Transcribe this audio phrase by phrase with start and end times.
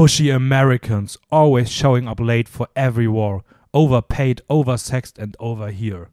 [0.00, 3.44] Pushy Americans, always showing up late for every war.
[3.74, 6.08] Overpaid, oversexed and over here.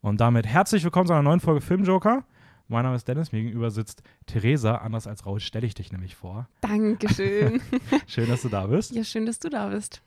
[0.00, 2.24] Und damit herzlich willkommen zu einer neuen Folge Filmjoker.
[2.68, 4.76] Mein Name ist Dennis, mir gegenüber sitzt Theresa.
[4.76, 6.48] Anders als Raul stelle ich dich nämlich vor.
[6.62, 7.60] Dankeschön.
[8.06, 8.92] schön, dass du da bist.
[8.92, 10.00] Ja, schön, dass du da bist.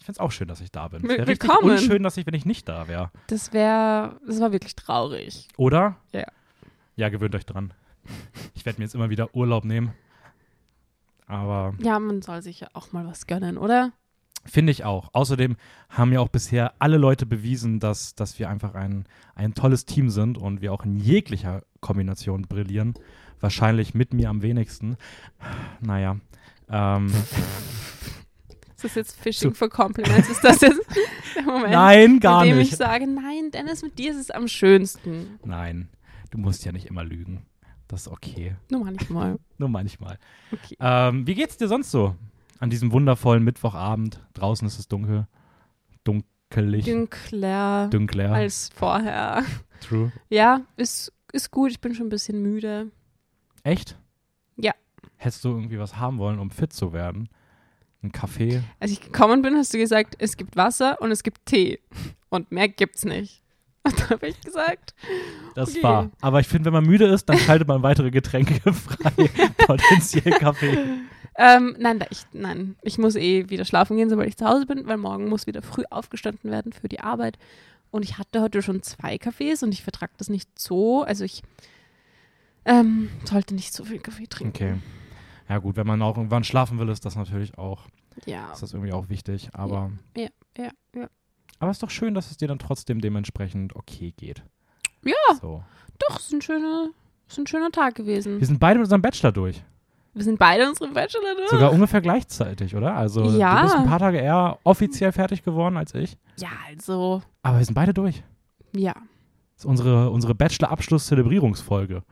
[0.00, 1.04] Ich finde es auch schön, dass ich da bin.
[1.04, 3.12] Es wäre richtig unschön, dass ich, wenn ich nicht da wäre.
[3.28, 5.46] Das wäre, das war wirklich traurig.
[5.56, 5.98] Oder?
[6.10, 6.26] Ja.
[6.96, 7.72] Ja, gewöhnt euch dran.
[8.54, 9.92] Ich werde mir jetzt immer wieder Urlaub nehmen.
[11.26, 13.92] Aber Ja, man soll sich ja auch mal was gönnen, oder?
[14.44, 15.10] Finde ich auch.
[15.12, 15.56] Außerdem
[15.88, 20.08] haben ja auch bisher alle Leute bewiesen, dass, dass wir einfach ein, ein tolles Team
[20.08, 22.94] sind und wir auch in jeglicher Kombination brillieren.
[23.40, 24.96] Wahrscheinlich mit mir am wenigsten.
[25.80, 26.16] Naja.
[26.70, 27.08] Ähm,
[28.76, 30.28] Ist das jetzt Fishing for Compliments?
[30.28, 30.80] Ist das jetzt
[31.34, 32.72] der Moment, nein, gar in dem nicht.
[32.72, 35.38] ich sage, nein, Dennis, mit dir ist es am schönsten.
[35.44, 35.88] Nein,
[36.30, 37.46] du musst ja nicht immer lügen.
[37.88, 38.56] Das ist okay.
[38.70, 39.38] Nur manchmal.
[39.58, 40.18] Nur manchmal.
[40.52, 40.76] Okay.
[40.80, 42.16] Ähm, wie geht's dir sonst so?
[42.58, 44.20] An diesem wundervollen Mittwochabend.
[44.34, 45.26] Draußen ist es dunkel.
[46.04, 46.84] Dunkelig.
[46.84, 48.32] Dünkler Dunkler.
[48.32, 49.44] als vorher.
[49.80, 50.12] True.
[50.30, 51.70] Ja, ist, ist gut.
[51.70, 52.90] Ich bin schon ein bisschen müde.
[53.62, 53.98] Echt?
[54.56, 54.72] Ja.
[55.16, 57.28] Hättest du irgendwie was haben wollen, um fit zu werden?
[58.02, 58.62] Ein Kaffee?
[58.78, 61.80] Als ich gekommen bin, hast du gesagt, es gibt Wasser und es gibt Tee.
[62.28, 63.42] Und mehr gibt's nicht.
[63.90, 64.94] Und da habe ich gesagt,
[65.54, 65.82] Das Okay.
[65.82, 66.10] war.
[66.20, 69.12] Aber ich finde, wenn man müde ist, dann schaltet man weitere Getränke frei.
[69.66, 70.76] Potenziell Kaffee.
[71.36, 74.86] ähm, nein, ich, nein, ich muss eh wieder schlafen gehen, sobald ich zu Hause bin,
[74.86, 77.38] weil morgen muss wieder früh aufgestanden werden für die Arbeit.
[77.92, 81.02] Und ich hatte heute schon zwei Kaffees und ich vertrage das nicht so.
[81.04, 81.42] Also ich
[82.64, 84.54] ähm, sollte nicht so viel Kaffee trinken.
[84.54, 84.74] Okay.
[85.48, 87.86] Ja gut, wenn man auch irgendwann schlafen will, ist das natürlich auch,
[88.26, 89.50] Ja, ist das irgendwie auch wichtig.
[89.52, 90.28] Aber, ja,
[90.58, 90.70] ja.
[91.58, 94.42] Aber es ist doch schön, dass es dir dann trotzdem dementsprechend okay geht.
[95.04, 95.62] Ja, So.
[95.98, 96.90] doch, ist ein schöner,
[97.28, 98.38] ist ein schöner Tag gewesen.
[98.40, 99.62] Wir sind beide mit unserem Bachelor durch.
[100.14, 101.50] Wir sind beide unsere Bachelor durch.
[101.50, 102.94] Sogar ungefähr gleichzeitig, oder?
[102.96, 103.56] Also Ja.
[103.56, 106.16] du bist ein paar Tage eher offiziell fertig geworden als ich.
[106.38, 108.22] Ja, also, Aber wir sind beide durch.
[108.72, 108.94] ja.
[109.54, 112.02] Das ist unsere, unsere Bachelor-Abschluss-Zelebrierungsfolge.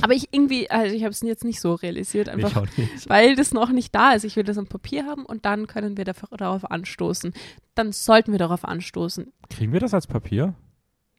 [0.00, 2.66] Aber ich irgendwie, also ich habe es jetzt nicht so realisiert, einfach
[3.06, 4.24] weil das noch nicht da ist.
[4.24, 7.32] Ich will das am Papier haben und dann können wir darauf anstoßen.
[7.74, 9.32] Dann sollten wir darauf anstoßen.
[9.50, 10.54] Kriegen wir das als Papier?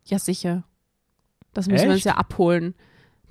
[0.06, 0.64] Ja, sicher.
[1.53, 2.06] Das müssen wir uns Echt?
[2.06, 2.74] ja abholen.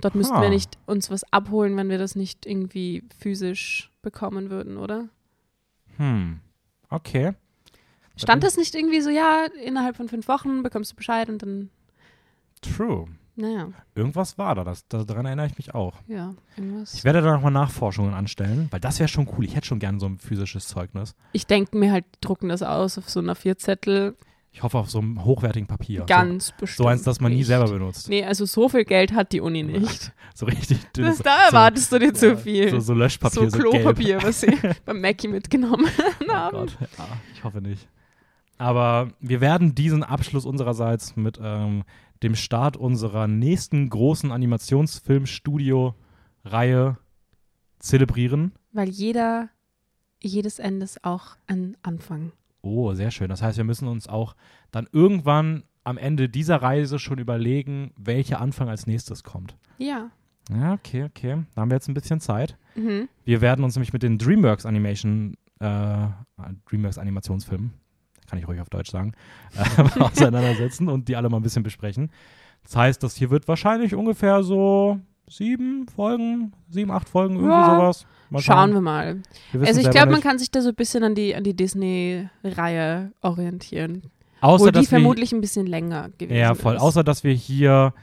[0.01, 0.41] Dort müssten Ha.
[0.41, 5.09] wir nicht uns was abholen, wenn wir das nicht irgendwie physisch bekommen würden, oder?
[5.97, 6.39] Hm.
[6.89, 7.33] Okay.
[8.15, 11.69] Stand das nicht irgendwie so, ja, innerhalb von fünf Wochen bekommst du Bescheid und dann,
[12.61, 13.07] True.
[13.39, 14.63] Naja, Irgendwas war da.
[14.63, 15.93] Das, daran erinnere ich mich auch.
[16.07, 16.93] ja, irgendwas.
[16.93, 19.45] Ich werde da nochmal Nachforschungen anstellen, weil das wäre schon cool.
[19.45, 21.15] Ich hätte schon gern so ein physisches Zeugnis.
[21.31, 24.15] Ich denke mir halt, die drucken das aus auf so einer Vierzettel.
[24.51, 26.05] Ich hoffe auf so einem hochwertigen Papier.
[26.07, 26.77] Ganz So, bestimmt.
[26.77, 27.47] so eins, das man nie nicht.
[27.47, 28.09] selber benutzt.
[28.09, 30.11] Nee, also so viel Geld hat die Uni nicht.
[30.35, 31.13] So richtig dünn.
[31.13, 32.69] So, da erwartest du dir zu viel.
[32.69, 33.69] So, so Löschpapier, so so.
[33.69, 35.85] Klopapier, was sie beim Mackie mitgenommen
[36.29, 36.57] Oh haben.
[36.59, 37.89] Gott, ja, ich hoffe nicht.
[38.57, 41.83] Aber wir werden diesen Abschluss unsererseits mit ähm,
[42.23, 46.97] dem Start unserer nächsten großen Animationsfilmstudio-Reihe
[47.79, 48.53] zelebrieren.
[48.71, 49.49] Weil jeder,
[50.21, 52.31] jedes Ende ist auch ein Anfang.
[52.61, 53.29] Oh, sehr schön.
[53.29, 54.35] Das heißt, wir müssen uns auch
[54.71, 59.55] dann irgendwann am Ende dieser Reise schon überlegen, welcher Anfang als nächstes kommt.
[59.77, 60.11] Ja.
[60.49, 61.43] Ja, okay, okay.
[61.55, 62.57] Da haben wir jetzt ein bisschen Zeit.
[62.75, 63.07] Mhm.
[63.23, 66.07] Wir werden uns nämlich mit den DreamWorks Animation, äh,
[66.69, 67.73] DreamWorks Animationsfilmen,
[68.29, 69.13] kann ich ruhig auf Deutsch sagen,
[69.97, 72.11] äh, auseinandersetzen und die alle mal ein bisschen besprechen.
[72.63, 77.75] Das heißt, das hier wird wahrscheinlich ungefähr so sieben Folgen, sieben, acht Folgen, irgendwie Ja,
[77.77, 78.05] sowas.
[78.31, 79.21] Mal Schauen wir mal.
[79.51, 81.55] Wir Also ich glaube, man kann sich da so ein bisschen an die, an die
[81.55, 84.03] Disney-Reihe orientieren.
[84.41, 86.75] außer, Wo die dass wir, vermutlich ein bisschen länger gewesen Ja, voll.
[86.75, 86.81] ist.
[86.81, 87.93] Außer, dass wir hier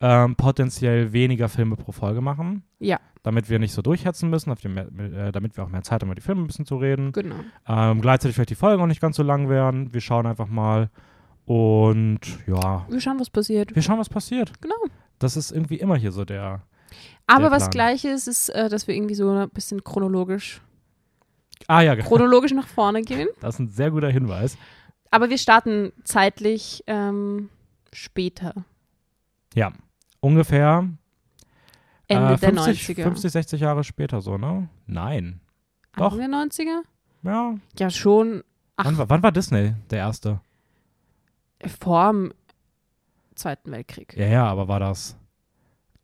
[0.00, 2.64] ähm, potenziell weniger Filme pro Folge machen.
[2.80, 2.98] Ja.
[3.24, 6.02] Damit wir nicht so durchhetzen müssen, damit wir, mehr, äh, damit wir auch mehr Zeit
[6.02, 7.12] haben, über die Filme ein bisschen zu reden.
[7.12, 7.36] Genau.
[7.68, 9.92] Ähm, gleichzeitig vielleicht die Folgen auch nicht ganz so lang werden.
[9.94, 10.90] Wir schauen einfach mal.
[11.44, 13.74] Und ja, Wir schauen, was passiert.
[13.74, 14.52] wir schauen, was passiert.
[14.60, 14.74] Genau.
[15.18, 16.62] Das ist irgendwie immer hier so der.
[17.26, 17.70] Aber Der was Plan.
[17.70, 20.60] Gleiches ist, äh, dass wir irgendwie so ein bisschen chronologisch,
[21.68, 22.08] Ah ja, genau.
[22.08, 23.28] chronologisch nach vorne gehen.
[23.40, 24.56] Das ist ein sehr guter Hinweis.
[25.12, 27.50] Aber wir starten zeitlich ähm,
[27.92, 28.64] später.
[29.54, 29.72] Ja,
[30.20, 30.88] ungefähr
[32.08, 33.02] Ende äh, der 50, 90er.
[33.02, 34.68] 50, 60 Jahre später so, ne?
[34.86, 35.40] Nein.
[35.96, 36.12] doch.
[36.12, 36.82] Anfang der 90er?
[37.24, 37.54] Ja.
[37.78, 38.42] Ja, schon.
[38.76, 40.40] Wann, war- wann war Disney der erste?
[41.78, 42.32] vor dem
[43.36, 44.16] Zweiten Weltkrieg.
[44.16, 45.16] Ja, ja, aber war das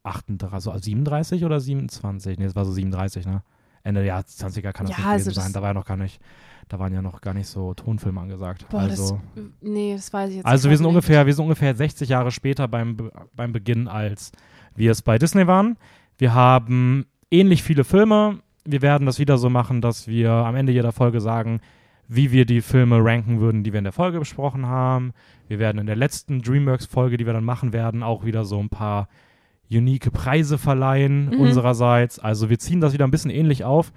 [0.04, 2.38] 38, also 37 oder 27?
[2.38, 3.42] Nee, es war so 37, ne?
[3.82, 5.44] Ende der 20er kann das Ja, nicht also gewesen sein.
[5.46, 6.20] das- Da war ja noch gar nicht,
[6.68, 8.68] da waren ja noch gar nicht so Tonfilme angesagt.
[8.68, 10.88] Boah, also, das, nee, das weiß ich jetzt also wir grad sind nicht.
[10.94, 14.30] ungefähr, wir sind ungefähr 60 Jahre später beim, Be- beim Beginn, als
[14.78, 15.76] wir es bei Disney waren.
[16.18, 18.38] Wir haben ähnlich viele Filme.
[18.64, 21.60] wir werden das wieder so machen, dass wir am Ende jeder Folge sagen,
[22.06, 25.12] wie wir die Filme ranken würden, die wir in der Folge besprochen haben.
[25.46, 28.68] Wir werden in der letzten DreamWorks-Folge, die wir dann machen werden, auch wieder so ein
[28.68, 29.08] paar
[29.70, 31.40] unique Preise verleihen Mhm.
[31.40, 32.18] unsererseits.
[32.18, 33.92] Also wir ziehen das wieder ein bisschen ähnlich auf.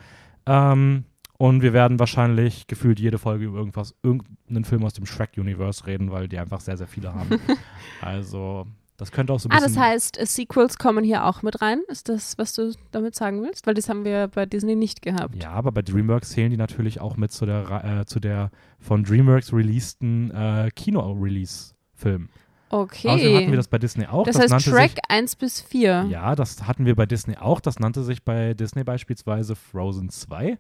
[0.45, 1.05] Ähm,
[1.37, 6.11] und wir werden wahrscheinlich gefühlt jede Folge über irgendwas, irgendeinen Film aus dem Shrek-Universe reden,
[6.11, 7.29] weil die einfach sehr, sehr viele haben.
[8.01, 8.67] also
[9.01, 9.73] das könnte auch so ein Ah, bisschen...
[9.73, 11.79] das heißt, äh, Sequels kommen hier auch mit rein.
[11.87, 13.65] Ist das, was du damit sagen willst?
[13.65, 15.41] Weil das haben wir bei Disney nicht gehabt.
[15.41, 19.03] Ja, aber bei DreamWorks zählen die natürlich auch mit zu der, äh, zu der von
[19.03, 22.29] DreamWorks releaseden äh, Kino-Release-Film.
[22.69, 23.07] Okay.
[23.09, 24.25] Außerdem hatten wir das bei Disney auch.
[24.25, 26.05] das, heißt nannte Shrek sich, 1 bis 4.
[26.09, 27.59] Ja, das hatten wir bei Disney auch.
[27.59, 30.59] Das nannte sich bei Disney beispielsweise Frozen 2.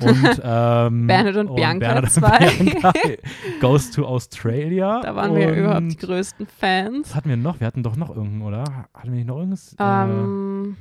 [0.00, 2.38] Und, ähm, Bernhard und Bianca Bernhard und 2.
[2.38, 2.92] Bianca
[3.60, 5.00] Goes to Australia.
[5.02, 7.08] Da waren wir und überhaupt die größten Fans.
[7.10, 7.60] Was hatten wir noch?
[7.60, 8.64] Wir hatten doch noch irgendeinen, oder?
[8.92, 9.74] Hatten wir nicht noch irgendwas?
[9.78, 10.76] äh, Ähm,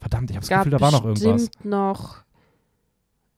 [0.00, 1.50] verdammt, ich habe das Gefühl, da war noch irgendwas.
[1.64, 2.18] noch.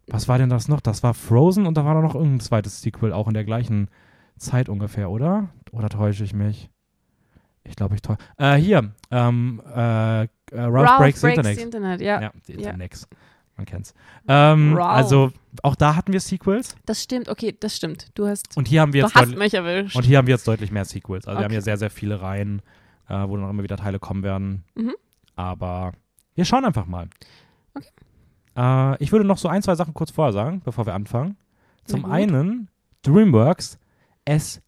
[0.09, 0.81] Was war denn das noch?
[0.81, 3.89] Das war Frozen und da war doch noch irgendein zweites Sequel, auch in der gleichen
[4.37, 5.51] Zeit ungefähr, oder?
[5.71, 6.69] Oder täusche ich mich?
[7.63, 8.19] Ich glaube, ich täusche.
[8.37, 11.59] Äh, hier, ähm, äh, äh, Ralph, Breaks, the Internet.
[11.59, 12.21] Internet, ja.
[12.21, 12.75] Ja, die Ja.
[13.61, 13.93] Man kennt's.
[14.27, 14.97] Ähm, Ralph.
[14.97, 18.09] also, auch da hatten wir Sequels Das stimmt, okay, das stimmt.
[18.15, 19.97] Du hast, und hier haben wir du jetzt hast deutlich, mich erwischt.
[19.97, 21.27] und hier haben wir jetzt deutlich mehr Sequels.
[21.29, 21.57] Also wir haben Okay.
[21.57, 22.63] hier sehr, sehr viele Reihen,
[23.11, 24.65] äh, wo dann auch immer wieder Teile kommen werden.
[24.75, 24.95] Mhm.
[25.37, 25.93] Aber
[26.35, 27.09] wir schauen einfach mal.
[27.75, 27.89] Okay.
[28.57, 31.37] Äh, ich würde noch so ein, zwei Sachen kurz vorher sagen, bevor wir anfangen.
[31.85, 32.71] Zum einen
[33.03, 33.79] DreamWorks
[34.25, 34.63] S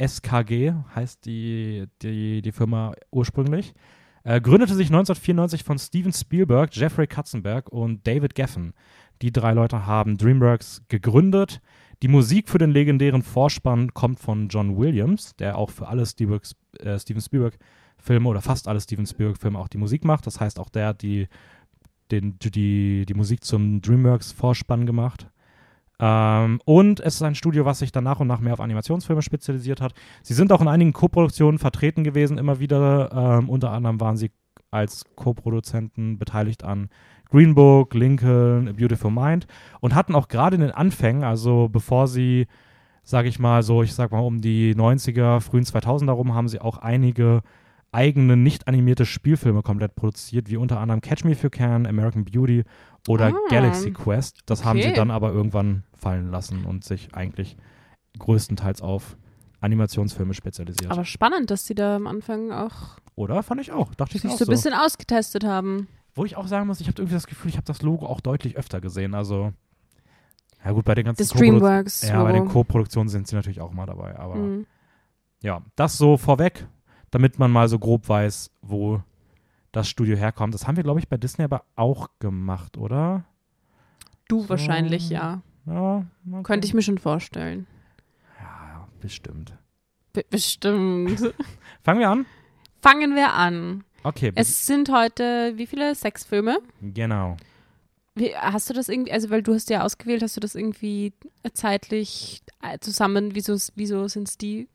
[0.00, 3.74] SKG heißt die, die, die Firma ursprünglich.
[4.24, 8.72] Äh, gründete sich 1994 von Steven Spielberg, Jeffrey Katzenberg und David Geffen.
[9.20, 11.60] Die drei Leute haben DreamWorks gegründet.
[12.02, 16.06] Die Musik für den legendären Vorspann kommt von John Williams, der auch für alle äh,
[16.06, 20.26] Steven Spielberg-Filme oder fast alle Steven Spielberg-Filme auch die Musik macht.
[20.26, 21.28] Das heißt, auch der hat die,
[22.10, 25.28] den, die, die Musik zum DreamWorks-Vorspann gemacht.
[26.00, 29.22] Ähm, und es ist ein Studio, was sich dann nach und nach mehr auf Animationsfilme
[29.22, 29.94] spezialisiert hat.
[30.22, 33.10] Sie sind auch in einigen Co-Produktionen vertreten gewesen, immer wieder.
[33.12, 34.30] Ähm, unter anderem waren sie
[34.70, 36.88] als Co-Produzenten beteiligt an
[37.30, 39.46] Green Book, Lincoln, A Beautiful Mind
[39.80, 42.46] und hatten auch gerade in den Anfängen, also bevor sie,
[43.02, 46.60] sage ich mal so, ich sag mal um die 90er, frühen 2000er rum, haben sie
[46.60, 47.42] auch einige
[47.94, 52.24] eigene nicht animierte Spielfilme komplett produziert, wie unter anderem Catch Me If You Can, American
[52.24, 52.64] Beauty
[53.08, 54.40] oder Ah, Galaxy Quest.
[54.46, 54.96] Das haben sie okay.
[54.96, 57.56] dann aber irgendwann fallen lassen und sich eigentlich
[58.18, 59.16] größtenteils auf
[59.60, 60.90] Animationsfilme spezialisiert.
[60.90, 63.42] Aber spannend, dass sie da am Anfang auch oder?
[63.44, 63.94] Fand ich auch.
[63.94, 65.86] Dachte ich sich auch so ein bisschen ausgetestet haben.
[66.16, 68.20] Wo ich auch sagen muss, ich habe irgendwie das Gefühl, ich habe das Logo auch
[68.20, 69.14] deutlich öfter gesehen.
[69.14, 69.52] Also,
[70.64, 72.08] ja gut, bei den ganzen Das Co-Produ- DreamWorks.
[72.08, 72.48] Ja, bei den.
[72.48, 74.18] Co-Produktionen sind sie natürlich auch mal dabei.
[74.18, 74.66] Aber Mhm.
[75.42, 76.66] ja, das so vorweg,
[77.14, 79.00] damit man mal so grob weiß, wo
[79.70, 80.52] das Studio herkommt.
[80.52, 83.24] Das haben wir, glaube ich, bei Disney aber auch gemacht, oder?
[84.26, 84.48] Du So.
[84.48, 85.42] wahrscheinlich, ja.
[85.64, 87.66] Ja, mal Könnte ich mir schon vorstellen.
[88.40, 89.56] Ja, bestimmt.
[90.12, 91.32] Be bestimmt.
[91.84, 92.26] Fangen wir an?
[92.82, 93.84] Fangen wir an.
[94.02, 95.94] Okay, Es sind heute, wie viele?
[95.94, 96.58] Sechs Filme?
[96.82, 97.36] genau.
[98.16, 101.12] Wie, hast du das irgendwie, also weil du hast ja ausgewählt, hast du das irgendwie
[101.52, 104.68] zeitlich äh, zusammen, wieso, wieso sind es die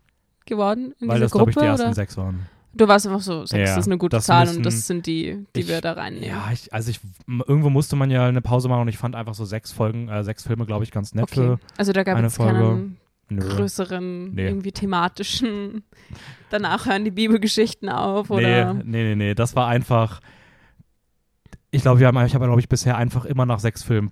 [0.50, 1.52] geworden in Weil dieser das, glaube Gruppe?
[1.52, 1.96] ich, die ersten oder?
[1.96, 2.48] sechs waren.
[2.74, 5.08] Du warst einfach so, sechs Ja, ist eine gute das Zahl müssen- und das sind
[5.08, 6.28] die, die ich- wir da reinnehmen.
[6.30, 7.00] Ja, ich, also ich,
[7.48, 10.24] irgendwo musste man ja eine Pause machen und ich fand einfach so sechs Folgen, äh,
[10.24, 11.56] sechs Filme, glaube ich, ganz nett okay.
[11.78, 12.54] Also da gab es Folge.
[12.54, 12.98] keinen
[13.30, 13.34] für.
[13.36, 13.48] Nö.
[13.48, 14.48] größeren, Nee.
[14.48, 15.84] irgendwie thematischen,
[16.50, 19.36] danach hören die Bibelgeschichten auf Nee, oder nee, nee, nee.
[19.36, 20.20] Das war einfach.
[21.72, 24.12] Ich glaube, wir haben, ich habe, glaube ich, bisher einfach immer nach sechs Filmen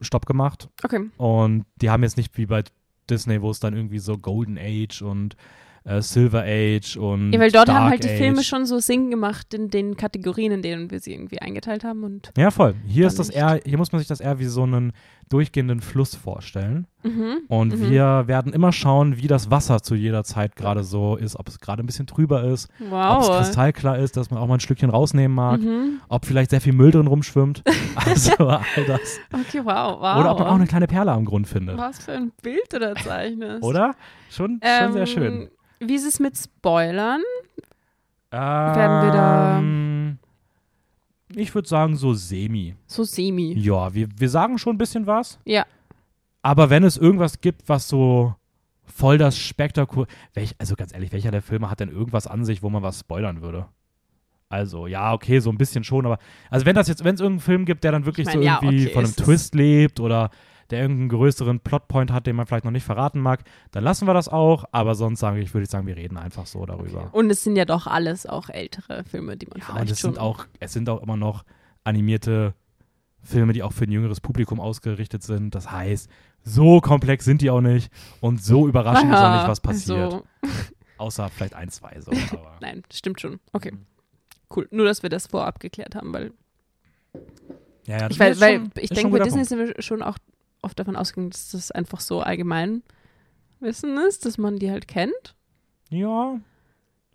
[0.00, 0.68] Stopp gemacht.
[0.82, 1.08] okay.
[1.16, 2.64] Und die haben jetzt nicht wie bei
[3.10, 5.36] Disney, wo es dann irgendwie so Golden Age und
[5.84, 7.32] äh, Silver Age und.
[7.32, 8.18] Ja, weil dort Dark haben halt die Age.
[8.18, 12.04] Filme schon so Sinn gemacht in den Kategorien, in denen wir sie irgendwie eingeteilt haben
[12.04, 12.74] und Ja, voll.
[12.86, 14.92] Hier ist das eher, hier muss man sich das eher wie so einen
[15.28, 16.86] durchgehenden Fluss vorstellen.
[17.02, 17.38] mhm.
[17.48, 17.90] Und Mhm.
[17.90, 21.58] wir werden immer schauen, wie das Wasser zu jeder Zeit gerade so ist, ob es
[21.60, 22.90] gerade ein bisschen trüber ist, ob es
[23.28, 23.36] wow.
[23.38, 26.00] kristallklar ist, dass man auch mal ein Stückchen rausnehmen mag, Mhm.
[26.08, 27.62] ob vielleicht sehr viel Müll drin rumschwimmt.
[28.06, 29.18] Also all das.
[29.32, 30.16] Okay, wow, wow.
[30.20, 31.78] Oder ob man auch eine kleine Perle am Grund findet.
[31.78, 33.62] Was für ein Bild du da zeichnest.
[33.62, 33.94] Oder?
[34.30, 35.32] Schon, schon sehr schön.
[35.42, 35.48] Ähm,
[35.88, 37.20] Wie ist es mit Spoilern?
[38.30, 39.62] Werden wir da-
[41.36, 42.74] Ich würde sagen, so semi.
[42.86, 43.54] So semi.
[43.58, 45.38] Ja, wir, wir sagen schon ein bisschen was.
[45.44, 45.66] Ja.
[46.42, 48.34] Aber wenn es irgendwas gibt, was so
[48.84, 50.06] voll das Spektakulär.
[50.34, 53.00] Welch, also ganz ehrlich, welcher der Filme hat denn irgendwas an sich, wo man was
[53.00, 53.66] spoilern würde?
[54.48, 56.18] Also, ja, okay, so ein bisschen schon, aber
[56.50, 58.46] also wenn das jetzt, wenn es irgendeinen Film gibt, der dann wirklich Ich so mein,
[58.46, 60.30] ja, irgendwie okay, von einem Twist lebt oder
[60.70, 64.14] der irgendeinen größeren Plotpoint hat, den man vielleicht noch nicht verraten mag, dann lassen wir
[64.14, 64.64] das auch.
[64.72, 67.08] Aber sonst sage ich, würde ich sagen, wir reden einfach so darüber.
[67.12, 70.00] Und es sind ja doch alles auch ältere Filme, die man Ja, vielleicht und es
[70.00, 70.12] schon.
[70.12, 71.44] sind auch, es sind auch immer noch
[71.84, 72.54] animierte
[73.22, 75.54] Filme, die auch für ein jüngeres Publikum ausgerichtet sind.
[75.54, 76.10] Das heißt,
[76.42, 77.90] so komplex sind die auch nicht
[78.20, 80.12] und so überraschend ist auch nicht, was passiert.
[80.14, 80.24] Also,
[80.98, 82.12] Außer vielleicht ein, zwei so.
[82.60, 83.40] Nein, stimmt schon.
[83.52, 83.72] Okay.
[84.54, 84.68] Cool.
[84.70, 86.32] Nur, dass wir das vorab geklärt haben, weil
[87.86, 89.48] ja, ja, ich, das weil, weil schon- ich denke, bei Disney Punkt.
[89.48, 90.18] sind wir schon auch
[90.64, 92.82] oft davon ausgegangen, dass das einfach so allgemein
[93.60, 95.34] Wissen ist, dass man die halt kennt.
[95.90, 96.38] Ja.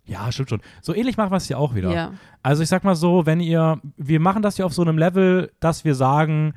[0.04, 0.62] Ja, stimmt schon.
[0.82, 1.92] So ähnlich machen wir es ja auch wieder.
[1.92, 2.14] Ja.
[2.42, 5.52] Also ich sag mal so, wenn ihr, wir machen das ja auf so einem Level,
[5.60, 6.54] dass wir sagen,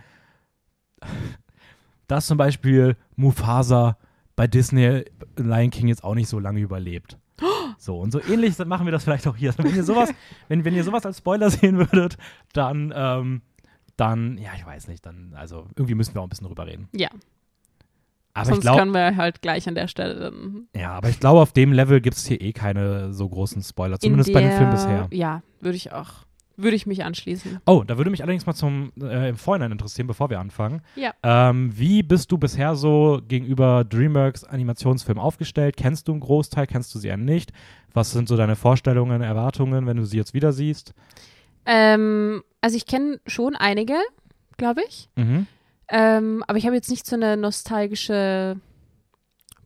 [2.08, 3.98] dass zum Beispiel Mufasa
[4.36, 5.06] bei Disney
[5.38, 7.18] Lion King jetzt auch nicht so lange überlebt.
[7.80, 9.54] So, und so ähnlich machen wir das vielleicht auch hier.
[9.58, 10.14] Wenn ihr sowas,
[10.48, 12.18] wenn, wenn ihr sowas als Spoiler sehen würdet,
[12.54, 13.42] dann, ähm,
[13.98, 16.88] dann, ja, ich weiß nicht, dann, also irgendwie müssen wir auch ein bisschen drüber reden.
[16.94, 17.10] Ja.
[18.34, 21.20] Aber Sonst ich glaube, können wir halt gleich an der Stelle dann ja, aber ich
[21.20, 24.42] glaube, auf dem Level gibt es hier eh keine so großen Spoiler, zumindest in bei
[24.42, 25.08] der, dem Film bisher.
[25.12, 26.26] Ja, würde ich auch.
[26.56, 27.60] Würde ich mich anschließen.
[27.66, 30.82] Oh, da würde mich allerdings mal zum äh, im Vorhinein interessieren, bevor wir anfangen.
[30.96, 31.12] Ja.
[31.24, 35.78] Ähm, wie bist du bisher so gegenüber DreamWorks Animationsfilmen aufgestellt?
[35.78, 36.68] Kennst du einen Großteil?
[36.68, 37.52] Kennst du sie eher nicht?
[37.94, 40.94] Was sind so deine Vorstellungen, Erwartungen, wenn du sie jetzt wieder siehst?
[41.66, 43.96] Ähm, also ich kenne schon einige,
[44.58, 45.10] glaube ich.
[45.16, 45.48] Mhm.
[45.90, 48.58] Ähm, aber ich habe jetzt nicht so eine nostalgische,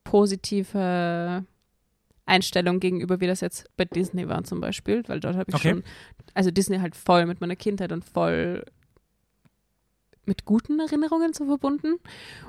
[0.04, 1.46] positive
[2.25, 5.70] Einstellung gegenüber, wie das jetzt bei Disney war zum Beispiel, weil dort habe ich Okay.
[5.72, 5.84] schon,
[6.34, 8.63] also Disney halt voll mit meiner Kindheit und voll
[10.25, 11.96] mit guten Erinnerungen so verbunden.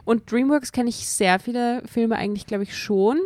[0.05, 3.19] Und DreamWorks kenne ich sehr viele Filme eigentlich, glaube ich, schon,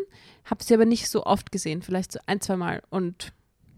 [0.45, 3.33] habe sie aber nicht so oft gesehen, vielleicht so ein, zwei Mal und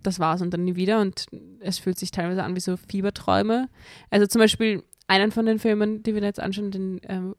[0.07, 1.27] das war's und dann nie wieder und
[1.61, 3.69] es fühlt sich teilweise an wie so Fieberträume.
[4.11, 7.35] Also zum Beispiel einen von den Filmen, die wir da jetzt anschauen, den, ähm,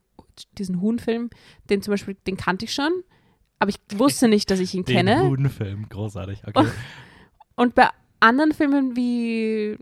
[0.57, 1.29] diesen Huhn-Film,
[1.69, 2.91] den zum Beispiel, den kannte ich schon,
[3.59, 5.29] aber ich wusste nicht, dass ich ihn Den kenne.
[5.29, 6.41] guten Film, großartig.
[6.45, 6.67] Okay.
[7.55, 9.77] Und bei anderen Filmen wie,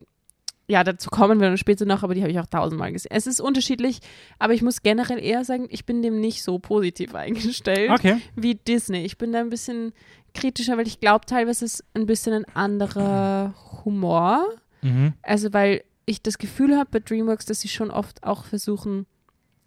[0.68, 3.12] ja, dazu kommen wir dann später noch, aber die habe ich auch tausendmal gesehen.
[3.14, 4.00] Es ist unterschiedlich,
[4.40, 8.22] aber ich muss generell eher sagen, ich bin dem nicht so positiv eingestellt okay.
[8.36, 9.04] wie Disney.
[9.04, 9.94] Ich bin da ein bisschen
[10.34, 13.54] kritischer, weil ich glaube, teilweise ist ein bisschen ein anderer
[13.84, 14.46] Humor.
[14.82, 15.14] Mhm.
[15.22, 19.06] Also, weil ich das Gefühl habe bei DreamWorks, dass sie schon oft auch versuchen,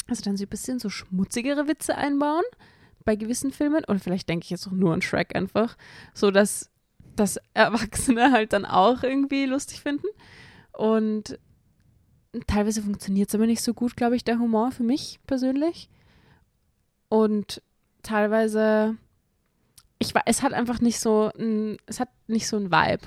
[0.08, 2.44] also dann so ein bisschen so schmutzigere Witze einbauen
[3.04, 3.84] bei gewissen Filmen.
[3.84, 5.76] Und vielleicht denke ich jetzt auch nur an Shrek einfach,
[6.14, 6.70] so dass
[7.16, 10.06] das Erwachsene halt dann auch irgendwie lustig finden.
[10.76, 11.38] Und
[12.46, 15.88] teilweise funktioniert es aber nicht so gut, glaube ich, der Humor für mich persönlich.
[17.08, 17.62] Und
[18.02, 18.96] teilweise,
[19.98, 23.06] ich war, es hat einfach nicht so ein, es hat nicht so ein Vibe.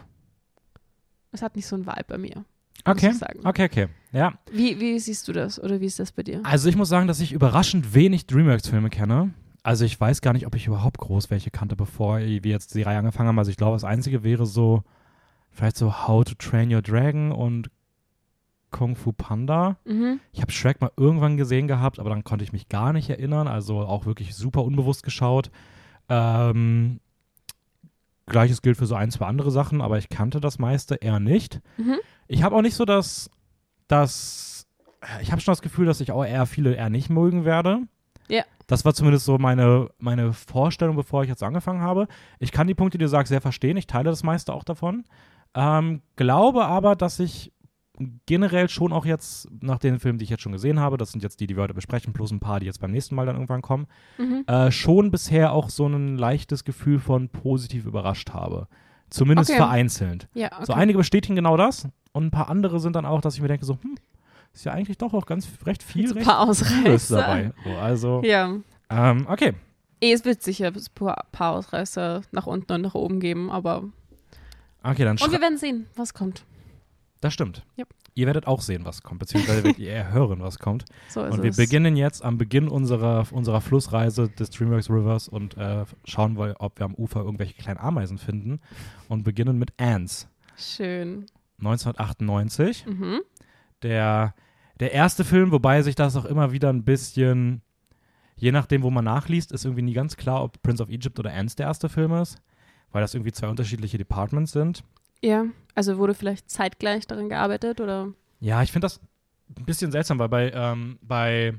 [1.31, 2.35] Es hat nicht so ein Vibe bei mir.
[2.37, 2.45] muss
[2.85, 3.09] Okay.
[3.11, 3.39] ich sagen.
[3.45, 3.87] Okay, okay.
[4.11, 4.33] Ja.
[4.51, 6.41] Wie, wie siehst du das oder wie ist das bei dir?
[6.43, 9.31] Also ich muss sagen, dass ich überraschend wenig DreamWorks-Filme kenne.
[9.61, 12.81] Also ich weiß gar nicht, ob ich überhaupt groß welche kannte, bevor wir jetzt die
[12.81, 13.37] Reihe angefangen haben.
[13.37, 14.81] Also ich glaube, das Einzige wäre so,
[15.51, 17.69] vielleicht so How to Train Your Dragon und
[18.71, 19.77] Kung Fu Panda.
[19.85, 20.19] Mhm.
[20.31, 23.47] Ich habe Shrek mal irgendwann gesehen gehabt, aber dann konnte ich mich gar nicht erinnern.
[23.47, 25.49] Also auch wirklich super unbewusst geschaut.
[26.07, 26.99] Ähm,
[28.27, 31.61] Gleiches gilt für so ein, zwei andere Sachen, aber ich kannte das meiste eher nicht.
[31.77, 31.97] Mhm.
[32.27, 33.29] Ich habe auch nicht so das,
[33.87, 34.67] das,
[35.21, 37.81] ich habe schon das Gefühl, dass ich auch eher viele eher nicht mögen werde.
[38.27, 38.43] Ja.
[38.67, 42.07] Das war zumindest so meine, meine Vorstellung, bevor ich jetzt angefangen habe.
[42.37, 43.77] Ich kann die Punkte, die du sagst, sehr verstehen.
[43.77, 45.05] Ich teile das meiste auch davon.
[45.55, 47.51] Ähm, glaube aber, dass ich
[48.25, 51.21] generell schon auch jetzt, nach den Filmen, die ich jetzt schon gesehen habe, das sind
[51.21, 53.35] jetzt die, die wir heute besprechen, plus ein paar, die jetzt beim nächsten Mal dann
[53.35, 53.87] irgendwann kommen,
[54.17, 54.43] Mhm.
[54.47, 58.67] äh, schon bisher auch so ein leichtes Gefühl von positiv überrascht habe.
[59.09, 59.57] Zumindest Okay.
[59.57, 60.29] vereinzelt.
[60.33, 60.65] Ja, okay.
[60.65, 63.47] So einige bestätigen genau das und ein paar andere sind dann auch, dass ich mir
[63.49, 63.95] denke, so, hm,
[64.53, 67.17] ist ja eigentlich doch auch ganz recht viel, recht paar Ausreißer.
[67.17, 67.51] dabei.
[67.65, 68.55] So, also, Ja.
[68.89, 69.53] ähm, okay.
[70.01, 73.83] Eh, es wird sicher ein paar Ausreißer nach unten und nach oben geben, aber.
[74.83, 76.45] Okay, dann Und wir werden sehen, was kommt.
[77.21, 77.65] Das stimmt.
[77.77, 77.89] Yep.
[78.15, 80.85] Ihr werdet auch sehen, was kommt, beziehungsweise werdet ihr hören, was kommt.
[81.09, 81.57] So ist Und wir es.
[81.57, 86.79] beginnen jetzt am Beginn unserer, unserer Flussreise des DreamWorks Rivers und äh, schauen, wir, ob
[86.79, 88.61] wir am Ufer irgendwelche kleinen Ameisen finden
[89.09, 90.27] und beginnen mit Ants.
[90.57, 91.25] Schön.
[91.59, 92.85] 1998.
[92.85, 93.19] Mhm.
[93.83, 94.33] Der,
[94.79, 97.61] der erste Film, wobei sich das auch immer wieder ein bisschen,
[98.35, 101.33] je nachdem, wo man nachliest, ist irgendwie nie ganz klar, ob Prince of Egypt oder
[101.33, 102.37] Ants der erste Film ist,
[102.91, 104.83] weil das irgendwie zwei unterschiedliche Departments sind.
[105.21, 108.13] Ja, also wurde vielleicht zeitgleich daran gearbeitet oder?
[108.39, 108.99] Ja, ich finde das
[109.57, 111.53] ein bisschen seltsam, weil bei, ähm, bei,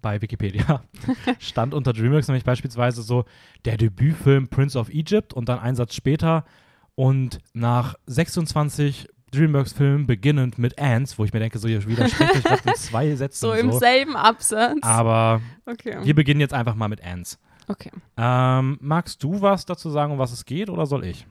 [0.00, 0.82] bei Wikipedia
[1.38, 3.24] stand unter DreamWorks nämlich beispielsweise so
[3.64, 6.44] der Debütfilm Prince of Egypt und dann ein Satz später
[6.94, 12.64] und nach 26 DreamWorks-Filmen beginnend mit Ants, wo ich mir denke, so ihr widersprecht euch
[12.66, 13.40] in zwei Sätzen.
[13.40, 14.78] So im selben Absatz.
[14.82, 15.98] Aber Okay.
[16.04, 17.38] wir beginnen jetzt einfach mal mit Ants.
[17.68, 17.90] Okay.
[18.16, 21.26] Ähm, magst du was dazu sagen, um was es geht, oder soll ich?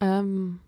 [0.00, 0.60] Ähm,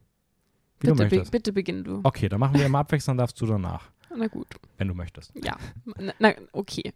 [0.81, 1.33] Wie du Bitte, be möchtest.
[1.33, 2.01] bitte beginn du.
[2.03, 4.49] Okay, dann machen wir immer abwechselnd, darfst du danach, Na gut.
[4.79, 5.33] wenn du möchtest.
[5.43, 5.57] Ja.
[5.99, 6.93] Na, na, okay.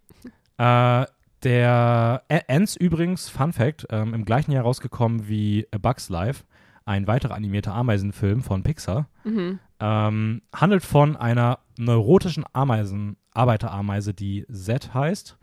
[0.59, 1.07] Äh,
[1.43, 6.45] der Ants übrigens, Fun Fact, ähm, im gleichen Jahr rausgekommen wie A Bug's Life,
[6.85, 9.59] ein weiterer animierter Ameisenfilm von Pixar, Mhm.
[9.81, 15.37] ähm, handelt von einer neurotischen Ameisen, Arbeiterameise, die Z heißt,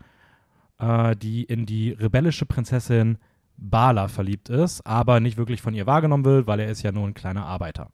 [0.78, 3.18] äh, die in die rebellische Prinzessin
[3.56, 7.06] Bala verliebt ist, aber nicht wirklich von ihr wahrgenommen wird, weil er ist ja nur
[7.06, 7.90] ein kleiner Arbeiter.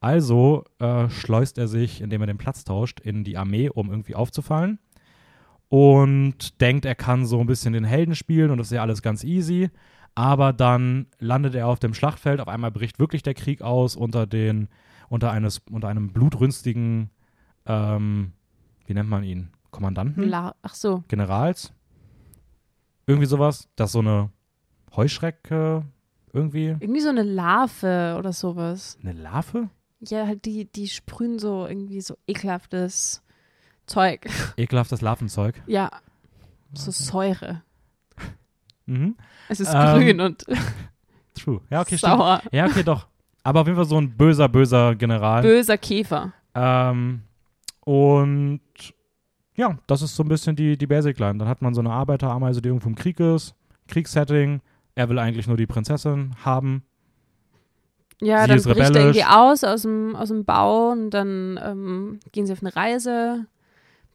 [0.00, 4.14] Also äh, schleust er sich, indem er den Platz tauscht, in die Armee, um irgendwie
[4.14, 4.78] aufzufallen.
[5.68, 9.02] Und denkt, er kann so ein bisschen den Helden spielen und das ist ja alles
[9.02, 9.70] ganz easy.
[10.14, 12.40] Aber dann landet er auf dem Schlachtfeld.
[12.40, 14.68] Auf einmal bricht wirklich der Krieg aus unter, den,
[15.08, 17.10] unter, eines, unter einem blutrünstigen,
[17.66, 18.32] ähm,
[18.86, 19.50] wie nennt man ihn?
[19.70, 20.28] Kommandanten?
[20.28, 21.02] La Ach so.
[21.08, 21.72] Generals?
[23.06, 24.30] Irgendwie sowas, dass so eine
[24.96, 25.84] Heuschrecke
[26.32, 26.68] irgendwie.
[26.80, 28.98] Irgendwie so eine Larve oder sowas.
[29.02, 29.68] Eine Larve?
[30.00, 33.22] Ja, halt die, die sprühen so irgendwie so ekelhaftes
[33.86, 34.26] Zeug.
[34.56, 35.62] Ekelhaftes Larvenzeug.
[35.66, 35.90] Ja.
[36.72, 37.62] So Säure.
[38.86, 39.16] Mhm.
[39.48, 40.44] Es ist Ähm, grün und
[41.34, 41.60] True.
[41.70, 42.12] Ja, okay, stimmt.
[42.14, 42.42] sauer.
[42.52, 43.06] Ja, okay, doch.
[43.42, 45.42] Aber auf jeden Fall so ein böser, böser General.
[45.42, 46.32] Böser Käfer.
[46.54, 47.22] Ähm,
[47.84, 48.60] und
[49.56, 51.38] ja, das ist so ein bisschen die, die Basic-Line.
[51.38, 53.54] Dann hat man so eine Arbeiterameise, die irgendwo im Krieg ist,
[53.88, 54.60] Kriegssetting.
[54.94, 56.84] Er will eigentlich nur die Prinzessin haben.
[58.20, 59.16] Ja, Sie dann ist bricht er rebellisch.
[59.16, 63.46] irgendwie aus aus dem, aus dem Bau und dann ähm, gehen sie auf eine Reise,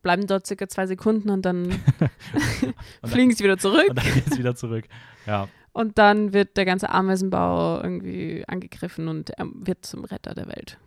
[0.01, 1.69] bleiben dort circa zwei Sekunden und dann
[3.01, 3.89] dann- fliegen sie wieder zurück.
[3.89, 4.86] Und dann geht es wieder zurück.
[5.25, 5.48] Ja.
[5.74, 10.79] Und dann wird der ganze Ameisenbau irgendwie angegriffen und er wird zum Retter der Welt.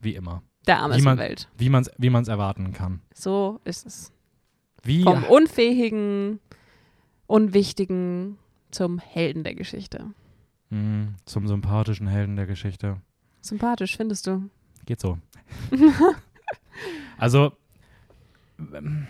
[0.00, 0.42] Wie immer.
[0.66, 1.48] Der Wie man- Ameisenwelt.
[1.56, 3.00] Wie man es wie man's erwarten kann.
[3.14, 4.12] So ist es.
[4.82, 6.38] Wie, Vom unfähigen,
[7.26, 8.38] unwichtigen
[8.70, 10.06] zum Helden der Geschichte.
[10.70, 12.96] Mh, zum sympathischen Helden der Geschichte.
[13.40, 14.48] Sympathisch, findest du?
[14.84, 15.18] Geht so.
[17.18, 17.52] also,
[18.74, 19.06] ähm,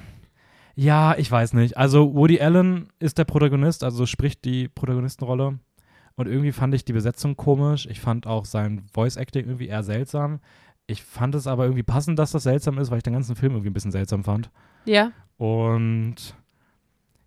[0.75, 1.76] ja, ich weiß nicht.
[1.76, 5.58] Also, Woody Allen ist der Protagonist, also spricht die Protagonistenrolle.
[6.19, 7.86] Und irgendwie fand ich die Besetzung komisch.
[7.90, 10.40] Ich fand auch sein Voice-Acting irgendwie eher seltsam.
[10.86, 13.52] Ich fand es aber irgendwie passend, dass das seltsam ist, weil ich den ganzen Film
[13.52, 14.50] irgendwie ein bisschen seltsam fand.
[14.84, 15.12] Ja.
[15.36, 16.36] Und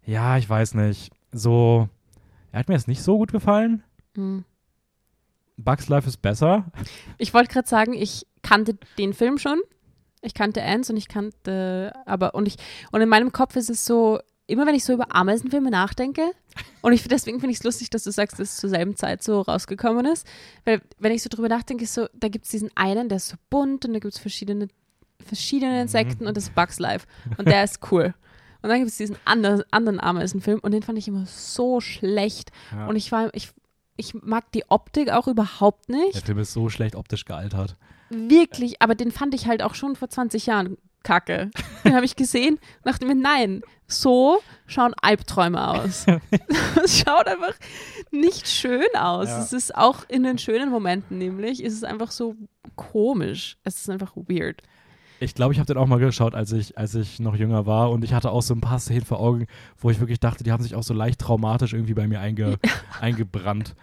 [0.05, 1.11] ja, ich weiß nicht.
[1.31, 1.89] So,
[2.51, 3.83] er hat mir jetzt nicht so gut gefallen.
[4.15, 4.45] Hm.
[5.57, 6.71] Bugs Life ist besser.
[7.17, 9.59] Ich wollte gerade sagen, ich kannte den Film schon.
[10.21, 12.55] Ich kannte Ants und ich kannte, aber und ich
[12.91, 14.19] und in meinem Kopf ist es so,
[14.49, 16.31] immer wenn ich so über Ameisenfilme nachdenke
[16.81, 19.23] und ich deswegen finde ich es lustig, dass du sagst, dass es zur selben Zeit
[19.23, 20.27] so rausgekommen ist,
[20.65, 23.35] weil wenn ich so drüber nachdenke, so, da gibt es diesen einen, der ist so
[23.49, 24.67] bunt und da gibt es verschiedene
[25.25, 27.05] verschiedene Insekten und das ist Bugs Life
[27.37, 28.13] und der ist cool.
[28.61, 32.51] Und dann gibt es diesen ander, anderen Ameisenfilm und den fand ich immer so schlecht
[32.73, 32.87] Ja.
[32.87, 33.51] und ich war ich
[33.95, 36.15] ich mag die Optik auch überhaupt nicht.
[36.15, 37.77] Der Film ist so schlecht optisch gealtert.
[38.09, 40.77] Wirklich, aber den fand ich halt auch schon vor 20 Jahren
[41.09, 41.49] kacke.
[41.83, 46.05] Den habe ich gesehen und dachte mir, nein, so schauen Albträume aus.
[46.83, 47.55] Es schaut einfach
[48.11, 49.27] nicht schön aus.
[49.27, 49.41] Ja.
[49.41, 52.35] Es ist auch in den schönen Momenten nämlich, ist es einfach so
[52.75, 53.57] komisch.
[53.63, 54.61] Es ist einfach weird.
[55.19, 57.91] Ich glaube, ich habe den auch mal geschaut, als ich, als ich noch jünger war.
[57.91, 60.51] Und ich hatte auch so ein paar Szenen vor Augen, wo ich wirklich dachte, die
[60.51, 62.57] haben sich auch so leicht traumatisch irgendwie bei mir einge,
[63.01, 63.75] eingebrannt.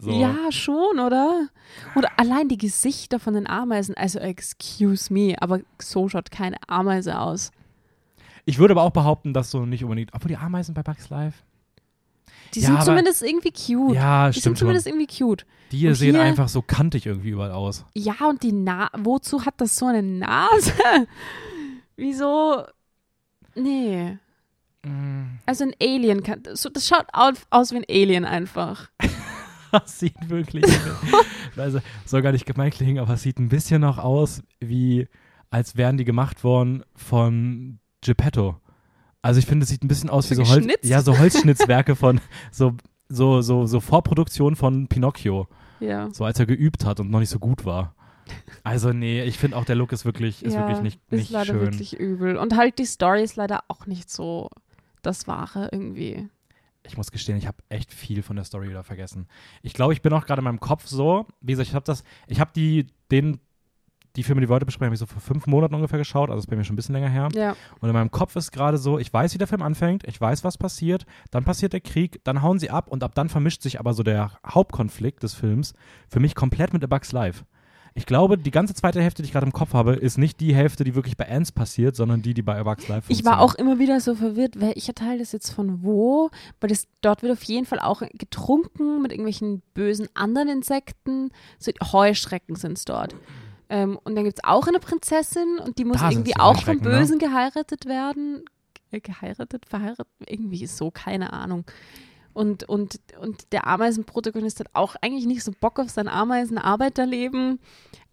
[0.00, 0.12] So.
[0.12, 1.48] Ja, schon, oder?
[1.96, 3.96] Oder allein die Gesichter von den Ameisen.
[3.96, 7.50] Also, excuse me, aber so schaut keine Ameise aus.
[8.44, 10.14] Ich würde aber auch behaupten, dass so nicht unbedingt.
[10.14, 11.42] Obwohl die Ameisen bei Bugs Life.
[12.54, 13.94] Die Ja, sind zumindest irgendwie cute.
[13.96, 14.66] Ja, die sind stimmt schon.
[14.68, 15.44] zumindest irgendwie cute.
[15.72, 17.84] Die hier und sehen hier- einfach so kantig irgendwie überall aus.
[17.94, 20.72] Ja, und die Na wozu hat das so eine Nase?
[21.96, 22.64] Wieso?
[23.54, 24.16] Nee.
[24.84, 25.38] Mm.
[25.44, 26.42] Also ein Alien kann.
[26.54, 28.88] So, das schaut au- aus wie ein Alien einfach.
[29.72, 30.64] Das sieht wirklich.
[31.56, 35.08] also, soll gar nicht gemein klingen, aber es sieht ein bisschen noch aus, wie
[35.50, 38.56] als wären die gemacht worden von Geppetto.
[39.22, 42.20] Also ich finde, es sieht ein bisschen aus wie So Holz, ja, so Holzschnitzwerke von
[42.52, 42.74] so,
[43.08, 45.48] so, so, so Vorproduktion von Pinocchio.
[45.80, 46.08] Ja.
[46.12, 47.94] So als er geübt hat und noch nicht so gut war.
[48.62, 51.30] Also nee, ich finde auch der Look ist wirklich, ist ja, wirklich nicht, ist nicht
[51.30, 51.60] leider schön.
[51.60, 52.36] wirklich übel.
[52.36, 54.50] Und halt die Story ist leider auch nicht so
[55.02, 56.28] das Wahre irgendwie.
[56.88, 59.26] Ich muss gestehen, ich habe echt viel von der Story wieder vergessen.
[59.62, 62.02] Ich glaube, ich bin auch gerade in meinem Kopf so, wie gesagt, ich habe das,
[62.26, 63.40] ich habe die, den,
[64.16, 66.40] die Filme, die wir heute besprechen, habe ich so vor fünf Monaten ungefähr geschaut, also
[66.40, 67.28] ist bei mir schon ein bisschen länger her.
[67.34, 67.54] Ja.
[67.80, 70.44] Und in meinem Kopf ist gerade so, ich weiß, wie der Film anfängt, ich weiß,
[70.44, 73.78] was passiert, dann passiert der Krieg, dann hauen sie ab und ab dann vermischt sich
[73.78, 75.74] aber so der Hauptkonflikt des Films
[76.08, 77.44] für mich komplett mit A Bugs Life.
[77.94, 80.54] Ich glaube, die ganze zweite Hälfte, die ich gerade im Kopf habe, ist nicht die
[80.54, 83.54] Hälfte, die wirklich bei Ants passiert, sondern die, die bei Bugs Live Ich war auch
[83.54, 87.42] immer wieder so verwirrt, welcher Teil das jetzt von wo, weil das, dort wird auf
[87.44, 91.30] jeden Fall auch getrunken mit irgendwelchen bösen anderen Insekten.
[91.58, 93.14] So Heuschrecken sind es dort.
[93.70, 96.76] Ähm, und dann gibt es auch eine Prinzessin und die muss Da irgendwie auch vom
[96.76, 96.82] ne?
[96.82, 98.44] Bösen geheiratet werden.
[98.90, 101.64] Geheiratet, verheiratet, irgendwie so, keine Ahnung.
[102.38, 107.58] Und, und, und der Ameisenprotagonist hat auch eigentlich nicht so Bock auf sein Ameisenarbeiterleben.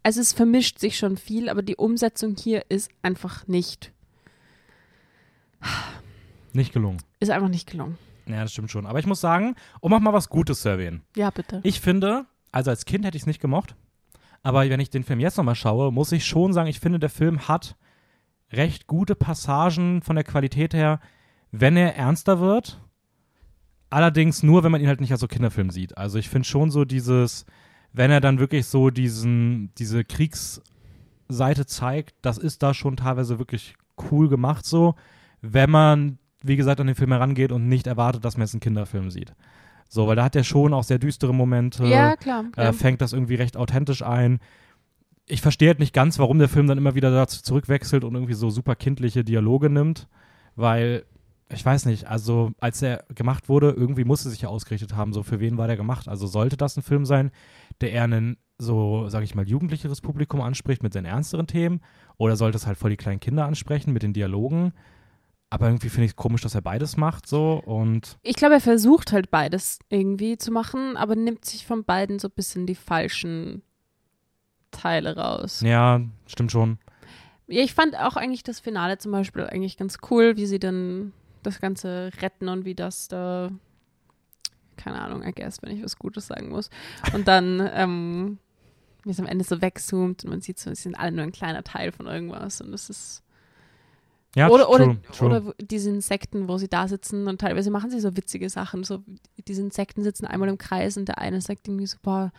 [0.01, 3.91] Also es vermischt sich schon viel, aber die Umsetzung hier ist einfach nicht,
[6.53, 6.97] Nicht gelungen.
[7.19, 7.99] ist einfach nicht gelungen.
[8.25, 8.87] Ja, das stimmt schon.
[8.87, 11.03] Aber ich muss sagen, um auch mal was Gutes zu erwähnen.
[11.15, 11.59] Ja, bitte.
[11.61, 13.75] Ich finde, also als Kind hätte ich es nicht gemocht,
[14.41, 17.11] aber wenn ich den Film jetzt nochmal schaue, muss ich schon sagen, ich finde, der
[17.11, 17.75] Film hat
[18.51, 20.99] recht gute Passagen von der Qualität her,
[21.51, 22.81] wenn er ernster wird.
[23.89, 25.97] Allerdings nur, wenn man ihn halt nicht als so Kinderfilm sieht.
[25.97, 27.45] Also ich finde schon so dieses,
[27.93, 33.75] wenn er dann wirklich so diesen, diese Kriegsseite zeigt, das ist da schon teilweise wirklich
[34.11, 34.95] cool gemacht so,
[35.41, 38.61] wenn man, wie gesagt, an den Film herangeht und nicht erwartet, dass man jetzt einen
[38.61, 39.33] Kinderfilm sieht.
[39.87, 42.45] So, weil da hat er schon auch sehr düstere Momente ja, klar.
[42.57, 42.73] äh, Ja.
[42.73, 44.39] fängt das irgendwie recht authentisch ein.
[45.27, 48.33] Ich verstehe halt nicht ganz, warum der Film dann immer wieder dazu zurückwechselt und irgendwie
[48.33, 50.07] so super kindliche Dialoge nimmt,
[50.55, 51.05] weil
[51.49, 55.23] ich weiß nicht, also als er gemacht wurde, irgendwie musste sich ja ausgerichtet haben, so
[55.23, 56.07] für wen war der gemacht?
[56.07, 57.31] Also sollte das ein Film sein,
[57.81, 61.81] der eher ein so, sage ich mal, jugendlicheres Publikum anspricht mit seinen ernsteren Themen
[62.17, 64.73] oder sollte es halt voll die kleinen Kinder ansprechen mit den Dialogen?
[65.49, 68.61] Aber irgendwie finde ich es komisch, dass er beides macht so und Ich glaube, er
[68.61, 72.75] versucht halt beides irgendwie zu machen, aber nimmt sich von beiden so ein bisschen die
[72.75, 73.61] falschen
[74.71, 75.61] Teile raus.
[75.61, 76.79] ja, stimmt schon.
[77.47, 81.13] Ja, ich fand auch eigentlich das Finale zum Beispiel eigentlich ganz cool, wie sie dann
[81.45, 83.49] das Ganze retten und wie das da,
[84.77, 86.69] keine Ahnung, I guess, wenn ich was Gutes sagen muss.
[87.13, 88.37] Und dann, ähm,
[89.03, 91.31] wie es am Ende so wegzoomt und man sieht so, es sind alle nur ein
[91.31, 93.23] kleiner Teil von irgendwas und es ist
[94.35, 95.27] Ja, oder, true, oder, true.
[95.27, 98.83] oder diese Insekten, wo sie da sitzen und teilweise machen sie so witzige Sachen.
[98.83, 99.03] So,
[99.47, 102.31] diese Insekten sitzen einmal im Kreis und der eine sagt irgendwie so, boah,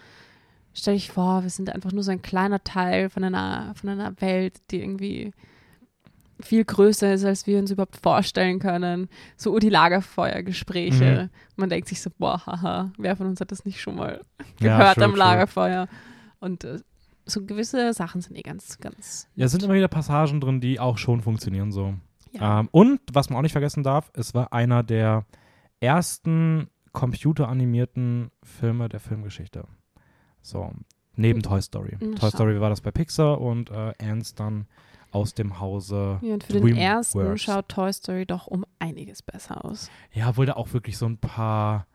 [0.74, 4.20] stell dich vor, wir sind einfach nur so ein kleiner Teil von einer, von einer
[4.20, 5.32] Welt, die irgendwie
[6.40, 9.08] viel größer ist, als wir uns überhaupt vorstellen können.
[9.36, 11.30] So die Lagerfeuergespräche.
[11.56, 14.24] Man denkt sich so, boah, haha, wer von uns hat das nicht schon mal
[14.60, 15.18] Ja, gehört true, am true.
[15.18, 15.88] Lagerfeuer?
[16.40, 16.78] Und äh,
[17.24, 19.28] so gewisse Sachen sind eh ganz, ganz.
[19.34, 21.94] Ja, es sind immer wieder Passagen drin, die auch schon funktionieren so.
[22.32, 22.60] Ja.
[22.60, 25.24] Ähm, und was man auch nicht vergessen darf, es war einer der
[25.80, 29.64] ersten computeranimierten Filme der Filmgeschichte.
[30.40, 30.72] So,
[31.14, 31.96] neben Toy Story.
[32.00, 32.30] Na, Toy.
[32.30, 34.66] Story war das bei Pixar und äh, Ants dann
[35.16, 36.18] aus dem Hause.
[36.22, 37.14] Ja, und für den Dreamworks.
[37.14, 39.90] ersten schaut Toy Story doch um einiges besser aus.
[40.12, 41.86] Ja, obwohl da auch wirklich so ein paar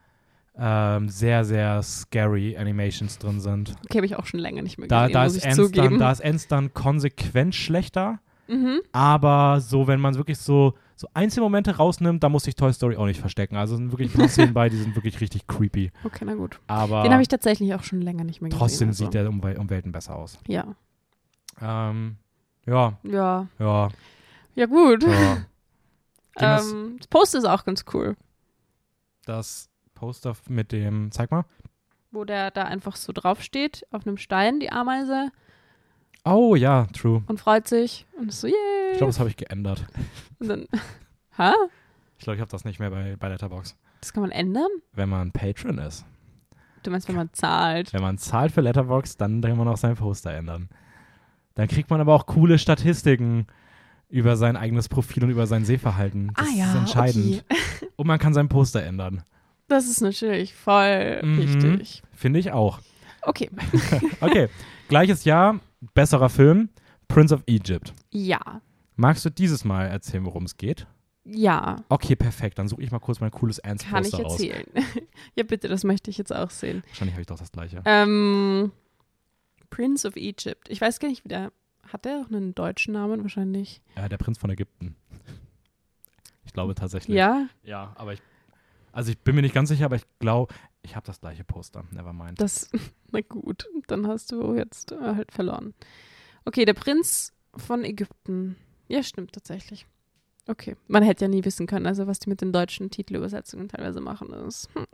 [0.57, 3.73] ähm, sehr, sehr scary Animations drin sind.
[3.85, 5.89] Okay, habe ich auch schon länger nicht mehr Da, gesehen, da, muss ist ich zugeben.
[5.91, 8.19] dann, da ist Ants dann konsequent schlechter.
[8.47, 8.81] mhm.
[8.91, 13.05] Aber so, wenn man wirklich so, so Einzelmomente rausnimmt, da muss sich Toy Story auch
[13.05, 13.55] nicht verstecken.
[13.55, 15.91] Also sind wirklich Szenen bei, die sind wirklich richtig creepy.
[16.03, 16.59] Okay, na gut.
[16.67, 18.59] Aber Den habe ich tatsächlich auch schon länger nicht mehr gesehen.
[18.59, 19.05] trotzdem also.
[19.05, 20.37] sieht der um, um Welten besser aus.
[20.47, 20.65] Ja.
[21.61, 22.17] Ähm,
[22.65, 23.47] ja, Ja.
[23.59, 23.89] ja,
[24.55, 25.03] Ja, gut.
[25.03, 25.37] ja.
[26.37, 28.15] Ähm, das Poster ist auch ganz cool,
[29.25, 31.43] Das Poster mit dem, zeig mal.
[32.09, 35.29] wo der da einfach so draufsteht, auf einem Stein, die Ameise,
[36.23, 37.21] Oh ja, true.
[37.27, 38.91] und freut sich und ist so, yay.
[38.93, 39.85] Ich glaube, das habe ich geändert.
[40.39, 40.67] und dann,
[41.37, 41.51] hä?
[42.17, 43.75] Ich glaube, ich habe das nicht mehr bei, bei Letterbox.
[43.99, 44.69] Das kann man ändern?
[44.93, 46.05] Wenn man Patron ist.
[46.83, 47.91] Du meinst, wenn man zahlt?
[47.93, 50.69] Wenn man zahlt für Letterbox, dann kann man auch sein Poster ändern.
[51.55, 53.47] Dann kriegt man aber auch coole Statistiken
[54.09, 56.31] über sein eigenes Profil und über sein Sehverhalten.
[56.35, 57.43] Das ah ja, ist entscheidend.
[57.49, 57.87] okay.
[57.95, 59.23] Und man kann sein Poster ändern.
[59.67, 61.37] Das ist natürlich voll Mhm.
[61.37, 62.03] wichtig.
[62.13, 62.79] Finde ich auch.
[63.21, 63.49] Okay.
[64.21, 64.49] Okay,
[64.89, 65.59] gleiches Jahr,
[65.93, 66.69] besserer Film,
[67.07, 67.93] Prince of Egypt.
[68.11, 68.39] Ja.
[68.95, 70.87] Magst du dieses Mal erzählen, worum es geht?
[71.23, 72.57] Ja, Okay, perfekt.
[72.57, 74.65] Dann suche ich mal kurz mein cooles kann ich erzählen.
[75.35, 76.83] ja, bitte, das möchte ich jetzt auch sehen.
[76.87, 77.81] Wahrscheinlich habe ich doch das gleiche.
[77.85, 78.71] Ähm,
[79.71, 80.69] Prince of Egypt.
[80.69, 81.51] Ich weiß gar nicht, wie der.
[81.87, 83.81] Hat der auch einen deutschen Namen wahrscheinlich?
[83.95, 84.95] Äh, der Prinz von Ägypten.
[86.45, 87.17] Ich glaube tatsächlich.
[87.17, 88.21] Ja, Ja, aber ich.
[88.91, 90.53] Also ich bin mir nicht ganz sicher, aber ich glaube,
[90.83, 91.83] ich habe das gleiche Poster.
[91.91, 92.39] Nevermind.
[92.39, 92.69] das.
[93.11, 95.73] Na gut, dann hast du jetzt äh, halt verloren.
[96.45, 98.55] Okay, der Prinz von Ägypten.
[98.87, 99.85] Ja, stimmt tatsächlich.
[100.47, 104.01] Okay, man hätte ja nie wissen können, also was die mit den deutschen Titelübersetzungen teilweise
[104.01, 104.69] machen ist.
[104.73, 104.85] Hm.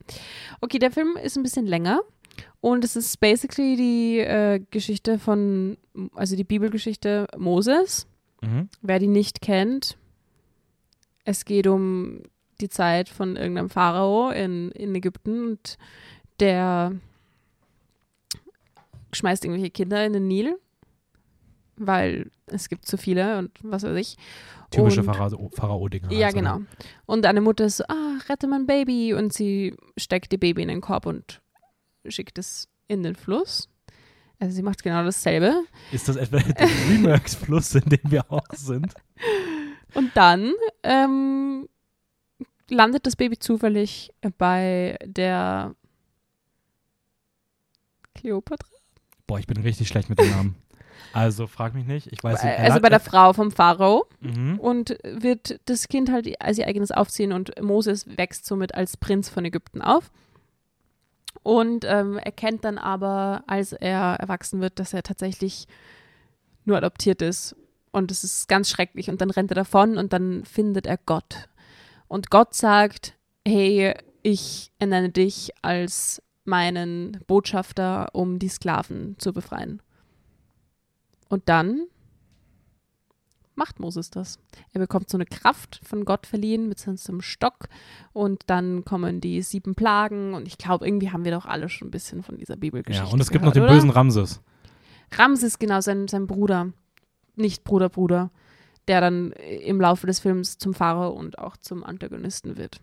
[0.62, 2.02] Okay, der Film ist ein bisschen länger
[2.62, 5.78] und es ist basically die äh, Geschichte von,
[6.14, 8.08] also die Bibelgeschichte Moses.
[8.42, 8.70] Mhm.
[8.82, 9.98] Wer die nicht kennt,
[11.24, 12.24] es geht um
[12.62, 15.78] die Zeit von irgendeinem Pharao in, in Ägypten und
[16.40, 16.94] der
[19.14, 20.60] schmeißt irgendwelche Kinder in den Nil,
[21.78, 24.18] weil es gibt zu viele und was weiß ich.
[24.72, 26.12] Typische Pharao-Dinger.
[26.12, 26.44] Ja, halt, so, ne?
[26.44, 26.62] genau.
[27.06, 29.14] Und eine Mutter ist so, ah, rette mein Baby.
[29.14, 31.42] Und sie steckt ihr Baby in den Korb und
[32.08, 33.70] schickt es in den Fluss.
[34.40, 35.64] Also sie macht genau dasselbe.
[35.92, 38.94] Ist das etwa der Dreamworks-Fluss, in dem wir auch sind?
[39.94, 40.52] Und dann
[40.84, 41.68] ähm,
[42.70, 45.76] landet das Baby zufällig bei der
[48.14, 48.68] Kleopatra.
[49.26, 50.56] Boah, ich bin richtig schlecht mit den Namen.
[51.14, 52.08] Also frag mich nicht.
[52.12, 52.60] Ich weiß nicht.
[52.60, 54.08] also bei der Frau vom Pharao.
[54.20, 54.60] Mhm.
[54.60, 59.30] Und wird das Kind halt als ihr eigenes aufziehen und Moses wächst somit als Prinz
[59.30, 60.12] von Ägypten auf.
[61.44, 65.68] Und ähm, erkennt dann aber, als er erwachsen wird, dass er tatsächlich
[66.66, 67.56] nur adoptiert ist.
[67.92, 69.10] Und es ist ganz schrecklich.
[69.10, 71.48] Und dann rennt er davon und dann findet er Gott.
[72.08, 73.16] Und Gott sagt,
[73.48, 79.82] hey, ich ernenne dich als meinen Botschafter, um die Sklaven zu befreien.
[81.30, 81.88] Und dann
[83.56, 84.40] macht Moses das.
[84.72, 87.68] Er bekommt so eine Kraft von Gott verliehen mit so einem Stock
[88.14, 91.88] und dann kommen die sieben Plagen und ich glaube, irgendwie haben wir doch alle schon
[91.88, 93.74] ein bisschen von dieser Bibelgeschichte Ja, und es gibt gehört, noch den oder?
[93.74, 94.42] bösen Ramses.
[95.12, 96.72] Ramses, genau, sein, sein Bruder.
[97.36, 98.30] Nicht Bruder, Bruder.
[98.88, 102.80] Der dann im Laufe des Films zum Pharao und auch zum Antagonisten wird.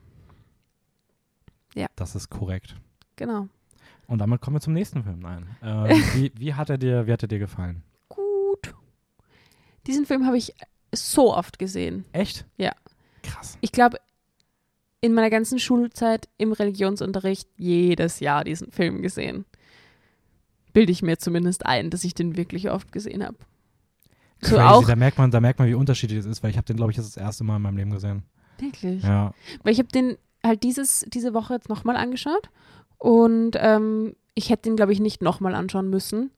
[1.96, 2.76] Das ist korrekt.
[3.16, 3.48] Genau.
[4.06, 5.20] Und damit kommen wir zum nächsten Film.
[5.20, 5.56] Nein.
[5.62, 7.82] Ähm, wie, wie, hat er dir, wie hat er dir gefallen?
[9.86, 10.54] Diesen Film habe ich
[10.92, 12.04] so oft gesehen.
[12.12, 12.46] Echt?
[12.56, 12.72] Ja.
[13.22, 13.58] Krass.
[13.60, 13.98] Ich glaube,
[15.00, 19.44] in meiner ganzen Schulzeit im Religionsunterricht jedes Jahr diesen Film gesehen.
[20.72, 23.36] Bilde ich mir zumindest ein, dass ich den wirklich oft gesehen habe.
[24.40, 24.86] So Crazy, auch.
[24.86, 26.90] da merkt man, da merkt man, wie unterschiedlich es ist, weil ich habe den, glaube
[26.90, 28.22] ich, das erste Mal in meinem Leben gesehen.
[28.58, 29.02] Wirklich.
[29.02, 29.34] Ja.
[29.62, 32.48] Weil ich habe den halt dieses, diese Woche jetzt nochmal angeschaut
[32.98, 36.30] und ähm, ich hätte den, glaube ich, nicht nochmal anschauen müssen,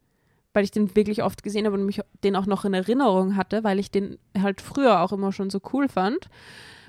[0.57, 3.63] weil ich den wirklich oft gesehen habe und mich den auch noch in Erinnerung hatte,
[3.63, 6.31] weil ich den halt früher auch immer schon so cool fand.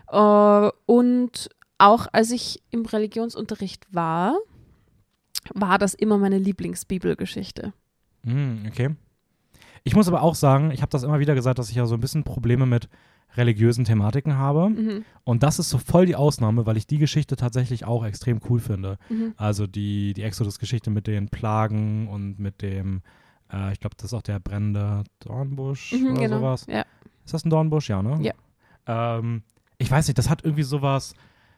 [0.09, 4.37] Äh, und auch als ich im Religionsunterricht war,
[5.53, 7.73] war das immer meine Lieblingsbibelgeschichte.
[8.23, 8.95] Mm, okay.
[9.83, 11.95] Ich muss aber auch sagen, ich habe das immer wieder gesagt, dass ich ja so
[11.95, 12.87] ein bisschen Probleme mit
[13.35, 14.69] religiösen Thematiken habe.
[14.69, 15.05] Mhm.
[15.25, 18.61] Und das ist so voll die Ausnahme, weil ich die Geschichte tatsächlich auch extrem cool
[18.61, 18.97] finde.
[19.09, 19.33] Mhm.
[19.35, 23.01] Also die, die Exodus-Geschichte mit den Plagen und mit dem,
[23.51, 26.37] äh, ich glaube, das ist auch der brennende Dornbusch Mhm, oder genau.
[26.39, 26.65] sowas.
[26.67, 26.85] Ja.
[27.25, 27.89] Ist das ein Dornbusch?
[27.89, 28.17] Ja, ne?
[28.21, 28.33] Ja.
[29.17, 29.43] Ähm,
[29.77, 31.13] ich weiß nicht, das hat irgendwie sowas,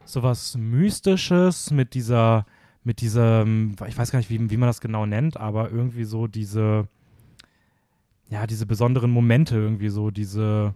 [0.06, 2.46] sowas Mystisches mit dieser,
[2.84, 6.28] mit diesem, ich weiß gar nicht, wie, wie man das genau nennt, aber irgendwie so
[6.28, 6.88] diese,
[8.30, 10.74] ja, diese besonderen Momente, irgendwie so diese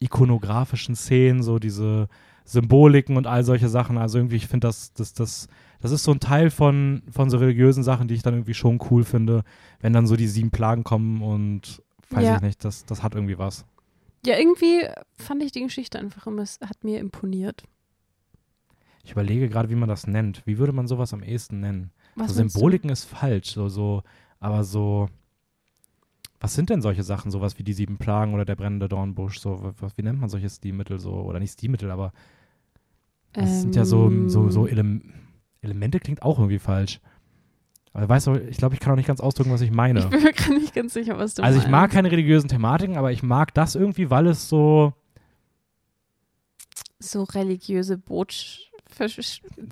[0.00, 2.08] ikonografischen Szenen, so diese
[2.44, 3.98] Symboliken und all solche Sachen.
[3.98, 5.48] Also irgendwie, ich finde das, das, das,
[5.80, 8.78] das ist so ein Teil von, von so religiösen Sachen, die ich dann irgendwie schon
[8.90, 9.44] cool finde,
[9.80, 12.36] wenn dann so die sieben Plagen kommen und weiß Ja.
[12.36, 13.64] ich nicht, das, das hat irgendwie was.
[14.26, 14.82] Ja, irgendwie
[15.16, 17.62] fand ich die Geschichte einfach immer, es hat mir imponiert.
[19.04, 20.42] Ich überlege gerade, wie man das nennt.
[20.46, 21.92] Wie würde man sowas am ehesten nennen?
[22.16, 22.58] Was so meinst du?
[22.58, 24.02] Symboliken ist falsch, so, so,
[24.40, 25.08] aber so.
[26.40, 29.38] Was sind denn solche Sachen, sowas wie die sieben Plagen oder der brennende Dornbusch?
[29.40, 31.12] So, was, wie nennt man solche Stilmittel so?
[31.14, 32.12] Oder nicht Stilmittel, aber
[33.32, 35.00] das sind ja so, so, so Ähm, Ele
[35.62, 37.00] Elemente klingt auch irgendwie falsch.
[37.92, 40.00] Aber weißt du, ich glaube, ich kann auch nicht ganz ausdrücken, was ich meine.
[40.00, 41.72] Ich bin mir gerade nicht ganz sicher, was du Also ich meinst.
[41.72, 44.92] mag keine religiösen Thematiken, aber ich mag das irgendwie, weil es so.
[47.00, 48.60] so religiöse Botsch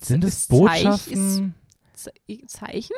[0.01, 1.55] Sind es Zeich- Botschaften?
[1.95, 2.11] Ze
[2.47, 2.95] Zeichen?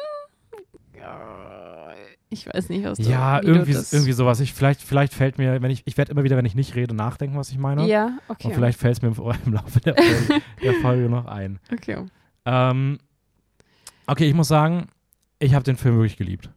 [2.30, 4.40] Ich weiß nicht, was du Ja, wie du irgendwie, irgendwie sowas.
[4.40, 6.94] Ich, vielleicht, vielleicht fällt mir, wenn ich, ich werde immer wieder, wenn ich nicht rede,
[6.94, 7.86] nachdenken, was ich meine.
[7.86, 8.48] Ja, okay.
[8.48, 9.14] Und vielleicht fällt es mir im,
[9.46, 11.58] im Laufe der Folge, der Folge noch ein.
[11.72, 12.04] okay.
[12.48, 12.98] Ähm,
[14.06, 14.88] okay, ich muss sagen,
[15.38, 16.50] ich habe den Film wirklich geliebt.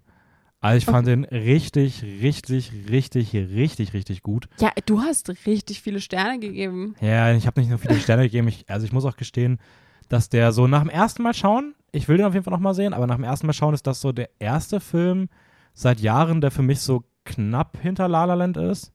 [0.62, 4.48] Also ich fand den richtig, richtig, richtig, richtig, richtig gut.
[4.60, 6.96] Ja, du hast richtig viele Sterne gegeben.
[7.02, 8.48] Ja, ich habe nicht nur viele Sterne gegeben.
[8.48, 9.60] Ich, also ich muss auch gestehen,
[10.08, 12.76] dass der so nach dem ersten Mal schauen, ich will den auf jeden Fall nochmal
[12.76, 15.30] sehen, aber nach dem ersten Mal schauen ist das so der erste Film
[15.74, 18.94] seit Jahren, der für mich so knapp hinter La La Land ist.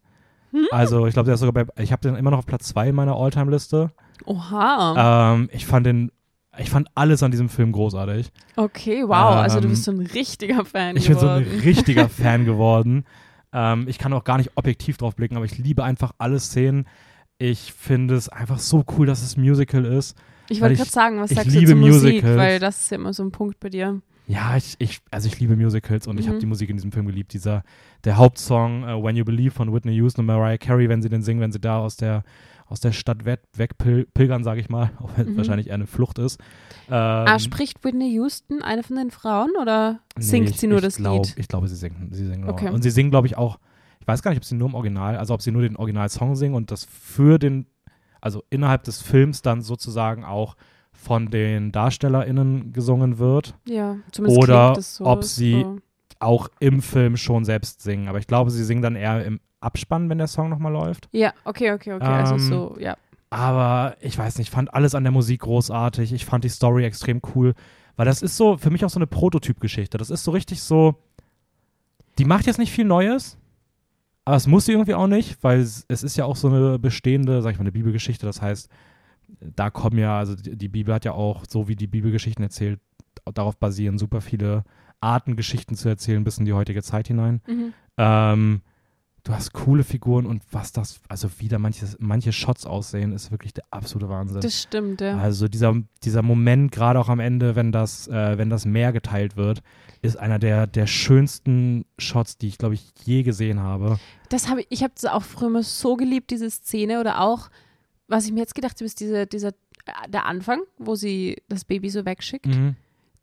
[0.52, 0.68] Hm?
[0.70, 2.90] Also ich glaube, der ist sogar bei, ich habe den immer noch auf Platz 2
[2.90, 3.90] in meiner Alltime-Liste.
[4.24, 5.34] Oha.
[5.34, 6.12] Ähm, ich fand den,
[6.58, 8.30] ich fand alles an diesem Film großartig.
[8.56, 9.36] okay, wow.
[9.36, 11.60] also du ähm, bist so ein richtiger Fan Ich bin so ein geworden.
[11.60, 13.04] richtiger Fan geworden.
[13.52, 16.86] Ähm, ich kann auch gar nicht objektiv drauf blicken, aber ich liebe einfach alle Szenen.
[17.38, 20.16] Ich finde es einfach so cool, dass es Musical ist.
[20.48, 22.02] ich wollte gerade sagen, was sagst du liebe zur Musik?
[22.14, 22.36] Musicals.
[22.38, 24.00] Weil das ist ja immer so ein Punkt bei dir.
[24.28, 26.40] Ja, ich, ich, also ich liebe Musicals und ich habe Mhm.
[26.40, 27.32] die Musik in diesem Film geliebt.
[27.32, 27.62] Dieser,
[28.04, 31.22] der Hauptsong äh, When You Believe von Whitney Houston und Mariah Carey, wenn sie den
[31.22, 32.24] singen, wenn sie da aus der,
[32.68, 35.36] aus der Stadt weg, wegpilgern, sage ich mal, auch wenn es Mhm.
[35.36, 36.40] wahrscheinlich eher eine Flucht ist.
[36.88, 40.80] Ähm, ah, spricht Whitney Houston eine von den Frauen oder nee, singt ich, sie nur
[40.80, 41.34] das glaub, Lied?
[41.38, 42.08] Ich glaube, sie singen.
[42.12, 42.48] Sie singen.
[42.48, 42.70] Okay.
[42.70, 43.58] Und sie singen, glaube ich, auch,
[44.00, 46.34] ich weiß gar nicht, ob sie nur im Original, also ob sie nur den Originalsong
[46.36, 47.66] singen und das für den,
[48.20, 50.56] also innerhalb des Films dann sozusagen auch
[50.92, 53.54] von den DarstellerInnen gesungen wird.
[53.68, 55.04] Ja, zumindest Oder so.
[55.04, 55.78] ob sie- so.
[56.18, 58.08] auch im Film schon selbst singen.
[58.08, 61.08] Aber ich glaube, sie singen dann eher im Abspann, wenn der Song nochmal läuft.
[61.12, 62.04] Ja, okay, okay, okay.
[62.04, 62.96] also Ähm, so, ja.
[63.30, 66.12] Aber ich weiß nicht, ich fand alles an der Musik großartig.
[66.12, 67.54] Ich fand die Story extrem cool.
[67.96, 69.98] Weil das ist so für mich auch so eine Prototypgeschichte.
[69.98, 70.94] Das ist so richtig so.
[72.18, 73.36] Die macht jetzt nicht viel Neues.
[74.24, 76.78] Aber es muss sie irgendwie auch nicht, weil es, es ist ja auch so eine
[76.78, 78.26] bestehende, sag ich mal, eine Bibelgeschichte.
[78.26, 78.68] Das heißt,
[79.40, 82.80] da kommen ja, also die, die Bibel hat ja auch, so wie die Bibelgeschichten erzählt,
[83.34, 84.64] darauf basieren super viele
[85.00, 87.40] Arten, Geschichten zu erzählen, bis in die heutige Zeit hinein.
[87.46, 87.72] Mhm.
[87.98, 88.62] Ähm,
[89.26, 93.32] du hast coole Figuren und was das, also wie da manches, manche Shots aussehen, ist
[93.32, 94.40] wirklich der absolute Wahnsinn.
[94.40, 95.18] Das stimmt, ja.
[95.18, 99.36] Also dieser, dieser Moment, gerade auch am Ende, wenn das, äh, wenn das Meer geteilt
[99.36, 99.62] wird,
[100.00, 103.98] ist einer der, der schönsten Shots, die ich, glaube ich, je gesehen habe.
[104.28, 107.48] Das habe ich, ich habe das auch früher immer so geliebt, diese Szene oder auch,
[108.06, 111.64] was ich mir jetzt gedacht habe, ist diese, dieser, äh, der Anfang, wo sie das
[111.64, 112.46] Baby so wegschickt.
[112.46, 112.76] Mhm.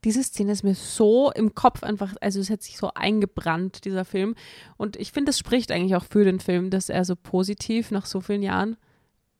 [0.03, 4.05] Diese Szene ist mir so im Kopf einfach, also es hat sich so eingebrannt, dieser
[4.05, 4.35] Film.
[4.77, 8.05] Und ich finde, das spricht eigentlich auch für den Film, dass er so positiv nach
[8.05, 8.75] so vielen Jahren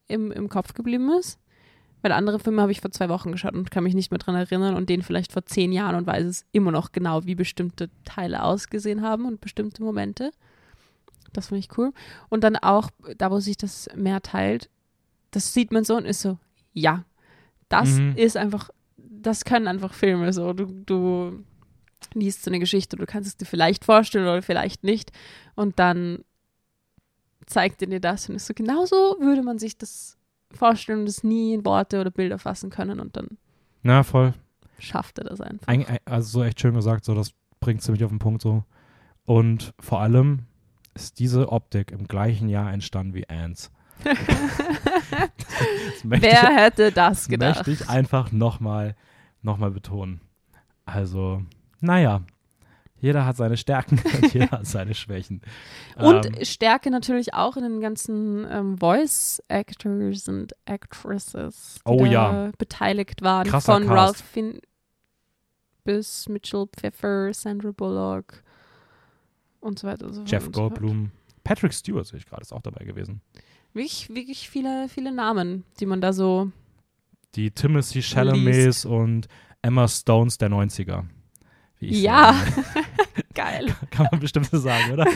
[0.07, 1.39] im, im Kopf geblieben ist.
[2.01, 4.35] Weil andere Filme habe ich vor zwei Wochen geschaut und kann mich nicht mehr dran
[4.35, 7.89] erinnern und den vielleicht vor zehn Jahren und weiß es immer noch genau, wie bestimmte
[8.03, 10.31] Teile ausgesehen haben und bestimmte Momente.
[11.31, 11.93] Das finde ich cool.
[12.29, 14.69] Und dann auch, da wo sich das Meer teilt,
[15.31, 16.37] das sieht man so und ist so,
[16.73, 17.05] ja,
[17.69, 18.15] das Mhm.
[18.17, 18.69] ist einfach,
[19.23, 20.53] das können einfach Filme so.
[20.53, 21.43] Du, du
[22.13, 25.11] liest so eine Geschichte, du kannst es dir vielleicht vorstellen oder vielleicht nicht
[25.55, 26.23] und dann
[27.45, 30.17] zeigt er dir das und ist so, genauso würde man sich das
[30.51, 33.37] vorstellen und es nie in Worte oder Bilder fassen können und dann
[33.81, 34.33] Na, voll.
[34.79, 35.67] schafft er das einfach.
[35.67, 38.63] Eig- Also so echt schön gesagt, so das bringt ziemlich auf den Punkt so.
[39.25, 40.43] Und vor allem
[40.93, 43.71] ist diese Optik im gleichen Jahr entstanden wie Ants.
[44.03, 44.17] Das
[46.03, 47.67] ich- Wer hätte das Das gedacht?
[47.67, 48.95] möchte ich einfach nochmal
[49.43, 50.21] noch mal betonen.
[50.85, 51.43] Also,
[51.79, 52.21] naja,
[52.99, 55.41] jeder hat seine Stärken und jeder hat seine Schwächen.
[55.97, 62.05] Und Ähm, Stärke natürlich auch in den ganzen ähm, Voice Actors und Actresses, die Oh
[62.05, 62.51] da ja.
[62.57, 63.45] beteiligt waren.
[63.45, 63.97] Krasser Von Cast.
[63.97, 64.61] Ralph Finn
[65.83, 68.41] bis Mitchell Pfeffer, Sandra Bullock
[69.59, 70.05] und so weiter.
[70.05, 70.61] und so Jeff und so.
[70.61, 71.11] Goldblum.
[71.43, 73.19] Patrick Stewart sehe ich gerade, ist auch dabei gewesen.
[73.73, 76.51] Wirklich, wirklich viele, viele Namen, die man da so.
[77.35, 79.27] Die Timothy Chalamet und
[79.61, 81.03] Emma Stones der 90er.
[81.79, 82.35] Wie ich Ja.
[83.33, 83.73] Geil.
[83.91, 85.05] Kann man bestimmt so sagen, oder?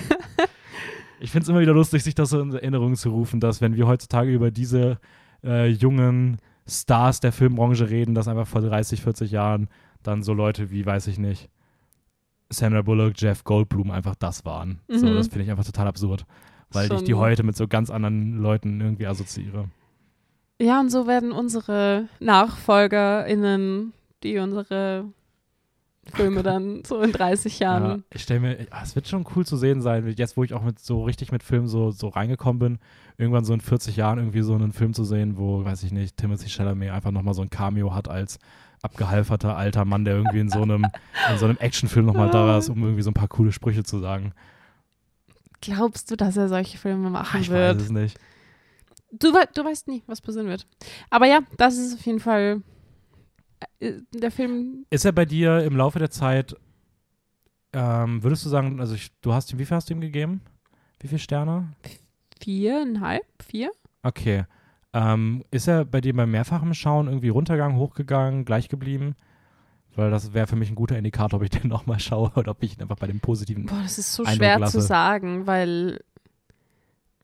[1.19, 3.75] Ich finde es immer wieder lustig, sich das so in Erinnerung zu rufen, dass wenn
[3.75, 4.99] wir heutzutage über diese
[5.43, 6.38] äh, jungen
[6.69, 9.67] Stars der Filmbranche reden, dass einfach vor 30, 40 Jahren
[10.03, 11.49] dann so Leute wie, weiß ich nicht,
[12.51, 14.80] Sandra Bullock, Jeff Goldblum einfach das waren.
[14.88, 15.15] So, Mhm.
[15.15, 16.27] das finde ich einfach total absurd.
[16.71, 19.69] Weil ich die Schon- heute mit so ganz anderen Leuten irgendwie assoziiere.
[20.60, 23.93] Ja, und so werden unsere NachfolgerInnen,
[24.24, 25.06] die unsere
[26.13, 28.04] Filme dann so in 30 Ja, Jahren.
[28.13, 30.63] ich stelle mir, ah, es wird schon cool zu sehen sein, jetzt wo ich auch
[30.63, 32.80] mit so richtig mit Filmen so, so reingekommen bin,
[33.17, 36.15] irgendwann so in 40 Jahren irgendwie so einen Film zu sehen, wo, weiß ich nicht,
[36.17, 38.39] Timothy Chalamet einfach nochmal so ein Cameo hat als
[38.82, 40.86] abgehalferter alter Mann, der irgendwie in so einem,
[41.32, 44.00] in so einem Actionfilm nochmal da ist, um irgendwie so ein paar coole Sprüche zu
[44.00, 44.34] sagen.
[45.62, 47.76] Glaubst du, dass er solche Filme machen ich wird?
[47.78, 48.20] weiß es nicht.
[49.12, 50.67] Du, du weißt nie, was passieren wird.
[51.10, 52.62] Aber ja, das ist auf jeden Fall
[53.80, 54.86] äh, der Film.
[54.89, 56.56] Ist er bei dir im Laufe der Zeit,
[57.74, 60.41] ähm, würdest du sagen, also ich, du hast ihm, wie viel hast du ihm gegeben?
[61.00, 61.74] Wie viele Sterne?
[62.41, 63.26] Viereinhalb?
[63.43, 63.72] Vier?
[64.04, 64.46] Okay.
[64.93, 69.15] Ähm, ist er bei dir beim mehrfachen Schauen irgendwie runtergegangen, hochgegangen, gleich geblieben?
[69.96, 72.63] Weil das wäre für mich ein guter Indikator, ob ich den nochmal schaue oder ob
[72.63, 73.65] ich ihn einfach bei dem positiven.
[73.65, 74.80] Boah, das ist so Eindruck schwer lasse.
[74.80, 76.02] zu sagen, weil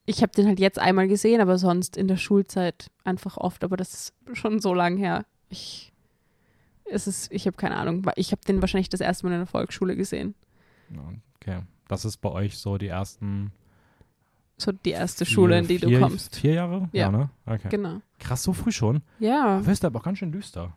[0.06, 3.64] ich habe den halt jetzt einmal gesehen, aber sonst in der Schulzeit einfach oft.
[3.64, 5.26] Aber das ist schon so lang her.
[5.50, 5.94] Ich,
[6.86, 8.06] es ist, ich habe keine Ahnung.
[8.16, 10.36] Ich habe den wahrscheinlich das erste Mal in der Volksschule gesehen.
[10.90, 11.02] Ja,
[11.42, 11.62] Okay.
[11.88, 13.52] Das ist bei euch so die ersten.
[14.58, 16.38] So die erste vier, Schule, in die vier, du kommst.
[16.38, 16.90] Vier Jahre?
[16.94, 17.12] Ja.
[17.12, 17.30] ne?
[17.46, 17.68] Okay.
[17.70, 18.02] Genau.
[18.20, 19.02] Krass, so früh schon.
[19.20, 19.60] Ja.
[19.60, 20.74] Du wirst aber auch ganz schön düster.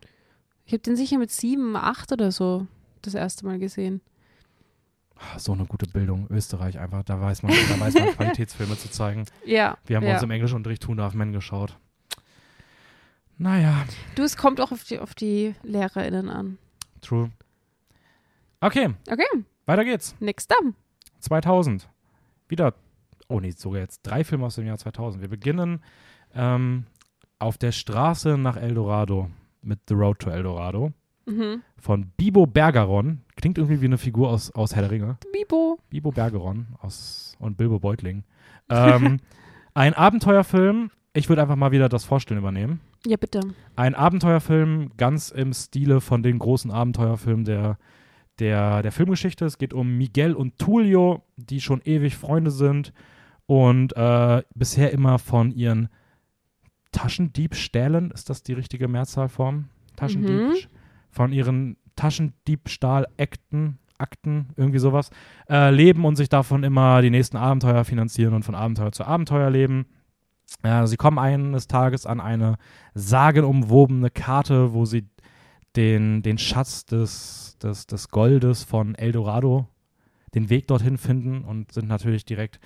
[0.65, 2.67] Ich habe den sicher mit sieben, acht oder so
[3.01, 4.01] das erste Mal gesehen.
[5.19, 6.27] Ah, So eine gute Bildung.
[6.29, 7.03] Österreich einfach.
[7.03, 9.25] Da weiß man, da weiß man Qualitätsfilme zu zeigen.
[9.45, 9.77] Ja.
[9.85, 10.13] Wir haben ja.
[10.13, 11.77] uns im Englischunterricht Two and a Half Men geschaut.
[13.37, 16.57] Naja, Du, es kommt auch auf die, auf die LehrerInnen an.
[17.01, 17.29] true.
[18.59, 19.25] Okay, Okay,
[19.67, 20.15] weiter geht's.
[20.19, 20.73] next up.
[21.19, 21.87] 2000.
[22.47, 22.73] Wieder,
[23.27, 25.21] oh nee, sogar jetzt drei Filme aus dem Jahr 2000.
[25.21, 25.83] Wir beginnen
[26.33, 26.85] ähm,
[27.37, 29.29] auf der Straße nach El Dorado
[29.61, 30.91] mit The Road to El Dorado
[31.27, 31.61] Mhm.
[31.77, 33.21] von Bibo Bergeron.
[33.35, 35.17] Klingt irgendwie wie eine Figur aus, aus Herr der Ringe.
[35.33, 35.77] Bibo.
[35.89, 38.23] Bibo Bergeron aus, und Bilbo Beutling.
[38.69, 39.19] Ähm,
[39.73, 40.89] ein Abenteuerfilm.
[41.13, 42.79] Ich würde einfach mal wieder das Vorstellen übernehmen.
[43.05, 43.41] Ja, bitte.
[43.75, 47.77] Ein Abenteuerfilm ganz im Stile von den großen Abenteuerfilmen der,
[48.39, 49.45] der, der Filmgeschichte.
[49.45, 52.93] Es geht um Miguel und Tulio, die schon ewig Freunde sind
[53.45, 55.89] und äh, bisher immer von ihren
[56.91, 59.69] Taschendiebstählen, ist das die richtige Mehrzahlform?
[59.95, 60.55] Taschendieb, Mhm.
[61.09, 65.09] Von ihren Taschendiebstahl-Akten, Akten, irgendwie sowas,
[65.49, 69.49] äh, leben und sich davon immer die nächsten Abenteuer finanzieren und von Abenteuer zu Abenteuer
[69.49, 69.87] leben.
[70.63, 72.57] Äh, sie kommen eines Tages an eine
[72.93, 75.07] sagenumwobene Karte, wo sie
[75.75, 79.67] den, den Schatz des, des, des Goldes von Eldorado,
[80.33, 82.59] den Weg dorthin finden und sind natürlich direkt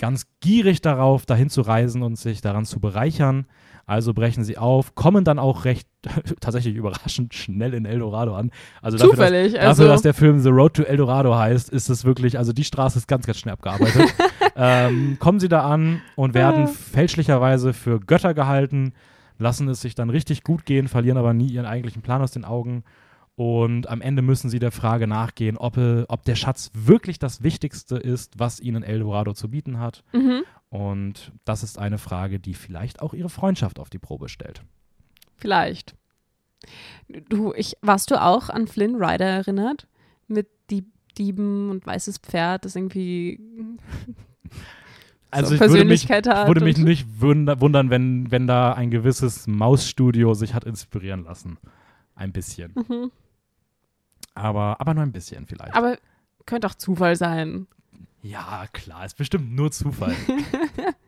[0.00, 3.46] ganz gierig darauf, dahin zu reisen und sich daran zu bereichern.
[3.86, 5.88] Also brechen sie auf, kommen dann auch recht
[6.40, 8.50] tatsächlich überraschend schnell in Eldorado an.
[8.82, 9.52] Also dafür, dass, Zufällig.
[9.54, 12.64] dafür, also, dass der Film The Road to Eldorado heißt, ist es wirklich, also die
[12.64, 14.14] Straße ist ganz, ganz schnell abgearbeitet.
[14.56, 16.66] ähm, kommen sie da an und werden Ah.
[16.68, 18.92] fälschlicherweise für Götter gehalten,
[19.38, 22.44] lassen es sich dann richtig gut gehen, verlieren aber nie ihren eigentlichen Plan aus den
[22.44, 22.84] Augen.
[23.42, 27.42] Und am Ende müssen sie der Frage nachgehen, ob, äh, ob der Schatz wirklich das
[27.42, 30.04] Wichtigste ist, was ihnen Eldorado zu bieten hat.
[30.12, 30.42] mhm.
[30.68, 34.62] Und das ist eine Frage, die vielleicht auch ihre Freundschaft auf die Probe stellt.
[35.36, 35.94] Vielleicht.
[37.30, 39.86] Du, ich, warst du auch an Flynn Rider erinnert?
[40.28, 40.84] Mit die
[41.16, 43.40] Dieben und weißes Pferd, das irgendwie
[45.30, 46.46] Also so ich würde mich, Persönlichkeit hat.
[46.46, 51.56] würde mich nicht wunder- wundern, wenn, wenn da ein gewisses Mausstudio sich hat inspirieren lassen.
[52.14, 52.74] Ein bisschen.
[52.74, 53.10] Mhm.
[54.40, 55.74] Aber, aber nur ein bisschen vielleicht.
[55.74, 55.96] Aber
[56.46, 57.66] könnte auch Zufall sein.
[58.22, 60.14] ja, klar, ist bestimmt nur Zufall.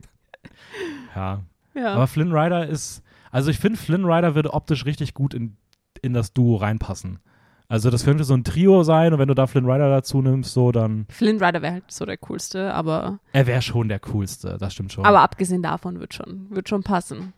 [1.16, 1.42] ja.
[1.74, 1.94] Ja.
[1.94, 5.56] Aber Flynn Rider ist, also ich finde, Flynn Rider würde optisch richtig gut in,
[6.02, 7.20] in das Duo reinpassen.
[7.68, 10.52] Also das könnte so ein Trio sein und wenn du da Flynn Rider dazu nimmst,
[10.52, 14.58] so dann, Flynn Rider wäre halt so der coolste, aber, er wäre schon der coolste,
[14.58, 15.06] das stimmt schon.
[15.06, 17.32] aber abgesehen davon wird schon, wird schon passen.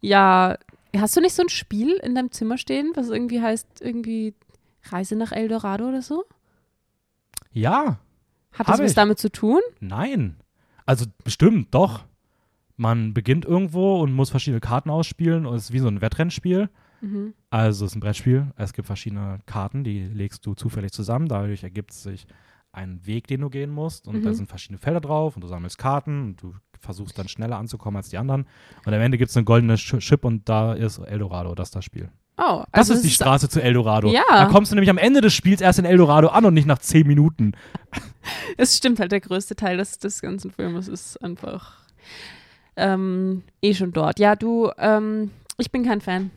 [0.00, 0.56] Ja,
[0.96, 4.34] hast du nicht so ein Spiel in deinem Zimmer stehen, was irgendwie heißt, irgendwie
[4.84, 6.24] Reise nach El Dorado oder so?
[7.52, 7.98] ja,
[8.52, 8.94] Hat das was ich.
[8.96, 9.60] damit zu tun?
[9.80, 10.36] Nein.
[10.86, 12.04] Also bestimmt, doch.
[12.76, 16.70] Man beginnt irgendwo und muss verschiedene Karten ausspielen und es ist wie so ein Wettrennspiel.
[17.02, 17.34] Mhm.
[17.50, 18.52] Also es ist ein Brettspiel.
[18.56, 21.28] Es gibt verschiedene Karten, die legst du zufällig zusammen.
[21.28, 22.26] Dadurch ergibt sich
[22.72, 24.06] ein Weg, den du gehen musst.
[24.08, 24.34] Und da Mhm.
[24.34, 28.08] sind verschiedene Felder drauf und du sammelst Karten und du versuchst dann schneller anzukommen als
[28.08, 28.46] die anderen.
[28.86, 31.84] Und am Ende gibt es eine goldene Chip und da ist Eldorado, das ist das
[31.84, 32.10] Spiel.
[32.42, 34.10] Oh, Das also ist die Straße zu Eldorado.
[34.10, 34.22] Ja.
[34.30, 36.78] Da kommst du nämlich am Ende des Spiels erst in Eldorado an und nicht nach
[36.78, 37.52] zehn Minuten.
[38.58, 41.78] Es stimmt halt, der größte Teil des, des ganzen Filmes ist einfach
[42.76, 44.18] ähm, eh schon dort.
[44.18, 46.30] Ja, du, ähm, ich bin kein Fan.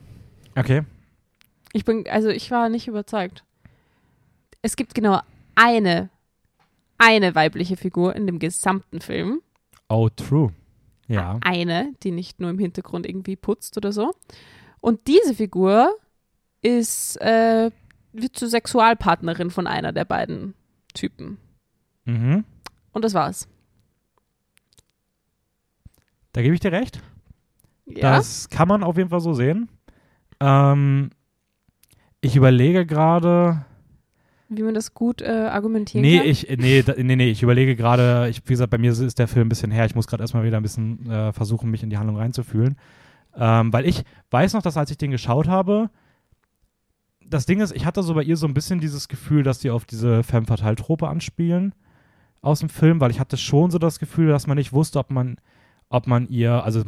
[0.55, 0.83] Okay.
[1.73, 3.43] Ich bin, also ich war nicht überzeugt.
[4.61, 5.19] Es gibt genau
[5.55, 6.09] eine,
[6.97, 9.41] eine weibliche Figur in dem gesamten Film.
[9.89, 10.53] Oh, true.
[11.07, 11.37] Ja.
[11.41, 14.13] Eine, die nicht nur im Hintergrund irgendwie putzt oder so.
[14.83, 15.95] Und diese Figur
[16.61, 17.71] ist, äh,
[18.11, 20.55] wird zur Sexualpartnerin von einer der beiden
[20.93, 21.37] Typen.
[22.03, 22.43] Mhm.
[22.91, 23.47] Und das war's.
[26.33, 27.01] Da gebe ich dir recht.
[27.85, 28.17] Ja.
[28.17, 29.69] Das kann man auf jeden Fall so sehen.
[30.41, 31.11] Ähm,
[32.19, 33.63] ich überlege gerade.
[34.49, 36.27] Wie man das gut äh, argumentieren Nee, kann.
[36.27, 39.45] ich, nee, da, nee, nee, ich überlege gerade, wie gesagt, bei mir ist der Film
[39.45, 39.85] ein bisschen her.
[39.85, 42.75] Ich muss gerade erstmal wieder ein bisschen äh, versuchen, mich in die Handlung reinzufühlen.
[43.35, 45.89] Ähm, weil ich weiß noch, dass als ich den geschaut habe,
[47.25, 49.71] das Ding ist, ich hatte so bei ihr so ein bisschen dieses Gefühl, dass die
[49.71, 51.73] auf diese Femme Fatale-Trope anspielen
[52.41, 55.09] aus dem Film, weil ich hatte schon so das Gefühl, dass man nicht wusste, ob
[55.11, 55.37] man,
[55.89, 56.83] ob man ihr, also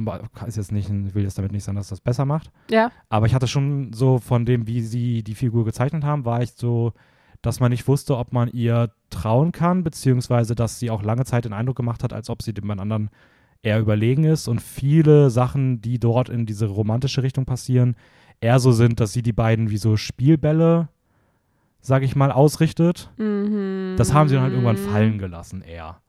[0.46, 3.26] ist jetzt nicht, ich will jetzt damit nicht sagen, dass das besser macht, Ja, aber
[3.26, 6.94] ich hatte schon so von dem, wie sie die Figur gezeichnet haben, war ich so,
[7.42, 11.46] dass man nicht wusste, ob man ihr trauen kann, beziehungsweise dass sie auch lange Zeit
[11.46, 13.10] den Eindruck gemacht hat, als ob sie dem anderen
[13.66, 17.96] eher überlegen ist und viele Sachen, die dort in diese romantische Richtung passieren,
[18.42, 20.90] eher so sind, dass sie die beiden wie so Spielbälle,
[21.82, 23.10] sag ich mal, ausrichtet.
[23.18, 23.96] Mhm.
[23.98, 26.00] Das haben sie dann halt irgendwann fallen gelassen, eher.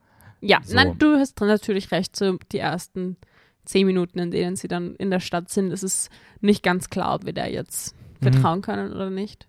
[0.40, 0.74] Ja, So.
[0.74, 2.14] nein, du hast natürlich recht.
[2.14, 3.16] So die ersten
[3.64, 7.14] zehn Minuten, in denen sie dann in der Stadt sind, ist es nicht ganz klar,
[7.14, 8.32] ob wir da jetzt Mhm.
[8.32, 9.48] vertrauen können oder nicht.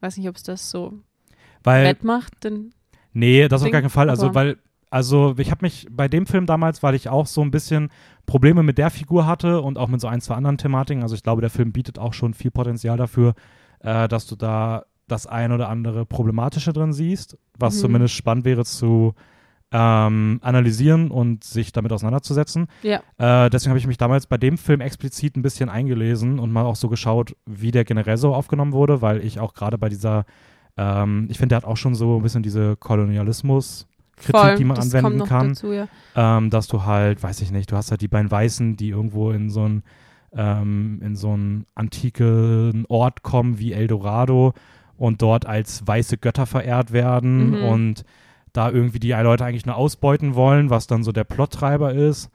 [0.00, 0.98] Weiß nicht, ob es das so
[1.64, 2.32] Weil wettmacht.
[2.44, 2.72] Denn,
[3.12, 4.10] Nee, das auf gar keinen Fall.
[4.10, 4.58] Also, weil,
[4.90, 7.90] also ich habe mich bei dem Film damals, weil ich auch so ein bisschen
[8.26, 11.02] Probleme mit der Figur hatte und auch mit so ein, zwei anderen Thematiken.
[11.02, 13.34] Also ich glaube, der Film bietet auch schon viel Potenzial dafür,
[13.80, 17.80] äh, dass du da das ein oder andere Problematische drin siehst, was Mhm.
[17.80, 19.14] zumindest spannend wäre zu
[19.70, 22.68] ähm, analysieren und sich damit auseinanderzusetzen.
[22.82, 23.00] Ja.
[23.18, 26.64] Äh, deswegen habe ich mich damals bei dem Film explizit ein bisschen eingelesen und mal
[26.64, 30.24] auch so geschaut, wie der generell so aufgenommen wurde, weil ich auch gerade bei dieser,
[30.78, 32.76] ähm, ich finde, der hat auch schon so ein bisschen diese
[34.18, 35.88] Kolonialismus-Kritik, Voll, die man anwenden kann Dazu, ja.
[36.16, 39.30] ähm, dass du halt, weiß ich nicht, du hast halt die beiden Weißen, die irgendwo
[39.30, 39.82] in so ein
[40.36, 44.52] ähm, in so einen antiken Ort kommen wie Eldorado
[44.98, 47.64] und dort als weiße Götter verehrt werden Mhm.
[47.64, 48.04] und
[48.52, 52.30] da irgendwie die Leute eigentlich nur ausbeuten wollen, was dann so der Plottreiber ist.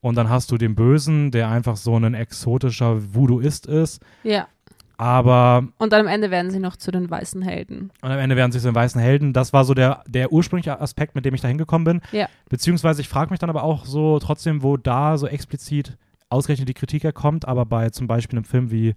[0.00, 4.46] Und dann hast du den Bösen, der einfach so ein exotischer Voodooist ist, ja.
[4.96, 7.90] Aber Und dann am Ende werden sie noch zu den weißen Helden.
[8.02, 9.32] und am Ende werden sie zu den weißen Helden.
[9.32, 12.00] Das war so der, der ursprüngliche Aspekt, mit dem ich da hingekommen bin.
[12.12, 12.28] Ja.
[12.48, 15.96] Beziehungsweise ich frage mich dann aber auch so trotzdem, wo da so explizit
[16.28, 18.94] ausgerechnet die Kritik herkommt, aber bei zum Beispiel einem Film wie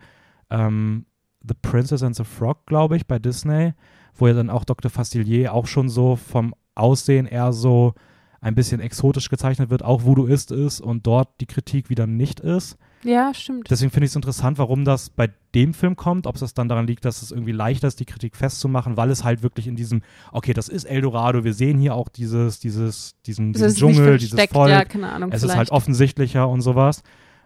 [0.50, 1.06] ähm,
[1.47, 3.74] The Princess and the Frog, glaube ich, bei Disney,
[4.16, 4.89] wo ja dann auch Dr.
[4.91, 7.93] Facilier auch schon so vom Aussehen eher so
[8.41, 12.78] ein bisschen exotisch gezeichnet wird, auch Voodooist ist und dort die Kritik wieder nicht ist.
[13.04, 13.70] Ja, stimmt.
[13.72, 16.86] Deswegen finde ich es interessant, warum das bei dem Film kommt, ob es dann daran
[16.86, 20.02] liegt, dass es irgendwie leichter ist, die Kritik festzumachen, weil es halt wirklich in diesem,
[20.32, 24.18] okay, das ist Eldorado, wir sehen hier auch dieses, dieses, diesen, Es diesen ist Dschungel,
[24.18, 25.30] dieses Volk, ja, keine Ahnung.
[25.32, 25.58] es ist vielleicht.
[25.58, 27.04] halt offensichtlicher und sowas.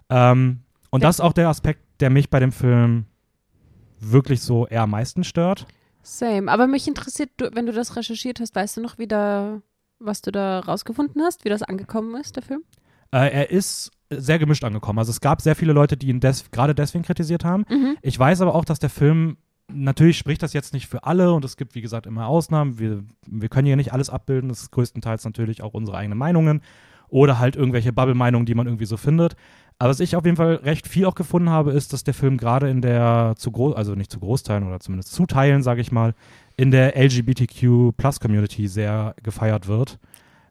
[0.09, 1.07] Ähm, und Ja.
[1.09, 3.05] das ist auch der Aspekt, der mich bei dem Film
[3.99, 5.65] wirklich so eher am meisten stört.
[6.01, 6.51] Same.
[6.51, 9.61] Aber mich interessiert, wenn du das recherchiert hast, weißt du noch, wie da,
[9.99, 12.63] was du da rausgefunden hast, wie das angekommen ist, der Film?
[13.13, 14.99] Äh, er ist sehr gemischt angekommen.
[14.99, 17.65] Also es gab sehr viele Leute, die ihn des gerade deswegen kritisiert haben.
[17.69, 17.97] Mhm.
[18.01, 19.37] Ich weiß aber auch, dass der Film,
[19.71, 22.79] natürlich spricht das jetzt nicht für alle und es gibt, wie gesagt, immer Ausnahmen.
[22.79, 24.49] Wir, wir können hier nicht alles abbilden.
[24.49, 26.61] Das ist größtenteils natürlich auch unsere eigenen Meinungen
[27.07, 29.35] oder halt irgendwelche Bubble-Meinungen, die man irgendwie so findet.
[29.77, 32.37] Aber was ich auf jeden Fall recht viel auch gefunden habe, ist, dass der Film
[32.37, 35.91] gerade in der zu groß, also nicht zu Großteilen oder zumindest zu Teilen, sage ich
[35.91, 36.15] mal,
[36.57, 39.99] in der LGBTQ-Plus-Community sehr gefeiert wird,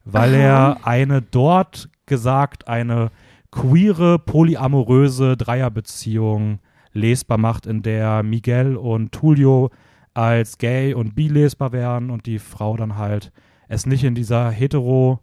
[0.04, 0.40] weil Aha.
[0.40, 3.10] er eine dort gesagt eine
[3.50, 6.60] queere, polyamoröse Dreierbeziehung
[6.92, 9.70] lesbar macht, in der Miguel und Tulio
[10.14, 13.32] als gay und bi lesbar werden und die Frau dann halt
[13.68, 15.20] es nicht in dieser hetero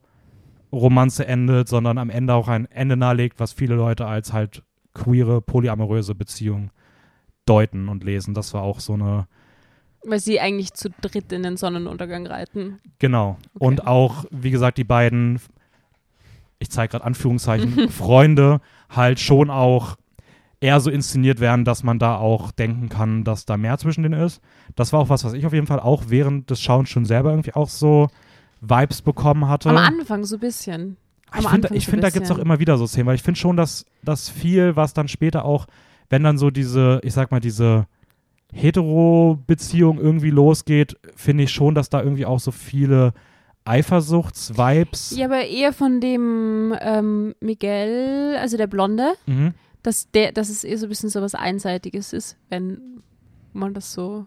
[0.71, 4.63] Romanze endet, sondern am Ende auch ein Ende nahelegt, was viele Leute als halt
[4.95, 6.71] queere, polyamoröse Beziehung
[7.45, 8.33] deuten und lesen.
[8.33, 9.27] Das war auch so eine,
[10.03, 12.79] Weil sie eigentlich zu dritt in den Sonnenuntergang reiten.
[12.97, 13.37] genau.
[13.53, 13.65] Okay.
[13.65, 15.39] Und auch, wie gesagt, die beiden,
[16.59, 19.97] ich zeige gerade Anführungszeichen, Freunde halt schon auch
[20.61, 24.21] eher so inszeniert werden, dass man da auch denken kann, dass da mehr zwischen denen
[24.21, 24.41] ist.
[24.75, 27.29] Das war auch was, was ich auf jeden Fall auch während des Schauens schon selber
[27.29, 28.09] irgendwie auch so
[28.61, 29.69] Vibes bekommen hatte.
[29.69, 30.97] Am Anfang so ein bisschen.
[31.31, 33.23] Am Ich finde, so find, da gibt es auch immer wieder so Szenen, weil ich
[33.23, 35.67] finde schon, dass das viel, was dann später auch,
[36.09, 37.85] wenn dann so diese, ich sag mal, diese
[38.51, 43.13] Hetero-Beziehung irgendwie losgeht, finde ich schon, dass da irgendwie auch so viele
[43.69, 45.15] Eifersuchts-Vibes.
[45.17, 49.53] Ja, aber eher von dem ähm, Miguel, also der Blonde, Mhm.
[49.83, 53.01] dass, der, dass es eher so ein bisschen so was Einseitiges ist, wenn
[53.53, 54.25] man das so.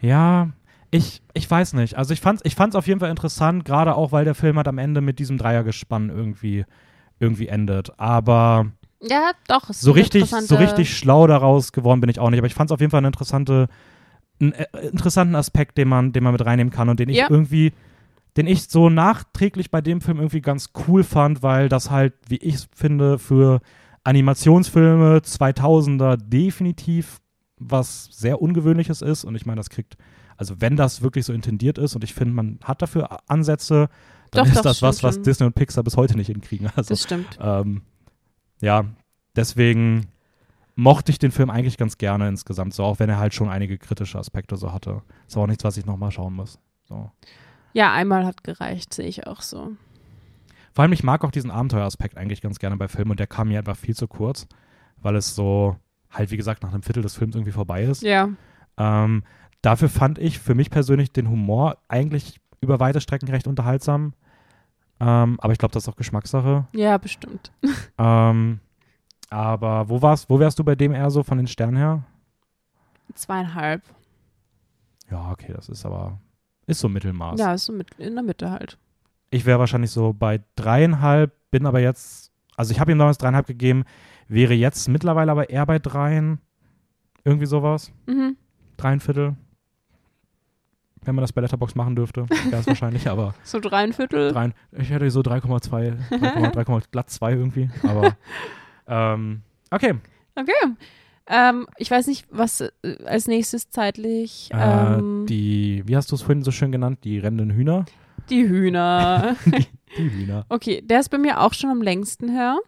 [0.00, 0.50] Ja,
[0.90, 1.96] ich, ich weiß nicht.
[1.96, 4.68] Also ich fand's, ich fand's auf jeden Fall interessant, gerade auch, weil der Film halt
[4.68, 6.64] am Ende mit diesem Dreiergespann irgendwie,
[7.18, 7.98] irgendwie endet.
[7.98, 8.66] Aber
[9.02, 9.70] Ja, doch.
[9.70, 12.38] es so richtig, so richtig schlau daraus geworden bin ich auch nicht.
[12.38, 13.68] Aber ich fand es auf jeden Fall eine interessante,
[14.40, 17.26] einen äh, interessanten Aspekt, den man, den man mit reinnehmen kann und den ich Ja.
[17.30, 17.72] irgendwie,
[18.36, 22.36] den ich so nachträglich bei dem Film irgendwie ganz cool fand, weil das halt, wie
[22.36, 23.60] ich finde, für
[24.04, 27.20] Animationsfilme 2000er definitiv
[27.58, 29.24] was sehr Ungewöhnliches ist.
[29.24, 29.96] Und ich meine, das kriegt,
[30.36, 33.88] also wenn das wirklich so intendiert ist und ich finde, man hat dafür Ansätze,
[34.30, 35.22] dann Doch, ist doch, das was, was.
[35.22, 36.68] Disney und Pixar bis heute nicht hinkriegen.
[36.76, 37.38] Also Das stimmt.
[37.40, 37.82] ähm,
[38.60, 38.84] ja,
[39.34, 40.08] deswegen
[40.74, 43.78] mochte ich den Film eigentlich ganz gerne insgesamt, so auch wenn er halt schon einige
[43.78, 45.02] kritische Aspekte so hatte.
[45.26, 46.58] Ist aber auch nichts, was ich nochmal schauen muss.
[46.84, 47.10] So.
[47.76, 49.72] Ja, einmal hat gereicht, sehe ich auch so.
[50.72, 53.48] Vor allem, ich mag auch diesen Abenteueraspekt eigentlich ganz gerne bei Filmen und der kam
[53.48, 54.46] mir einfach viel zu kurz,
[55.02, 55.76] weil es so
[56.10, 58.02] halt, wie gesagt, nach einem Viertel des Films irgendwie vorbei ist.
[58.02, 58.30] Ja.
[58.78, 59.24] Ähm,
[59.60, 64.14] dafür fand ich für mich persönlich den Humor eigentlich über weite Strecken recht unterhaltsam.
[64.98, 66.66] Ähm, aber ich glaube, das ist auch Geschmackssache.
[66.72, 67.52] Ja, bestimmt.
[67.98, 68.60] Ähm,
[69.28, 72.04] aber wo warst, wo wärst du bei dem eher so von den Sternen her?
[73.14, 73.82] Zweieinhalb.
[75.10, 76.18] Ja, okay, das ist aber,
[76.66, 77.38] ist so Mittelmaß.
[77.40, 78.78] Ja, ist so mit, in der Mitte halt.
[79.30, 83.46] Ich wäre wahrscheinlich so bei dreieinhalb, bin aber jetzt, also ich habe ihm damals dreieinhalb
[83.46, 83.84] gegeben,
[84.28, 86.40] wäre jetzt mittlerweile aber eher bei dreien.
[87.24, 87.90] Irgendwie sowas.
[88.06, 88.36] Mhm.
[88.76, 89.34] Dreieinviertel.
[91.02, 94.32] Wenn man das bei Letterbox machen dürfte, wäre es wahrscheinlich, aber So dreieinviertel.
[94.32, 98.16] dreien, ich hätte so 3,2, 3,3, glatt 2 irgendwie, aber
[98.88, 99.94] ähm, okay.
[100.34, 100.52] Okay.
[101.28, 102.70] Ähm, ich weiß nicht, was äh,
[103.04, 104.48] als nächstes zeitlich.
[104.52, 107.00] Äh, Ähm, die, wie hast du es vorhin so schön genannt?
[107.04, 107.84] Die rennenden Hühner?
[108.30, 109.36] die Hühner.
[109.96, 110.44] Die Hühner.
[110.48, 112.58] okay, der ist bei mir auch schon am längsten her.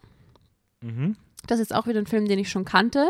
[0.81, 1.15] Mhm.
[1.47, 3.07] Das ist auch wieder ein Film, den ich schon kannte.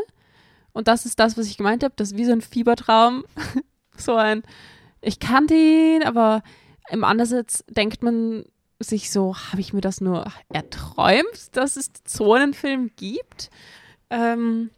[0.74, 1.93] Und das ist das, was ich gemeint habe.
[1.95, 3.24] Das ist wie so ein Fiebertraum.
[3.97, 4.43] so ein,
[5.02, 6.41] ich kannte ihn, aber
[6.89, 8.45] im Andersatz denkt man
[8.80, 13.52] sich so, habe ich mir das nur erträumt, dass es so einen Film gibt?
[14.10, 14.70] Ähm,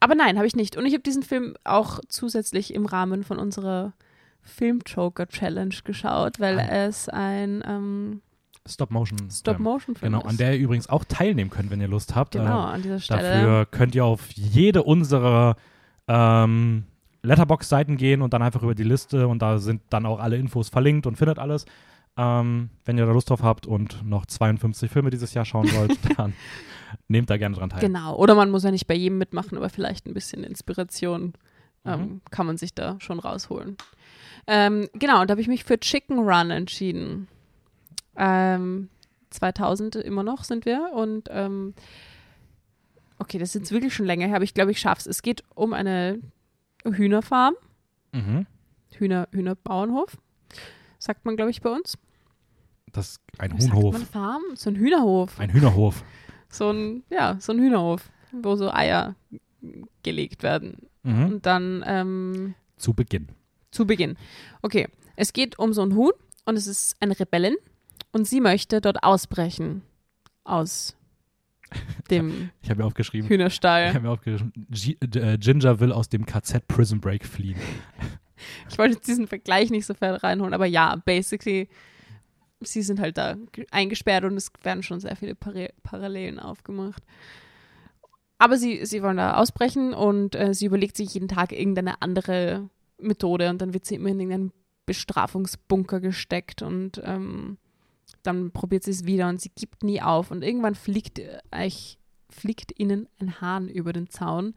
[0.00, 0.76] aber nein, habe ich nicht.
[0.76, 3.92] Und ich habe diesen Film auch zusätzlich im Rahmen von unserer
[4.42, 6.68] Film-Joker-Challenge geschaut, weil Ah.
[6.86, 8.20] es ein ähm,
[8.68, 9.30] Stop-Motion.
[9.30, 10.30] Stop-Motion-Film Genau, ist.
[10.30, 12.32] an der ihr übrigens auch teilnehmen könnt, wenn ihr Lust habt.
[12.32, 13.22] Genau, Äh, an dieser Stelle.
[13.22, 15.56] Dafür könnt ihr auf jede unserer
[16.08, 16.84] ähm,
[17.22, 20.68] Letterbox-Seiten gehen und dann einfach über die Liste und da sind dann auch alle Infos
[20.68, 21.64] verlinkt und findet alles.
[22.16, 25.96] Ähm, wenn ihr da Lust drauf habt und noch 52 Filme dieses Jahr schauen wollt,
[26.18, 26.32] dann
[27.08, 27.80] nehmt da gerne dran teil.
[27.80, 28.16] Genau.
[28.16, 31.32] Oder man muss ja nicht bei jedem mitmachen, aber vielleicht ein bisschen Inspiration
[31.84, 32.20] ähm, Mhm.
[32.30, 33.76] kann man sich da schon rausholen.
[34.46, 37.26] Ähm, genau, und da habe ich mich für Chicken Run entschieden.
[38.16, 38.88] Ähm,
[39.30, 41.74] 2000 immer noch sind wir und ähm,
[43.18, 45.06] okay, das ist jetzt wirklich schon länger her, aber ich glaube, ich schaff's.
[45.06, 46.18] Es geht um eine
[46.84, 47.54] Hühnerfarm,
[48.12, 48.46] Mhm.
[48.96, 50.16] Hühner, Hühnerbauernhof,
[50.98, 51.96] sagt man, glaube ich, bei uns.
[52.92, 53.92] Das ist ein Sagt Huhnhof.
[53.92, 54.42] man Farm?
[54.54, 55.38] So ein Hühnerhof.
[55.38, 56.02] Ein Hühnerhof.
[56.50, 59.14] So ein, ja, so ein Hühnerhof, wo so Eier
[60.02, 60.86] gelegt werden.
[61.02, 61.24] Mhm.
[61.26, 63.28] Und dann ähm, Zu Beginn.
[63.70, 64.16] zu Beginn.
[64.62, 66.12] Okay, es geht um so ein Huhn
[66.44, 67.56] und es ist eine Rebellin
[68.12, 69.82] und sie möchte dort ausbrechen
[70.44, 70.96] aus
[72.10, 73.26] dem Ich habe mir aufgeschrieben.
[73.26, 73.88] Ich Hühnerstall.
[73.94, 77.58] habe mir aufgeschrieben, G äh, Ginger will aus dem KZ Prison Break fliehen.
[78.70, 81.68] Ich wollte diesen Vergleich nicht so fern reinholen, aber ja, basically,
[82.60, 87.02] sie sind halt da ge- eingesperrt und es werden schon sehr viele Pare Parallelen aufgemacht.
[88.38, 92.68] Aber sie, sie wollen da ausbrechen und äh, sie überlegt sich jeden Tag irgendeine andere
[92.98, 94.52] Methode und dann wird sie immer in irgendeinen
[94.86, 97.58] Bestrafungsbunker gesteckt und ähm,
[98.22, 101.70] dann probiert sie es wieder und sie gibt nie auf und irgendwann fliegt, äh,
[102.28, 104.54] fliegt ihnen ein Hahn über den Zaun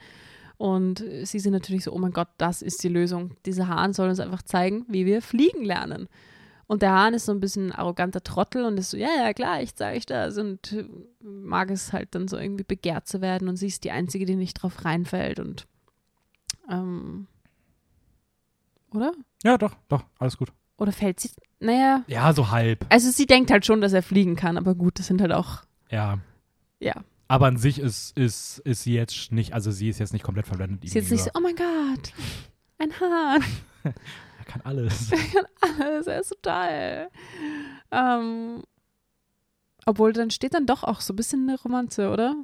[0.57, 3.35] und sie sind natürlich so, oh mein Gott, das ist die Lösung.
[3.45, 6.07] Dieser Hahn soll uns einfach zeigen, wie wir fliegen lernen.
[6.67, 9.33] Und der Hahn ist so ein bisschen ein arroganter Trottel und ist so, ja, ja,
[9.33, 10.37] klar, ich zeige euch das.
[10.37, 10.85] Und äh,
[11.21, 14.35] mag es halt dann so irgendwie begehrt zu werden und sie ist die Einzige, die
[14.35, 15.67] nicht drauf reinfällt und
[16.71, 17.27] ähm,
[18.91, 19.11] oder?
[19.43, 20.49] Ja, doch, doch, alles gut.
[20.77, 22.85] Oder fällt sie, naja, Ja, so halb.
[22.89, 25.63] also sie denkt halt schon, dass er fliegen kann, aber gut, das sind halt auch,
[25.89, 26.19] Ja.
[26.79, 26.93] ja.
[27.27, 30.45] Aber an sich ist, ist, ist sie jetzt nicht, also sie ist jetzt nicht komplett
[30.47, 30.81] verblendet.
[30.81, 32.13] Sie ist jetzt nicht so, oh mein Gott,
[32.77, 33.43] ein Hahn.
[34.45, 35.09] Er kann alles.
[35.79, 37.07] alles, er ist so toll.
[37.91, 38.61] Ähm,
[39.85, 42.35] obwohl, dann steht dann doch auch so ein bisschen eine Romanze, oder?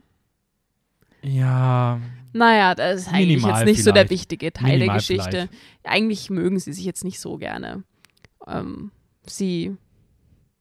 [1.22, 2.00] ja,
[2.32, 4.12] Naja, das ist eigentlich jetzt nicht so der vielleicht.
[4.12, 5.50] wichtige Teil Minimal der Geschichte.
[5.84, 7.84] Eigentlich mögen sie sich jetzt nicht so gerne.
[8.48, 8.92] Ähm,
[9.28, 9.76] sie,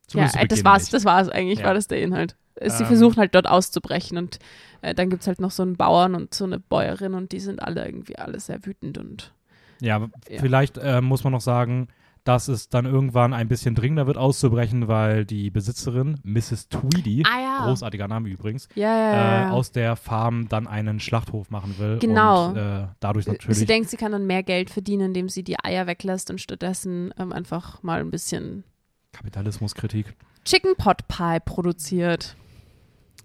[0.09, 0.95] zumindest ja, äh, das war's, nicht.
[0.95, 1.67] das war's eigentlich, Ja.
[1.67, 2.37] war das der Inhalt.
[2.57, 2.89] Äh, Sie Ähm.
[2.89, 4.41] versuchen halt dort auszubrechen und
[4.83, 7.39] äh, dann gibt es halt noch so einen Bauern und so eine Bäuerin und die
[7.41, 9.33] sind alle irgendwie alle sehr wütend und
[9.81, 9.99] Ja,
[10.29, 10.41] Ja.
[10.41, 11.89] vielleicht äh, muss man noch sagen,
[12.25, 16.69] dass es dann irgendwann ein bisschen dringender wird auszubrechen, weil die Besitzerin, Mrs.
[16.69, 21.79] Tweedy, ah ja, großartiger Name übrigens, ja, äh, aus der Farm dann einen Schlachthof machen
[21.79, 21.99] will.
[22.01, 22.49] Genau.
[22.49, 23.57] Und äh, dadurch natürlich.
[23.57, 27.15] Sie denkt, sie kann dann mehr Geld verdienen, indem sie die Eier weglässt und stattdessen
[27.19, 28.65] ähm, einfach mal ein bisschen
[29.13, 30.15] Kapitalismuskritik.
[30.45, 32.37] Chicken Pot Pie produziert.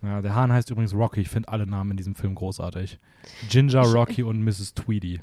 [0.04, 1.22] Ja, der Hahn heißt übrigens Rocky.
[1.22, 3.00] Ich finde alle Namen in diesem Film großartig.
[3.50, 4.74] Ginger, Rocky und Mrs.
[4.74, 5.22] Tweedy.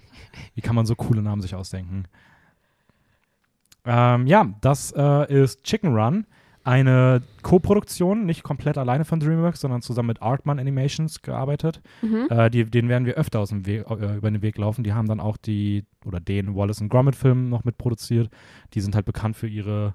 [0.54, 2.04] Wie kann man so coole Namen sich ausdenken?
[3.84, 6.26] Ähm, ja, das äh, ist Chicken Run.
[6.62, 11.80] Eine Co-Produktion, nicht komplett alleine von DreamWorks, sondern zusammen mit Artman Animations gearbeitet.
[12.02, 12.26] Mhm.
[12.28, 14.84] Äh, die, den werden wir öfter aus dem Weg, äh, über den Weg laufen.
[14.84, 18.30] Die haben dann auch die, oder den Wallace Gromit-Film noch mitproduziert.
[18.74, 19.94] Die sind halt bekannt für ihre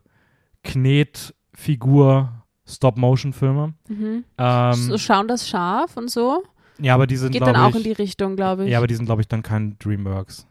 [0.63, 3.73] Knetfigur Stop-Motion-Filme.
[3.87, 4.23] Mhm.
[4.37, 6.43] Ähm, so schauen das scharf und so.
[6.79, 8.71] ja, aber die sind, Geht dann auch ich, in die Richtung, glaube ich.
[8.71, 10.47] ja, aber die sind, glaube ich, dann kein DreamWorks.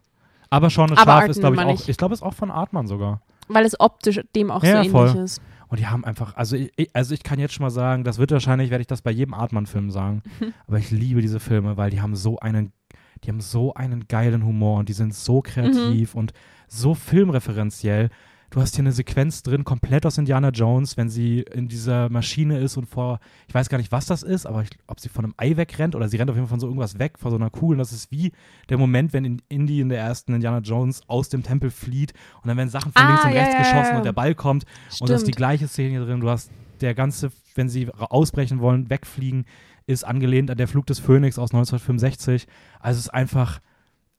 [0.51, 1.89] Aber schon Aber Schaf ist, glaube ich, auch, ich.
[1.89, 3.21] ich glaube, ist auch von Artman sogar.
[3.49, 5.09] Weil es optisch dem auch Ja, so voll.
[5.09, 5.43] ähnlich ist.
[5.69, 8.31] Und die haben einfach, also ich, also ich kann jetzt schon mal sagen, das wird
[8.31, 10.23] wahrscheinlich, werde ich das bei jedem Artman-Film sagen,
[10.69, 12.73] aber ich liebe diese Filme, weil die haben so einen,
[13.25, 16.33] die haben so einen geilen Humor und die sind so kreativ und
[16.69, 18.11] so filmreferenziell.
[18.55, 22.61] Du hast hier eine Sequenz drin, komplett aus Indiana Jones, wenn sie in dieser Maschine
[22.61, 25.25] ist und vor, ich weiß gar nicht, was das ist, aber ich, ob sie von
[25.25, 27.37] einem Ei wegrennt oder sie rennt auf jeden Fall von so irgendwas weg, vor so
[27.37, 27.75] einer Kugel.
[27.75, 28.31] Und das ist wie
[28.69, 32.47] der Moment, wenn in Indy in der ersten Indiana Jones aus dem Tempel flieht und
[32.47, 33.97] dann werden Sachen von Ah, links und ja, rechts ja, geschossen ja.
[33.97, 34.67] und der Ball kommt.
[35.01, 35.37] Und das ist die Stimmt.
[35.37, 36.21] gleiche Szene hier drin.
[36.21, 39.47] Du hast der ganze, wenn sie ausbrechen wollen, wegfliegen.
[39.89, 42.47] ist angelehnt an der Flug des Phönix aus 1965.
[42.79, 43.61] Also es ist einfach,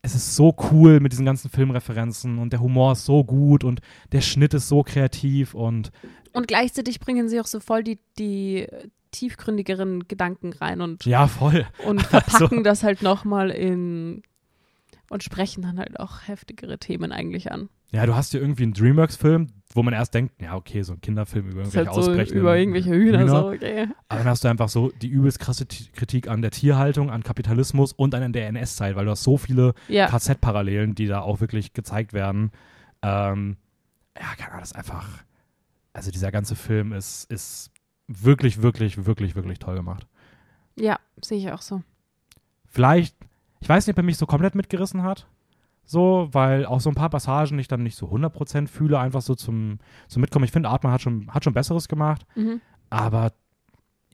[0.05, 3.81] es ist so cool mit diesen ganzen Filmreferenzen und der Humor ist so gut und
[4.11, 5.91] der Schnitt ist so kreativ und
[6.31, 8.67] Und gleichzeitig bringen sie auch so voll die, die
[9.11, 11.65] tiefgründigeren Gedanken rein und, ja, voll.
[11.87, 14.21] und verpacken das halt nochmal in
[15.09, 17.69] und sprechen dann halt auch heftigere Themen eigentlich an.
[17.91, 21.01] Ja, du hast hier irgendwie einen Dreamworks-Film, wo man erst denkt, ja, okay, so ein
[21.01, 23.27] Kinderfilm über irgendwelche halt so ausbrechenden über irgendwelche Hühner, Hühner.
[23.41, 23.87] so, okay.
[24.07, 27.23] Aber dann hast du einfach so die übelst krasse T Kritik an der Tierhaltung, an
[27.23, 31.41] Kapitalismus und an der NS-Zeit, weil du hast so viele Ja, KZ-Parallelen, die da auch
[31.41, 32.51] wirklich gezeigt werden.
[33.01, 33.57] Ähm,
[34.17, 35.07] ja, keine Ahnung, das ist einfach.
[35.93, 37.71] Also dieser ganze Film ist, ist
[38.07, 40.07] wirklich, wirklich, wirklich, wirklich toll gemacht.
[40.75, 41.81] ja, sehe ich auch so.
[42.65, 43.15] Vielleicht,
[43.61, 45.27] ich weiß nicht, ob er mich so komplett mitgerissen hat.
[45.85, 49.35] So, weil auch so ein paar Passagen ich dann nicht so 100% fühle, einfach so
[49.35, 50.45] zum, zum Mitkommen.
[50.45, 52.59] Ich finde, Artman hat schon, hat schon Besseres gemacht, Mhm.
[52.89, 53.31] aber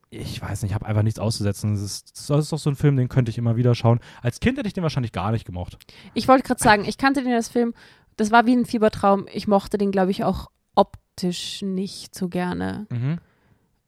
[0.09, 1.71] ich weiß nicht, ich habe einfach nichts auszusetzen.
[1.73, 4.01] Das ist, das ist doch so ein Film, den könnte ich immer wieder schauen.
[4.21, 5.77] Als Kind hätte ich den wahrscheinlich gar nicht gemocht.
[6.13, 7.73] Ich wollte gerade sagen, ich kannte den als Film,
[8.17, 9.25] das war wie ein Fiebertraum.
[9.31, 12.87] Ich mochte den, glaube ich, auch optisch nicht so gerne.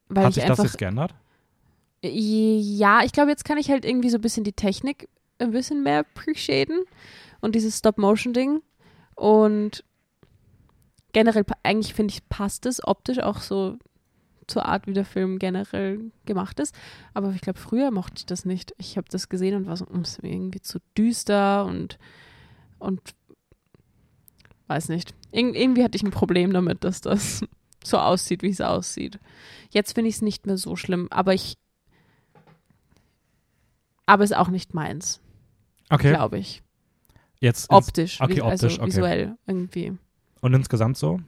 [0.08, 1.14] Weil hat ich sich das jetzt geändert?
[2.02, 5.10] Ja, ich glaube, jetzt kann ich halt irgendwie so ein bisschen die Technik
[5.40, 6.80] ein bisschen mehr appreciaten
[7.44, 8.62] und dieses Stop-Motion-Ding.
[9.16, 9.84] Und
[11.12, 13.78] generell, eigentlich finde ich, passt es optisch auch so
[14.48, 16.74] zur Art, wie der Film generell gemacht ist.
[17.14, 18.74] Aber ich glaube, früher mochte ich das nicht.
[18.78, 21.98] Ich habe das gesehen und war so, "Mm, ist mir irgendwie zu düster und,
[22.80, 23.02] und
[24.68, 25.14] weiß nicht.
[25.32, 27.46] Ir irgendwie hatte ich ein Problem damit, dass das
[27.84, 29.20] so aussieht, wie es aussieht.
[29.70, 31.58] Jetzt finde ich es nicht mehr so schlimm, aber ich
[34.06, 35.22] aber ist auch nicht meins,
[35.90, 36.62] Okay, glaube ich.
[37.44, 38.88] Jetzt Optisch, okay, also optisch, okay.
[38.88, 39.94] visuell irgendwie.
[40.42, 41.20] und insgesamt so?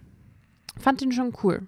[0.78, 1.68] Fand ihn schon cool.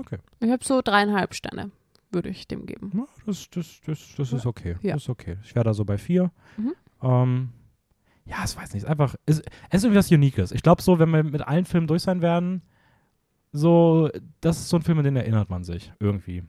[0.00, 0.18] Okay.
[0.40, 1.70] Ich habe so dreieinhalb Sterne,
[2.10, 2.92] würde ich dem geben.
[2.94, 4.76] Ja, das, das, das, das ist okay.
[4.82, 4.94] Ja.
[4.94, 5.36] Das ist okay.
[5.44, 6.32] Ich wäre da so bei vier.
[6.56, 6.74] Mhm.
[7.02, 7.48] Ähm,
[8.24, 8.82] ja, ich weiß nicht.
[8.82, 9.44] Es ist einfach, es, es
[9.78, 10.50] ist irgendwie was Uniques.
[10.50, 12.62] Ich glaube so, wenn wir mit allen Filmen durch sein werden,
[13.52, 16.42] so, das ist so ein Film, an den erinnert man sich irgendwie.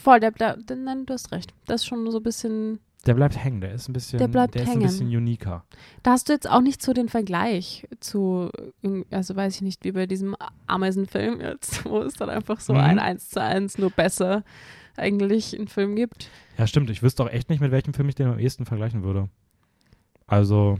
[0.00, 1.52] Voll, der, der, der, nein, du hast recht.
[1.66, 2.78] Das ist schon so ein bisschen.
[3.06, 5.64] Der bleibt hängen, der ist ein bisschen, Der bleibt ist ein bisschen uniker.
[6.04, 8.50] Da hast du jetzt auch nicht so den Vergleich zu,
[9.10, 10.36] also weiß ich nicht, wie bei diesem
[10.68, 12.78] Ameisenfilm jetzt, wo es dann einfach so Mhm.
[12.80, 14.44] ein 1 zu 1 nur besser
[14.96, 16.28] eigentlich einen Film gibt.
[16.58, 16.90] Ja, stimmt.
[16.90, 19.28] Ich wüsste auch echt nicht, mit welchem Film ich den am ehesten vergleichen würde.
[20.26, 20.78] Also,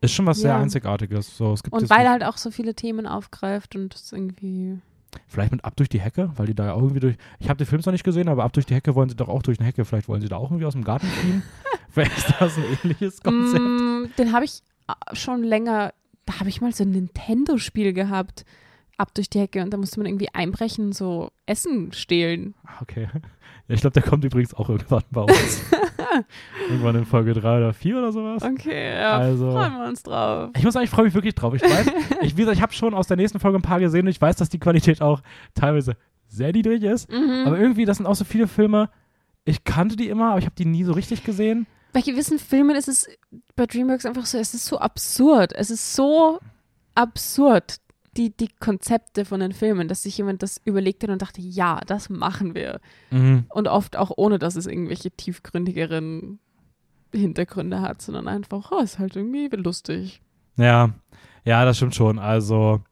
[0.00, 0.60] ist schon was sehr Ja.
[0.60, 1.36] Einzigartiges.
[1.36, 4.78] So, es gibt Und weil er halt auch so viele Themen aufgreift und es irgendwie.
[5.26, 7.16] Vielleicht mit Ab durch die Hecke, weil die da ja auch irgendwie durch.
[7.38, 9.28] Ich habe den Film zwar nicht gesehen, aber Ab durch die Hecke wollen sie doch
[9.28, 9.84] auch durch eine Hecke.
[9.84, 11.42] Vielleicht wollen sie da auch irgendwie aus dem Garten fliehen.
[11.90, 13.60] Vielleicht ist das ein ähnliches Konzept.
[13.62, 15.92] Mm, den habe ich äh, schon länger,
[16.26, 18.44] da habe ich mal so ein Nintendo-Spiel gehabt,
[18.96, 22.54] ab durch die Hecke und da musste man irgendwie einbrechen, so Essen stehlen.
[22.64, 23.08] Ah, Okay.
[23.68, 25.62] Ja, ich glaube, der kommt übrigens auch irgendwann bei uns.
[26.68, 28.42] irgendwann in Folge 3 oder 4 oder sowas.
[28.42, 30.50] Okay, ja, Also- freuen wir uns drauf.
[30.56, 31.54] Ich muss sagen, ich freue mich wirklich drauf.
[31.54, 31.86] Ich weiß,
[32.22, 34.20] ich, wie gesagt, ich habe schon aus der nächsten Folge ein paar gesehen und ich
[34.20, 35.20] weiß, dass die Qualität auch
[35.54, 35.96] teilweise
[36.28, 37.10] sehr niedrig ist.
[37.10, 37.44] Mhm.
[37.46, 38.88] Aber irgendwie, das sind auch so viele Filme.
[39.44, 41.66] Ich kannte die immer, aber ich habe die nie so richtig gesehen.
[41.92, 43.08] Bei gewissen Filmen ist es
[43.56, 45.52] bei DreamWorks einfach so, es ist so absurd.
[45.54, 46.38] Es ist so
[46.94, 47.76] absurd,
[48.20, 51.80] die, die Konzepte von den Filmen, dass sich jemand das überlegt hat und dachte, ja,
[51.86, 52.80] das machen wir.
[53.10, 53.46] Mhm.
[53.48, 56.38] Und oft auch ohne, dass es irgendwelche tiefgründigeren
[57.12, 60.20] Hintergründe hat, sondern einfach, oh, ist halt irgendwie lustig.
[60.56, 60.92] Ja,
[61.46, 62.18] ja, das stimmt schon.
[62.18, 62.82] Also,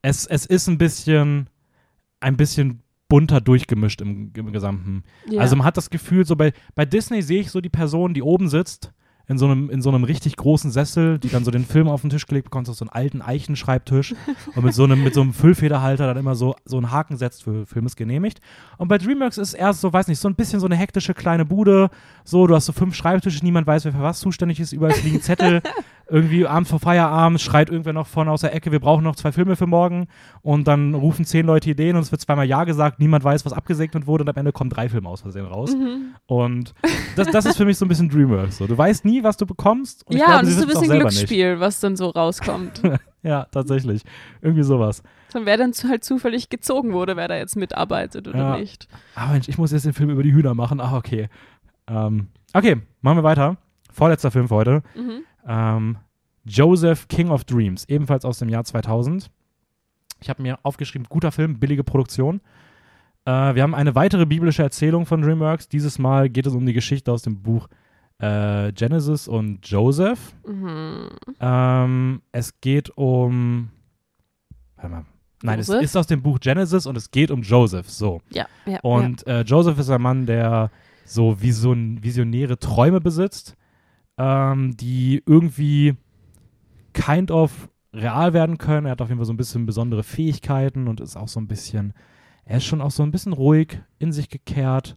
[0.00, 1.50] es, es ist ein bisschen,
[2.20, 5.02] ein bisschen bunter durchgemischt im, im Gesamten.
[5.28, 5.40] Ja.
[5.40, 8.22] Also man hat das Gefühl, so bei, bei Disney sehe ich so die Person, die
[8.22, 8.92] oben sitzt,
[9.28, 12.00] in so, einem, in so einem richtig großen Sessel, die dann so den Film auf
[12.00, 14.14] den Tisch gelegt bekommt, auf so einen alten Eichenschreibtisch
[14.54, 17.44] und mit so einem, mit so einem Füllfederhalter dann immer so, so einen Haken setzt
[17.44, 18.40] für Film ist genehmigt.
[18.78, 21.44] Und bei DreamWorks ist erst so, weiß nicht, so ein bisschen so eine hektische kleine
[21.44, 21.90] Bude,
[22.24, 25.20] so, du hast so fünf Schreibtische, niemand weiß, wer für was zuständig ist, überall liegen
[25.20, 25.62] Zettel,
[26.10, 29.30] irgendwie abends vor Feierabend schreit irgendwer noch vorne aus der Ecke, wir brauchen noch zwei
[29.32, 30.08] Filme für morgen
[30.42, 33.52] und dann rufen zehn Leute Ideen und es wird zweimal Ja gesagt, niemand weiß, was
[33.52, 35.74] abgesegnet wurde und am Ende kommen drei Filme aus Versehen raus.
[35.74, 36.14] Mhm.
[36.26, 36.74] Und
[37.16, 38.56] das, das ist für mich so ein bisschen Dreamworks.
[38.58, 38.66] So.
[38.66, 40.06] Du weißt nie, was du bekommst.
[40.06, 42.82] Und ja, glaube, und es ist ein bisschen Glücksspiel, was dann so rauskommt.
[42.82, 43.00] nicht.
[43.24, 44.04] Ja, tatsächlich.
[44.42, 45.02] Irgendwie sowas.
[45.32, 48.56] Dann wer dann zu- halt zufällig gezogen wurde, wer da jetzt mitarbeitet oder Ja.
[48.56, 48.86] nicht.
[49.16, 50.80] Ah, Mensch, ich muss jetzt den Film über die Hühner machen.
[50.80, 51.28] Ah, okay.
[51.88, 53.56] Ähm, okay, machen wir weiter.
[53.92, 54.82] Vorletzter Film für heute.
[54.94, 55.22] Mhm.
[55.48, 55.96] Ähm,
[56.44, 59.30] Joseph King of Dreams, ebenfalls aus dem Jahr 2000.
[60.20, 62.40] Ich habe mir aufgeschrieben, guter Film, billige Produktion.
[63.24, 65.68] Äh, wir haben eine weitere biblische Erzählung von DreamWorks.
[65.68, 67.68] Dieses Mal geht es um die Geschichte aus dem Buch
[68.18, 70.34] äh, Genesis und Joseph.
[70.46, 71.08] Mhm.
[71.40, 73.70] Ähm, es geht um.
[74.76, 75.04] Warte mal.
[75.42, 75.84] Nein, es Joseph?
[75.84, 77.88] ist aus dem Buch Genesis und es geht um Joseph.
[77.88, 78.20] So.
[78.30, 78.80] Ja, ja.
[78.80, 80.70] Und äh, Joseph ist ein Mann, der
[81.04, 83.56] so vision visionäre Träume besitzt,
[84.18, 85.96] ähm, die irgendwie
[86.92, 88.86] kind of real werden können.
[88.86, 91.46] Er hat auf jeden Fall so ein bisschen besondere Fähigkeiten und ist auch so ein
[91.48, 91.94] bisschen,
[92.44, 94.96] er ist schon auch so ein bisschen ruhig in sich gekehrt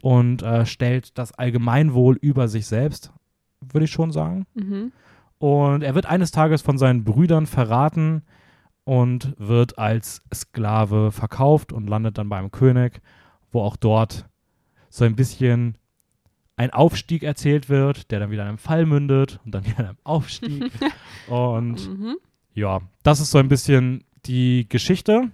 [0.00, 3.12] und äh, stellt das Allgemeinwohl über sich selbst,
[3.60, 4.46] würde ich schon sagen.
[4.54, 4.92] Mhm.
[5.38, 8.22] Und er wird eines Tages von seinen Brüdern verraten
[8.84, 13.00] und wird als Sklave verkauft und landet dann beim König,
[13.50, 14.28] wo auch dort
[14.88, 15.76] so ein bisschen
[16.56, 19.84] ein Aufstieg erzählt wird, der dann wieder in einem Fall mündet und dann wieder in
[19.86, 20.70] einem Aufstieg.
[21.28, 22.16] und Mhm.
[22.54, 25.30] ja, das ist so ein bisschen die Geschichte.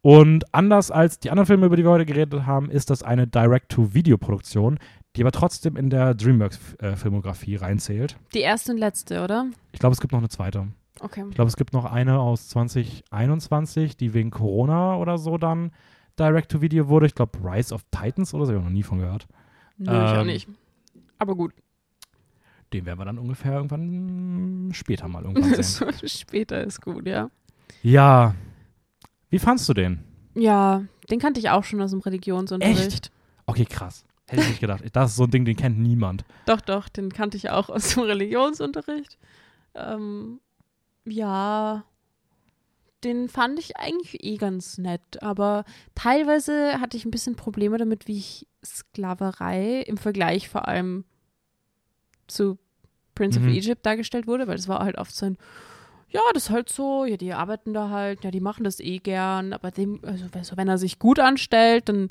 [0.00, 3.26] Und anders als die anderen Filme, über die wir heute geredet haben, ist das eine
[3.26, 4.78] Direct-to-Video-Produktion,
[5.16, 8.16] die aber trotzdem in der DreamWorks-Filmografie reinzählt.
[8.32, 9.46] Die erste und letzte, oder?
[9.72, 10.68] Ich glaube, es gibt noch eine zweite.
[11.00, 11.24] Okay.
[11.28, 15.72] Ich glaube, es gibt noch eine aus 2021, die wegen Corona oder so dann
[16.18, 17.06] Direct-to-Video wurde.
[17.06, 19.26] Ich glaube, Rise of Titans oder so, habe ich noch nie von gehört.
[19.78, 20.48] Nö, ich auch Ähm, nicht.
[21.18, 21.52] Aber gut.
[22.72, 25.92] Den werden wir dann ungefähr irgendwann später mal irgendwann sehen.
[26.08, 27.30] Später ist gut, ja.
[27.82, 28.34] ja.
[29.30, 30.04] Wie fandst du den?
[30.34, 33.10] Ja, den kannte ich auch schon aus dem Religionsunterricht.
[33.46, 34.04] Okay, krass.
[34.28, 34.84] Hätte ich nicht gedacht.
[34.92, 36.24] Das ist so ein Ding, den kennt niemand.
[36.44, 39.16] Doch, doch, den kannte ich auch aus dem Religionsunterricht.
[39.74, 40.40] Ähm,
[41.06, 41.84] ja,
[43.04, 48.08] den fand ich eigentlich eh ganz nett, aber teilweise hatte ich ein bisschen Probleme damit,
[48.08, 51.04] wie ich Sklaverei im Vergleich vor allem
[52.26, 52.58] zu
[53.14, 53.48] Prince Mhm.
[53.48, 55.38] of Egypt dargestellt wurde, weil das war halt oft so ein,
[56.10, 58.98] ja, das ist halt so, ja, die arbeiten da halt, ja, die machen das eh
[58.98, 62.08] gern, aber dem, also, also wenn er sich gut anstellt, dann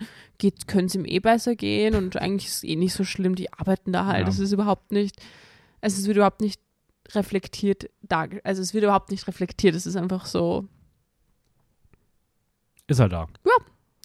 [0.68, 3.52] könnte es ihm eh besser gehen und eigentlich ist es eh nicht so schlimm, die
[3.54, 4.26] arbeiten da halt, Ja.
[4.26, 5.22] das ist überhaupt nicht,
[5.82, 6.62] es wird überhaupt nicht
[7.14, 7.90] reflektiert,
[8.44, 10.68] also es wird überhaupt nicht reflektiert, es ist einfach so,
[12.88, 13.28] Ist halt da.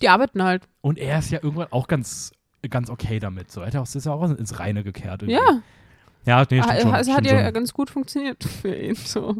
[0.00, 2.32] die arbeiten halt, Und er ist ja irgendwann auch ganz,
[2.68, 3.50] ganz okay damit.
[3.50, 5.22] So, er hat ja auch, ist ja auch ins Reine gekehrt.
[5.22, 5.34] irgendwie.
[5.40, 5.62] ja,
[6.26, 6.94] Ja, nee, stimmt Ah, schon.
[6.94, 7.54] also hat stimmt ja schon.
[7.54, 9.36] ganz gut funktioniert für ihn, so.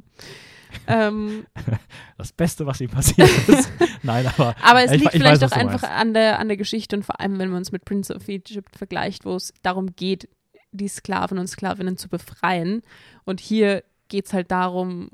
[0.86, 1.46] ähm,
[2.18, 3.70] Das Beste, was ihm passiert ist.
[4.02, 6.56] Nein, aber Aber es Ich- liegt ich vielleicht weiß, auch einfach an der, an der
[6.56, 9.94] Geschichte und vor allem, wenn man es mit Prince of Egypt vergleicht, wo es darum
[9.96, 10.28] geht,
[10.70, 12.82] die Sklaven und Sklavinnen zu befreien.
[13.24, 15.10] Und hier geht es halt darum,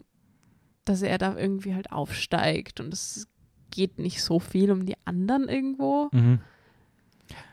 [0.84, 3.26] dass er da irgendwie halt aufsteigt und es
[3.70, 6.08] geht nicht so viel um die anderen irgendwo.
[6.12, 6.40] Mhm.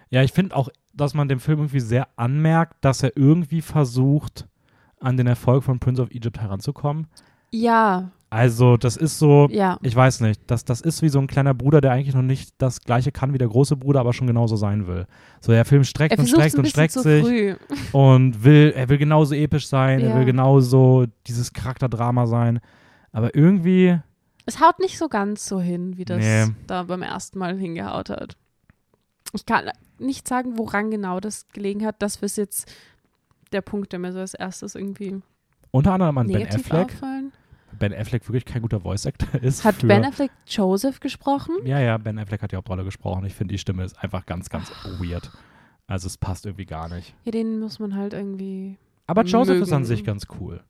[0.09, 4.47] Ja, ich finde auch, dass man dem Film irgendwie sehr anmerkt, dass er irgendwie versucht,
[4.99, 7.07] an den Erfolg von Prince of Egypt heranzukommen.
[7.51, 9.77] Ja, Also, das ist so, ja.
[9.81, 12.53] ich weiß nicht, das, das ist wie so ein kleiner Bruder, der eigentlich noch nicht
[12.57, 15.05] das Gleiche kann wie der große Bruder, aber schon genauso sein will.
[15.41, 17.55] So, der Film streckt Er und streckt und streckt sich früh.
[17.93, 20.17] und will, er will genauso episch sein, er Ja.
[20.17, 22.59] will genauso dieses Charakterdrama sein.
[23.13, 23.99] Aber irgendwie,
[24.45, 26.53] Es haut nicht so ganz so hin, wie das Nee.
[26.67, 28.37] da beim ersten Mal hingehaut hat.
[29.33, 32.01] Ich kann nicht sagen, woran genau das gelegen hat.
[32.01, 32.71] Das ist jetzt
[33.51, 35.21] der Punkt, der mir so als erstes irgendwie
[35.71, 37.31] unter anderem an Ben Affleck, auffallen.
[37.77, 39.63] Ben Affleck wirklich kein guter Voice-Actor ist.
[39.65, 41.55] Hat für, Ben Affleck Joseph gesprochen?
[41.65, 43.25] Ja, ja, Ben Affleck hat die Hauptrolle gesprochen.
[43.25, 44.89] Ich finde, die Stimme ist einfach ganz, ganz Ah.
[44.99, 45.31] weird.
[45.87, 47.13] Also es passt irgendwie gar nicht.
[47.25, 48.77] Ja, den muss man halt irgendwie.
[49.07, 49.85] Aber Joseph ist an Mögen.
[49.85, 50.63] sich ganz cool.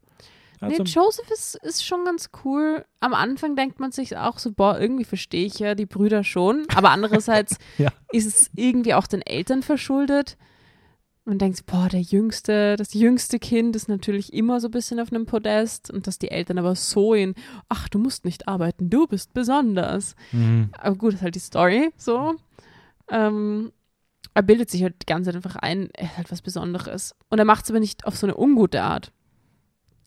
[0.61, 2.85] Nee, Also, Joseph ist, ist schon ganz cool.
[2.99, 6.65] Am Anfang denkt man sich auch so, boah, irgendwie verstehe ich ja die Brüder schon.
[6.75, 7.91] Aber andererseits Ja.
[8.11, 10.37] ist es irgendwie auch den Eltern verschuldet.
[11.27, 15.11] Man denkt, boah, der jüngste, das jüngste Kind ist natürlich immer so ein bisschen auf
[15.11, 17.33] einem Podest und dass die Eltern aber so in,
[17.67, 20.15] ach, du musst nicht arbeiten, du bist besonders.
[20.31, 20.69] mhm.
[20.77, 22.35] Aber gut, ist halt die Story so.
[23.09, 23.71] Ähm,
[24.35, 27.15] er bildet sich halt die ganze Zeit einfach ein, er ist halt was Besonderes.
[27.29, 29.11] Und er macht es aber nicht auf so eine ungute Art.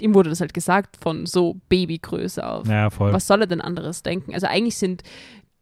[0.00, 2.66] Ihm wurde das halt gesagt von so Babygröße auf.
[2.68, 3.12] ja, voll.
[3.12, 4.32] Was soll er denn anderes denken?
[4.34, 5.02] Also eigentlich sind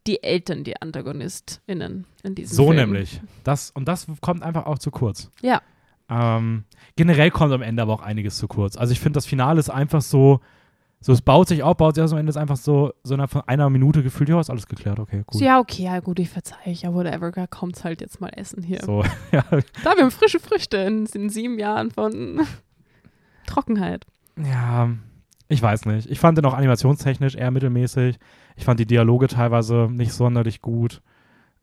[0.05, 2.75] die Eltern die AntagonistInnen in diesem So Film.
[2.77, 3.21] nämlich.
[3.43, 5.29] Das, und das kommt einfach auch zu kurz.
[5.41, 5.61] Ja.
[6.09, 6.63] Ähm,
[6.95, 8.77] generell kommt am Ende aber auch einiges zu kurz.
[8.77, 10.39] Also ich finde, das Finale ist einfach so,
[11.01, 13.31] so es baut sich auf, baut sich aus, am Ende ist einfach so, so innerhalb
[13.31, 15.41] von einer Minute gefühlt, ja, ist alles geklärt, okay, cool.
[15.41, 18.79] ja, okay, ja gut, ich verzeihe, ja, whatever, da kommt's halt jetzt mal essen hier.
[18.85, 19.43] So, ja,
[19.83, 22.39] Da, wir haben frische Früchte in, in sieben Jahren von
[23.45, 24.05] Trockenheit.
[24.43, 24.89] Ja,
[25.47, 26.09] ich weiß nicht.
[26.09, 28.17] Ich fand den auch animationstechnisch eher mittelmäßig.
[28.55, 31.01] Ich fand die Dialoge teilweise nicht sonderlich gut.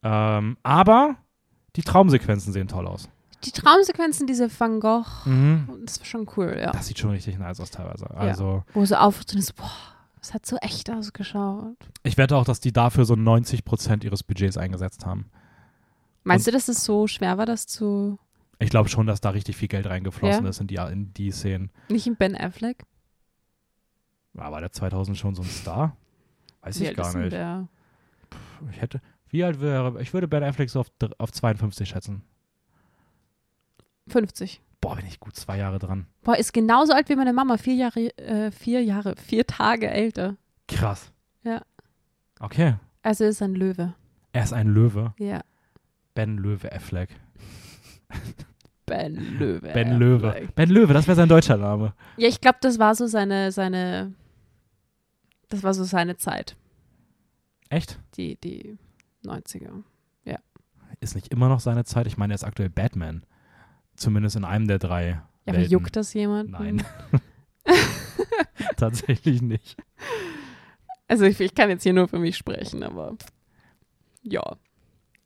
[0.03, 1.17] Ähm, aber
[1.77, 3.09] die Traumsequenzen sehen toll aus.
[3.45, 5.69] Die Traumsequenzen, diese Van Gogh, Mhm.
[5.85, 6.73] das war schon cool, ja.
[6.73, 8.11] Das sieht schon richtig nice aus teilweise.
[8.11, 9.71] Also Wo so auftritt ist, boah,
[10.19, 11.77] das hat so echt ausgeschaut.
[12.05, 15.27] ich wette auch, dass die dafür so 90% ihres Budgets eingesetzt haben.
[16.23, 18.19] Meinst du, dass es so schwer war, das zu.
[18.59, 20.51] Ich glaube schon, dass da richtig viel Geld reingeflossen Ja?
[20.51, 21.71] ist in die, in die Szenen.
[21.89, 22.85] Nicht in Ben Affleck?
[24.33, 25.97] War, war der 2000 schon so ein Star?
[26.63, 27.33] Weiß Wie ich gar nicht.
[27.33, 27.69] Der?
[28.71, 32.23] Ich hätte, wie alt wäre, ich würde Ben Affleck so auf, auf 52 schätzen.
[34.09, 34.61] 50.
[34.81, 36.07] Boah, bin ich gut zwei Jahre dran.
[36.23, 37.57] Boah, ist genauso alt wie meine Mama.
[37.57, 40.37] Vier Jahre, äh, vier Jahre, vier Tage älter.
[40.69, 41.11] Krass.
[41.43, 41.63] Ja.
[42.39, 42.75] Okay.
[43.03, 43.95] Also ist ein Löwe.
[44.33, 45.15] Er ist ein Löwe.
[45.19, 45.43] Ja.
[46.15, 47.09] Ben Löwe Affleck.
[48.87, 49.73] Ben Löwe.
[49.73, 50.49] Ben Löwe.
[50.55, 51.95] Ben Löwe, das wäre sein deutscher Name.
[52.19, 54.13] Ja, ich glaube, das war so seine, seine,
[55.49, 56.55] das war so seine Zeit.
[57.71, 57.99] Echt?
[58.17, 58.77] Die, die
[59.25, 59.83] 90er.
[61.01, 62.07] Ist nicht immer noch seine Zeit?
[62.07, 63.25] Ich meine, er ist aktuell Batman.
[63.95, 65.23] Zumindest in einem der drei.
[65.45, 66.51] Ja, aber juckt das jemand?
[66.51, 66.83] Nein.
[68.77, 69.77] Tatsächlich nicht.
[71.07, 73.17] Also ich, ich kann jetzt hier nur für mich sprechen, aber
[74.23, 74.57] ja.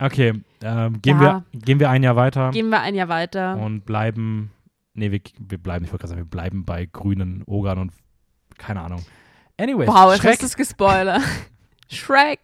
[0.00, 1.44] Okay, ähm, gehen, Ja.
[1.52, 3.56] wir, gehen wir ein Jahr weiter Gehen wir ein Jahr weiter.
[3.56, 4.52] und bleiben.
[4.94, 7.92] Nee, wir, wir bleiben, ich wollte gerade sagen, wir bleiben bei grünen Ogern und
[8.58, 9.04] keine Ahnung.
[9.56, 11.22] Anyways, Wow, jetzt Shrek, hast du es gespoilert.
[11.90, 12.40] Shrek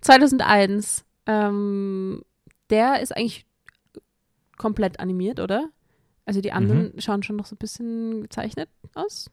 [0.00, 1.04] 2001.
[1.26, 2.22] Ähm,
[2.70, 3.46] der ist eigentlich
[4.56, 5.68] komplett animiert, oder?
[6.24, 7.00] Also die anderen Mhm.
[7.00, 9.28] schauen schon noch so ein bisschen gezeichnet aus.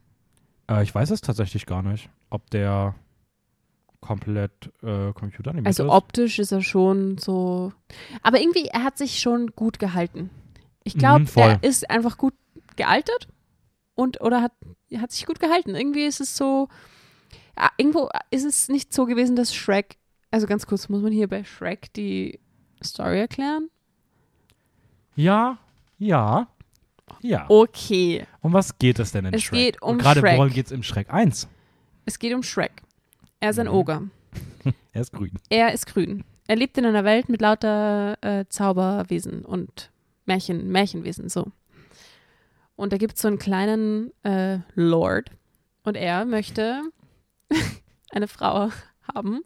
[0.70, 2.96] äh, ich weiß es tatsächlich gar nicht, ob der
[4.00, 5.90] komplett äh, computeranimiert Also ist.
[5.90, 7.72] optisch ist er schon so.
[8.24, 10.30] Aber irgendwie, er hat sich schon gut gehalten.
[10.84, 12.34] Ich glaube, Mhm, er ist einfach gut
[12.76, 13.28] gealtert
[13.96, 14.54] und oder hat,
[14.98, 15.76] hat sich gut gehalten.
[15.76, 16.70] Irgendwie ist es so.
[17.58, 19.98] Ja, irgendwo ist es nicht so gewesen, dass Shrek.
[20.30, 22.40] Also ganz kurz, muss man hier bei Shrek die
[22.84, 23.70] Story erklären?
[25.16, 25.58] Ja,
[25.98, 26.48] ja,
[27.22, 27.46] ja.
[27.50, 28.26] Okay.
[28.42, 29.60] Um was geht es denn in Es Shrek?
[29.60, 30.38] geht um Und gerade Shrek.
[30.38, 31.48] worum geht es im Shrek 1?
[32.06, 32.84] Es geht um Shrek.
[33.40, 33.74] Er ist ein Mhm.
[33.74, 34.02] Oger.
[34.94, 35.32] Er ist grün.
[35.50, 36.24] Er ist grün.
[36.48, 39.92] Er lebt in einer Welt mit lauter äh, Zauberwesen und
[40.26, 41.52] Märchen, Märchenwesen, so.
[42.76, 45.30] Und da gibt es so einen kleinen äh, Lord
[45.84, 46.82] und er möchte
[48.12, 48.72] eine Frau
[49.14, 49.42] haben,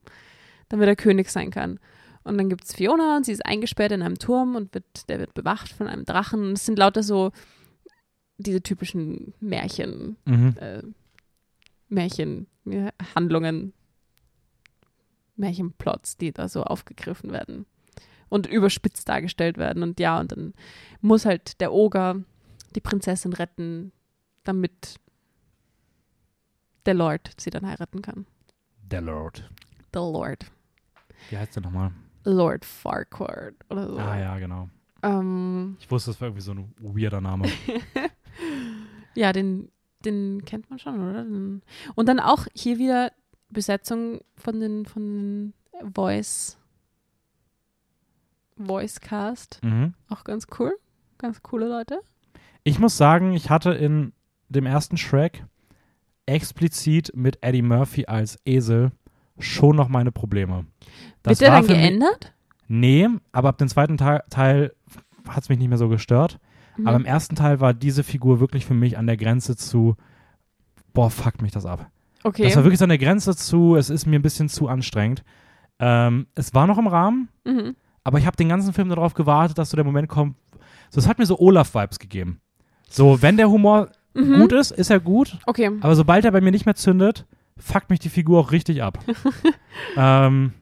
[0.69, 1.79] damit er König sein kann.
[2.23, 5.19] Und dann gibt es Fiona und sie ist eingesperrt in einem Turm und wird, der
[5.19, 6.41] wird bewacht von einem Drachen.
[6.43, 7.31] Und es sind lauter so
[8.37, 10.55] diese typischen Märchen, Mhm.
[10.59, 10.81] äh,
[11.89, 13.73] Märchenhandlungen,
[15.35, 17.65] Märchenplots, die da so aufgegriffen werden
[18.29, 19.83] und überspitzt dargestellt werden.
[19.83, 20.53] Und ja, und dann
[21.01, 22.21] muss halt der Oger
[22.75, 23.91] die Prinzessin retten,
[24.43, 24.99] damit
[26.85, 28.25] der Lord sie dann heiraten kann.
[28.83, 29.49] Der Lord.
[29.93, 30.45] The Lord.
[31.29, 31.91] Wie heißt der nochmal?
[32.23, 33.97] Lord Farquhar oder so.
[33.97, 34.69] Ah ja, genau.
[35.03, 37.49] Ähm, Ich wusste, das war irgendwie so ein weirder Name.
[39.15, 39.71] ja, den,
[40.05, 41.25] den kennt man schon, oder?
[41.95, 43.11] Und dann auch hier wieder
[43.51, 45.53] Besetzung von den, von den
[45.93, 46.57] Voice,
[48.57, 49.59] Voice Cast.
[49.63, 49.93] mhm.
[50.09, 50.73] Auch ganz cool.
[51.17, 52.01] Ganz coole Leute.
[52.63, 54.13] Ich muss sagen, ich hatte in
[54.49, 55.45] dem ersten Shrek
[56.25, 58.91] explizit mit Eddie Murphy als Esel
[59.39, 60.65] schon noch meine Probleme.
[61.23, 62.33] Das Wird der dann geändert?
[62.67, 64.73] Nee, aber ab dem zweiten Teil, Teil
[65.27, 66.39] hat es mich nicht mehr so gestört.
[66.77, 66.87] Mhm.
[66.87, 69.95] Aber im ersten Teil war diese Figur wirklich für mich an der Grenze zu,
[70.93, 71.89] boah, fuck mich das ab.
[72.23, 72.43] Okay.
[72.43, 75.23] Das war wirklich so an der Grenze zu, es ist mir ein bisschen zu anstrengend.
[75.79, 77.75] Ähm, es war noch im Rahmen, mhm.
[78.03, 80.35] aber ich habe den ganzen Film darauf gewartet, dass so der Moment kommt.
[80.89, 82.41] So, es hat mir so Olaf-Vibes gegeben.
[82.89, 84.41] So, wenn der Humor Mhm.
[84.41, 85.71] gut ist, ist er gut, Okay.
[85.79, 87.25] aber sobald er bei mir nicht mehr zündet,
[87.57, 88.99] fuckt mich die Figur auch richtig ab.
[89.97, 90.53] ähm,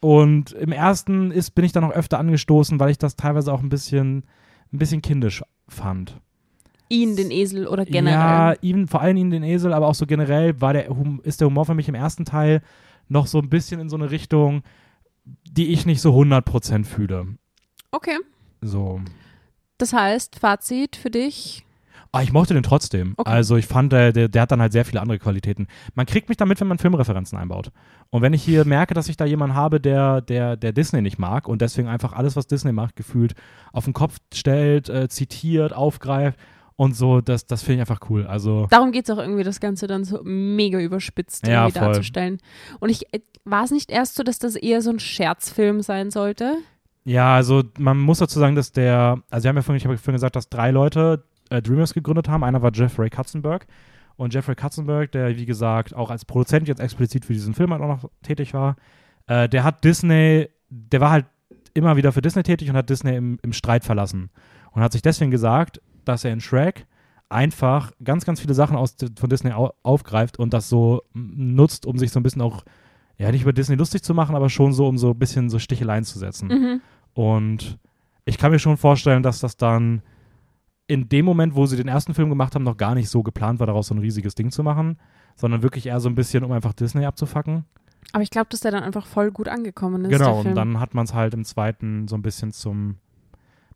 [0.00, 3.62] und im ersten ist, bin ich dann auch öfter angestoßen, weil ich das teilweise auch
[3.62, 4.24] ein bisschen,
[4.72, 6.20] ein bisschen kindisch fand.
[6.88, 8.18] Ihn, den Esel oder generell.
[8.18, 10.88] Ja, ihn, vor allem ihn, den Esel, aber auch so generell war der,
[11.22, 12.62] ist der Humor für mich im ersten Teil
[13.08, 14.62] noch so ein bisschen in so eine Richtung,
[15.24, 17.26] die ich nicht so 100% fühle.
[17.90, 18.18] Okay.
[18.60, 19.00] So.
[19.78, 21.64] Das heißt, Fazit für dich.
[22.12, 23.14] Ah, ich mochte den trotzdem.
[23.16, 23.28] Okay.
[23.28, 25.66] Also ich fand, der, der, der hat dann halt sehr viele andere Qualitäten.
[25.94, 27.72] Man kriegt mich damit, wenn man Filmreferenzen einbaut.
[28.10, 31.18] Und wenn ich hier merke, dass ich da jemanden habe, der, der, der Disney nicht
[31.18, 33.34] mag und deswegen einfach alles, was Disney macht, gefühlt
[33.72, 36.38] auf den Kopf stellt, äh, zitiert, aufgreift
[36.76, 38.26] und so, das, das finde ich einfach cool.
[38.26, 41.88] Also Darum geht es auch irgendwie, das Ganze dann so mega überspitzt Ja, irgendwie voll.
[41.88, 42.38] darzustellen.
[42.80, 46.10] Und ich äh, war es nicht erst so, dass das eher so ein Scherzfilm sein
[46.10, 46.56] sollte?
[47.04, 49.98] Ja, also man muss dazu sagen, dass der, also wir haben ja vorhin, ich habe
[49.98, 52.42] vorhin gesagt, dass drei Leute äh, Dreamers gegründet haben.
[52.42, 53.66] Einer war Jeffrey Katzenberg.
[54.16, 57.82] Und Jeffrey Katzenberg, der wie gesagt auch als Produzent jetzt explizit für diesen Film halt
[57.82, 58.76] auch noch tätig war,
[59.26, 61.26] äh, der hat Disney, der war halt
[61.74, 64.30] immer wieder für Disney tätig und hat Disney im, im Streit verlassen.
[64.70, 66.86] Und hat sich deswegen gesagt, dass er in Shrek
[67.28, 71.98] einfach ganz, ganz viele Sachen aus, von Disney au aufgreift und das so nutzt, um
[71.98, 72.64] sich so ein bisschen auch,
[73.16, 75.58] ja, nicht über Disney lustig zu machen, aber schon so, um so ein bisschen so
[75.58, 76.48] Sticheleien zu setzen.
[76.48, 76.80] Mhm.
[77.14, 77.78] Und
[78.24, 80.02] ich kann mir schon vorstellen, dass das dann
[80.86, 83.58] in dem Moment, wo sie den ersten Film gemacht haben, noch gar nicht so geplant
[83.58, 84.98] war, daraus so ein riesiges Ding zu machen,
[85.36, 87.64] sondern wirklich eher so ein bisschen, um einfach Disney abzufacken.
[88.12, 90.10] Aber ich glaube, dass der dann einfach voll gut angekommen ist.
[90.10, 92.96] genau, und dann hat man es halt im zweiten so ein bisschen zum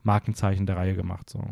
[0.03, 1.31] Markenzeichen der Reihe gemacht.
[1.31, 1.43] So.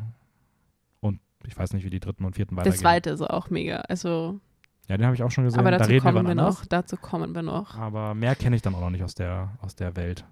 [1.47, 2.80] Ich weiß nicht, wie die dritten und vierten Der weitergehen.
[2.80, 3.76] zweite ist auch mega.
[3.88, 4.40] Also,
[4.88, 5.61] Ja, den habe ich auch schon gesehen.
[5.61, 6.59] aber da dazu wir kommen wir anders.
[6.61, 6.66] noch.
[6.66, 7.76] Dazu kommen wir noch.
[7.76, 10.24] Aber mehr kenne ich dann auch noch nicht aus der, aus der Welt.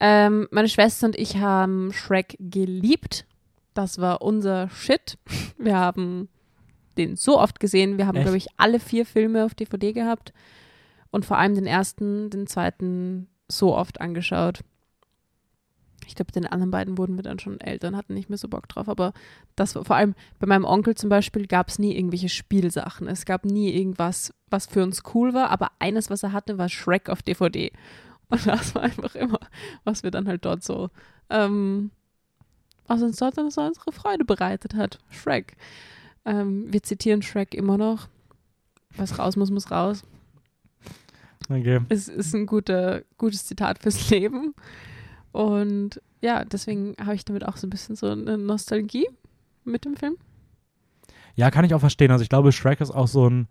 [0.00, 3.26] Ähm, meine Schwester und ich haben Shrek geliebt.
[3.74, 5.18] Das war unser Shit.
[5.58, 6.28] Wir haben
[6.96, 7.98] den so oft gesehen.
[7.98, 10.32] Wir haben, glaube ich, alle vier Filme auf DVD gehabt.
[11.10, 14.60] Und vor allem den ersten, den zweiten so oft angeschaut.
[16.06, 18.48] Ich glaube, den anderen beiden wurden wir dann schon älter und hatten nicht mehr so
[18.48, 18.88] Bock drauf.
[18.88, 19.12] Aber
[19.56, 23.08] das war vor allem bei meinem Onkel zum Beispiel gab es nie irgendwelche Spielsachen.
[23.08, 25.50] Es gab nie irgendwas, was für uns cool war.
[25.50, 27.72] Aber eines, was er hatte, war Shrek auf DVD.
[28.28, 29.40] Und das war einfach immer,
[29.84, 30.90] was wir dann halt dort so,
[31.30, 31.90] ähm,
[32.86, 34.98] was uns dort dann so unsere Freude bereitet hat.
[35.10, 35.56] Shrek.
[36.24, 38.08] Ähm, wir zitieren Shrek immer noch.
[38.96, 40.02] Was raus muss, muss raus.
[41.48, 41.80] Okay.
[41.88, 44.54] Es ist ein guter, gutes Zitat fürs Leben.
[45.36, 49.06] Und ja, deswegen habe ich damit auch so ein bisschen so eine Nostalgie
[49.64, 50.16] mit dem Film.
[51.34, 52.10] Ja, kann ich auch verstehen.
[52.10, 53.46] Also ich glaube, Shrek ist auch so ein.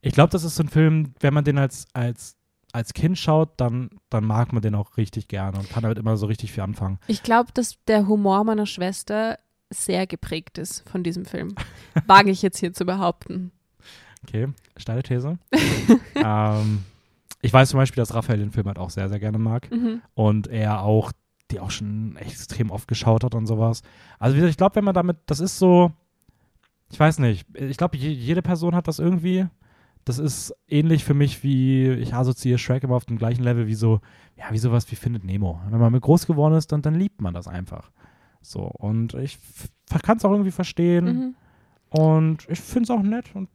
[0.00, 2.36] Ich glaube, das ist so ein Film, wenn man den als, als,
[2.72, 6.16] als Kind schaut, dann, dann mag man den auch richtig gerne und kann damit immer
[6.16, 6.98] so richtig viel anfangen.
[7.06, 9.38] Ich glaube, dass der Humor meiner Schwester
[9.70, 11.54] sehr geprägt ist von diesem Film.
[12.08, 13.52] Wage ich jetzt hier zu behaupten.
[14.26, 15.38] Okay, steile These.
[16.16, 16.84] ähm,
[17.44, 19.70] ich weiß zum Beispiel, dass Raphael den Film halt auch sehr, sehr gerne mag.
[19.70, 20.02] Mhm.
[20.14, 21.12] und er auch,
[21.50, 23.82] die auch schon extrem oft geschaut hat und sowas.
[24.18, 25.92] Also ich glaube, wenn man damit, das ist so,
[26.90, 29.46] ich weiß nicht, ich glaube, je, jede Person hat das irgendwie.
[30.06, 33.74] Das ist ähnlich für mich wie, ich assoziiere Shrek immer auf dem gleichen Level wie
[33.74, 34.00] so,
[34.36, 35.60] ja, wie sowas wie Findet Nemo.
[35.70, 37.90] Wenn man mit groß geworden ist, dann, dann liebt man das einfach.
[38.42, 39.38] So, und ich
[40.02, 41.34] kann es auch irgendwie verstehen Mhm.
[41.88, 43.48] und ich finde es auch nett und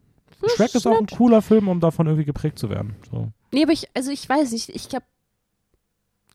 [0.56, 2.96] Shrek ist auch ein cooler Film, um davon irgendwie geprägt zu werden.
[3.12, 3.32] So.
[3.52, 5.06] Nee, aber ich, also ich weiß nicht, ich glaube,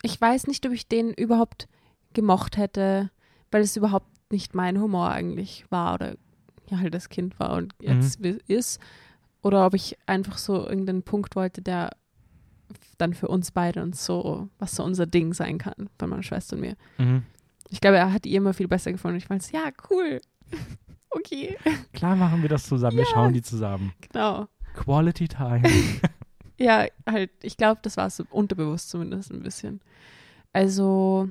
[0.03, 1.67] ich weiß nicht, ob ich den überhaupt
[2.13, 3.11] gemocht hätte,
[3.51, 6.17] weil es überhaupt nicht mein Humor eigentlich war oder
[6.69, 8.81] ja halt das Kind war und jetzt wi- ist.
[9.43, 11.91] Oder ob ich einfach so irgendeinen Punkt wollte, der
[12.99, 16.57] dann für uns beide und so, was so unser Ding sein kann, bei meiner Schwester
[16.57, 16.77] und mir.
[16.99, 17.23] Mhm.
[17.71, 19.19] Ich glaube, er hat ihr immer viel besser gefunden.
[19.19, 20.21] Ich meinte, ja, cool.
[21.15, 21.57] Okay,
[21.93, 23.11] Klar machen wir das zusammen, wir Ja.
[23.11, 23.93] schauen die zusammen.
[24.12, 24.47] genau.
[24.75, 25.62] Quality Time.
[26.57, 29.81] Ja, halt, ich glaube, das war so unterbewusst zumindest ein bisschen.
[30.53, 31.29] Also,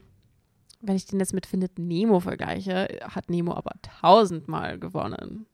[0.81, 5.45] wenn ich den jetzt mit Findet Nemo vergleiche, hat Nemo aber tausendmal gewonnen.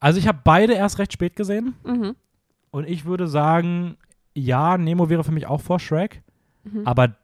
[0.00, 2.14] Also ich habe beide erst recht spät gesehen Mhm.
[2.70, 3.96] und ich würde sagen,
[4.34, 6.22] ja, Nemo wäre für mich auch vor Shrek,
[6.64, 6.86] Mhm.
[6.86, 7.16] aber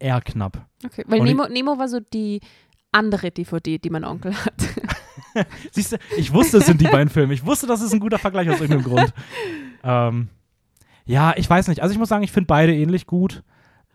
[0.00, 0.66] eher knapp.
[0.84, 2.40] Okay, weil Nemo, Nemo war so die
[2.92, 4.54] andere DVD, die mein Onkel hat.
[5.72, 7.34] Siehst du, ich wusste, es sind die beiden Filme.
[7.34, 9.14] Ich wusste, das ist ein guter Vergleich aus irgendeinem Grund.
[9.82, 10.28] Ähm,
[11.04, 11.82] ja, ich weiß nicht.
[11.82, 13.42] Also ich muss sagen, ich finde beide ähnlich gut.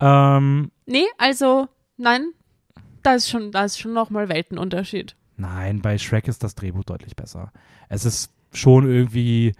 [0.00, 2.32] Ähm, nee, also, nein,
[3.02, 5.14] da ist schon, da ist schon nochmal Weltenunterschied.
[5.36, 7.52] nein, bei Shrek ist das Drehbuch deutlich besser.
[7.88, 9.52] Es ist schon irgendwie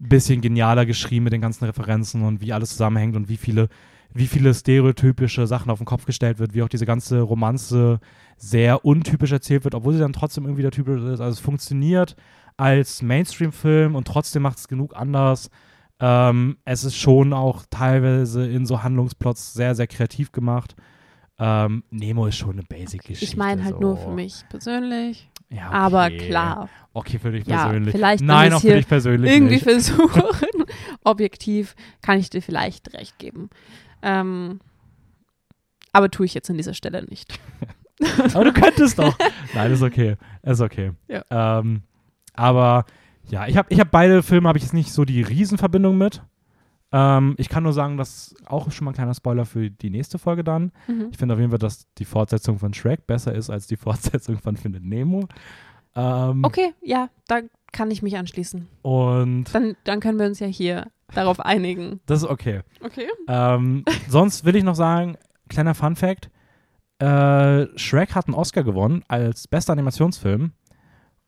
[0.00, 3.68] ein bisschen genialer geschrieben mit den ganzen Referenzen und wie alles zusammenhängt und wie viele,
[4.14, 8.00] wie viele stereotypische Sachen auf den Kopf gestellt wird, wie auch diese ganze Romanze
[8.36, 11.20] sehr untypisch erzählt wird, obwohl sie dann trotzdem irgendwie der typisch ist.
[11.20, 12.16] Also es funktioniert
[12.56, 15.50] als Mainstream-Film und trotzdem macht es genug anders.
[16.00, 20.74] Ähm, es ist schon auch teilweise in so Handlungsplots sehr, sehr kreativ gemacht.
[21.38, 23.24] Ähm, Nemo ist schon eine Basic-Geschichte.
[23.24, 23.80] Ich meine halt so.
[23.80, 25.30] nur für mich persönlich.
[25.48, 25.76] Ja, okay.
[25.76, 27.92] Aber klar, Okay, für dich Ja, persönlich.
[27.92, 29.64] vielleicht, wenn Nein, auch für dich persönlich irgendwie nicht.
[29.64, 30.22] versuchen,
[31.04, 33.48] objektiv, kann ich dir vielleicht recht geben.
[34.02, 34.60] Ähm,
[35.92, 37.38] aber tue ich jetzt an dieser Stelle nicht.
[38.34, 39.16] Aber du könntest doch.
[39.54, 40.16] Nein, ist okay.
[40.42, 40.92] Ist okay.
[41.06, 41.22] Ja.
[41.30, 41.82] Ähm,
[42.34, 42.84] aber
[43.28, 46.20] ja, ich habe ich hab beide Filme, habe ich jetzt nicht so die Riesenverbindung mit.
[46.90, 49.90] Ähm, ich kann nur sagen, das ist auch schon mal ein kleiner Spoiler für die
[49.90, 50.72] nächste Folge dann.
[50.88, 51.08] Mhm.
[51.12, 54.38] Ich finde auf jeden Fall, dass die Fortsetzung von Shrek besser ist als die Fortsetzung
[54.38, 55.28] von Findet Nemo.
[55.94, 57.40] Ähm, Okay, ja, da
[57.72, 58.68] kann ich mich anschließen.
[58.82, 62.00] Und Dann, dann können wir uns ja hier darauf einigen.
[62.06, 62.60] das ist okay.
[62.82, 63.06] Okay.
[63.28, 65.16] Ähm, sonst will ich noch sagen,
[65.48, 66.30] kleiner Fun Fact,
[66.98, 70.52] äh, Shrek hat einen Oscar gewonnen als bester Animationsfilm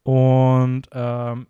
[0.03, 1.47] und ähm,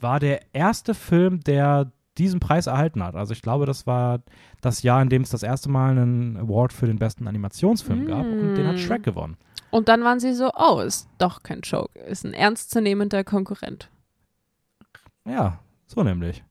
[0.00, 3.14] war der erste Film, der diesen Preis erhalten hat.
[3.14, 4.20] Also ich glaube, das war
[4.60, 8.26] das Jahr, in dem es das erste Mal einen Award für den besten Animationsfilm gab
[8.26, 8.78] und den hat Mm.
[8.78, 9.36] Shrek gewonnen.
[9.72, 13.88] Und dann waren sie so, oh, ist doch kein Joke, ist ein ernstzunehmender Konkurrent.
[15.24, 16.44] Ja, so nämlich.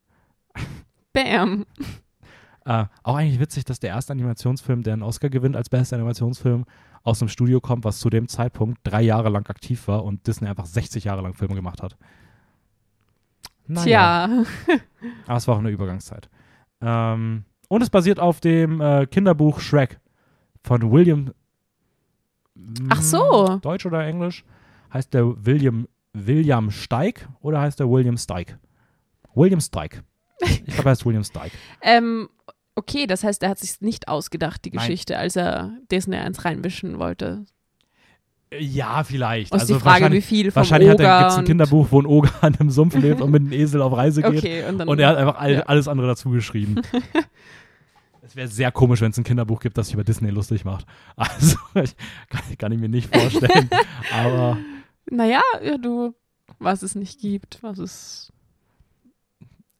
[1.14, 1.66] Bam.
[2.64, 6.66] Äh, auch eigentlich witzig, dass der erste Animationsfilm, der einen Oscar gewinnt als bester Animationsfilm,
[7.02, 10.48] aus einem Studio kommt, was zu dem Zeitpunkt drei Jahre lang aktiv war und Disney
[10.48, 11.98] einfach 60 Jahre lang Filme gemacht hat.
[13.66, 14.44] Naja, Tja.
[15.26, 16.30] aber es war auch eine Übergangszeit.
[16.82, 20.00] Ähm, und es basiert auf dem äh, Kinderbuch Shrek
[20.64, 21.34] von William.
[22.90, 23.58] Ach so.
[23.58, 24.44] Mm, Deutsch oder Englisch?
[24.94, 28.58] Heißt der William William Steig oder heißt der William Steig?
[29.34, 30.04] William Steig.
[30.42, 31.52] Ich glaube, er heißt William Steig.
[31.82, 32.30] Ähm,
[32.76, 34.80] okay, das heißt, er hat sich nicht ausgedacht, die Nein.
[34.80, 37.46] Geschichte, als er Disney eins reinwischen wollte.
[38.60, 39.54] Ja, vielleicht.
[39.54, 41.88] Und also die Frage, wie wahrscheinlich, viel vom wahrscheinlich hat Oger er, gibt's ein Kinderbuch,
[41.90, 44.40] wo ein Oger an einem Sumpf lebt und mit einem Esel auf Reise geht.
[44.40, 44.82] Okay, und.
[44.82, 45.62] Und er hat einfach all, Ja.
[45.62, 46.76] alles andere dazu geschrieben.
[48.24, 50.86] Es wäre sehr komisch, wenn es ein Kinderbuch gibt, das sich über Disney lustig macht.
[51.16, 51.96] Also, ich,
[52.30, 53.70] kann, kann ich mir nicht vorstellen.
[54.14, 54.58] Aber
[55.10, 56.14] naja, ja, du,
[56.60, 58.32] was es nicht gibt, was es.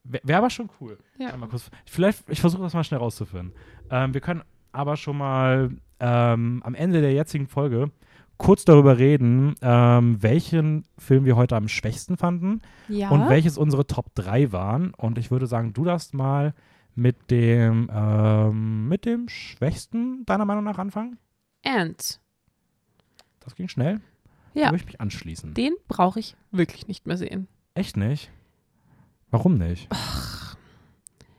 [0.04, 0.98] wäre wär aber schon cool.
[1.20, 1.36] Ja.
[1.38, 3.54] Mal kurz, vielleicht, ich versuche das mal schnell rauszufinden.
[3.90, 4.42] Ähm, wir können
[4.72, 5.70] aber schon mal
[6.00, 7.92] ähm, am Ende der jetzigen Folge
[8.38, 13.10] kurz darüber reden, ähm, welchen Film wir heute am schwächsten fanden Ja.
[13.10, 14.96] und welches unsere Top 3 waren.
[14.96, 16.56] Und ich würde sagen, du darfst mal
[16.96, 21.18] mit dem, ähm, mit dem schwächsten deiner Meinung nach anfangen.
[21.64, 22.20] Ants.
[23.40, 24.02] Das ging schnell.
[24.54, 24.66] Ja.
[24.66, 25.54] Da würde ich mich anschließen.
[25.54, 27.48] Den brauche ich wirklich nicht mehr sehen.
[27.74, 28.32] Echt nicht?
[29.30, 29.88] Warum nicht?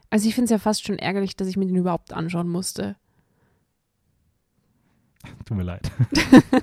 [0.08, 2.96] Also ich finde es ja fast schon ärgerlich, dass ich mir den überhaupt anschauen musste.
[5.44, 5.90] Tut mir leid.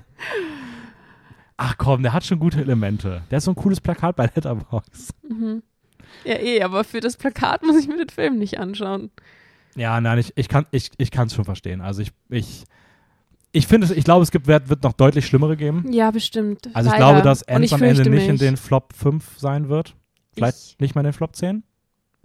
[1.58, 3.24] Ach komm, der hat schon gute Elemente.
[3.30, 5.14] Der ist so ein cooles Plakat bei Letterboxd.
[5.28, 5.62] Mhm.
[6.26, 9.12] Ja, eh, aber für das Plakat muss ich mir den Film nicht anschauen.
[9.76, 11.82] Ja, nein, ich, ich kann es ich, ich kann's schon verstehen.
[11.82, 12.64] Also ich, ich,
[13.52, 15.92] ich finde es, ich glaube, es gibt, wird, noch deutlich schlimmere geben.
[15.92, 16.68] Ja, bestimmt.
[16.74, 16.98] Also ich Leider.
[17.14, 19.96] glaube, dass ich am Ende nicht in den Flop 5 sein wird.
[20.34, 21.64] Vielleicht Ich, nicht mal in den Flop 10.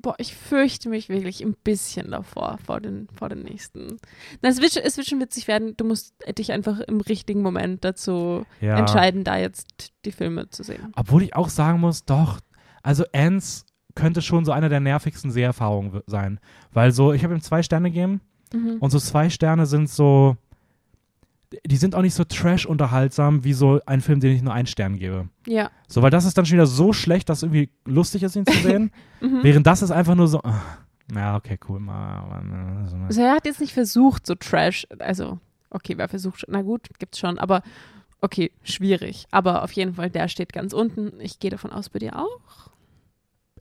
[0.03, 3.97] boah, ich fürchte mich wirklich ein bisschen davor, vor den, vor den nächsten.
[4.43, 5.77] Na, es, wird, schon- es wird schon witzig werden.
[5.79, 8.77] Du musst dich einfach im richtigen Moment dazu Ja.
[8.79, 10.93] entscheiden, da jetzt die Filme zu sehen.
[10.97, 12.41] Obwohl ich auch sagen muss, doch,
[12.85, 13.66] also Ants
[13.97, 16.39] könnte schon so einer der nervigsten Seherfahrungen sein.
[16.73, 18.20] Weil so, ich habe ihm zwei Sterne gegeben
[18.52, 18.77] Mhm.
[18.78, 20.36] und so zwei Sterne sind so,
[21.66, 24.98] die sind auch nicht so trash-unterhaltsam wie so ein Film, den ich nur einen Stern
[24.98, 25.28] gebe.
[25.47, 25.70] Ja.
[25.89, 28.47] So, weil das ist dann schon wieder so schlecht, dass es irgendwie lustig ist, ihn
[28.47, 28.90] zu sehen.
[29.20, 29.40] Mhm.
[29.43, 30.61] Während das ist einfach nur so, ah,
[31.15, 31.78] ja, okay, cool.
[31.81, 35.39] Mal, mal, so, Also er hat jetzt nicht versucht, so Trash, also,
[35.70, 37.62] okay, wer versucht, schon- na gut, gibt's schon, aber
[38.20, 39.27] okay, schwierig.
[39.31, 41.12] Aber auf jeden Fall, der steht ganz unten.
[41.20, 42.70] Ich gehe davon aus, bei dir auch.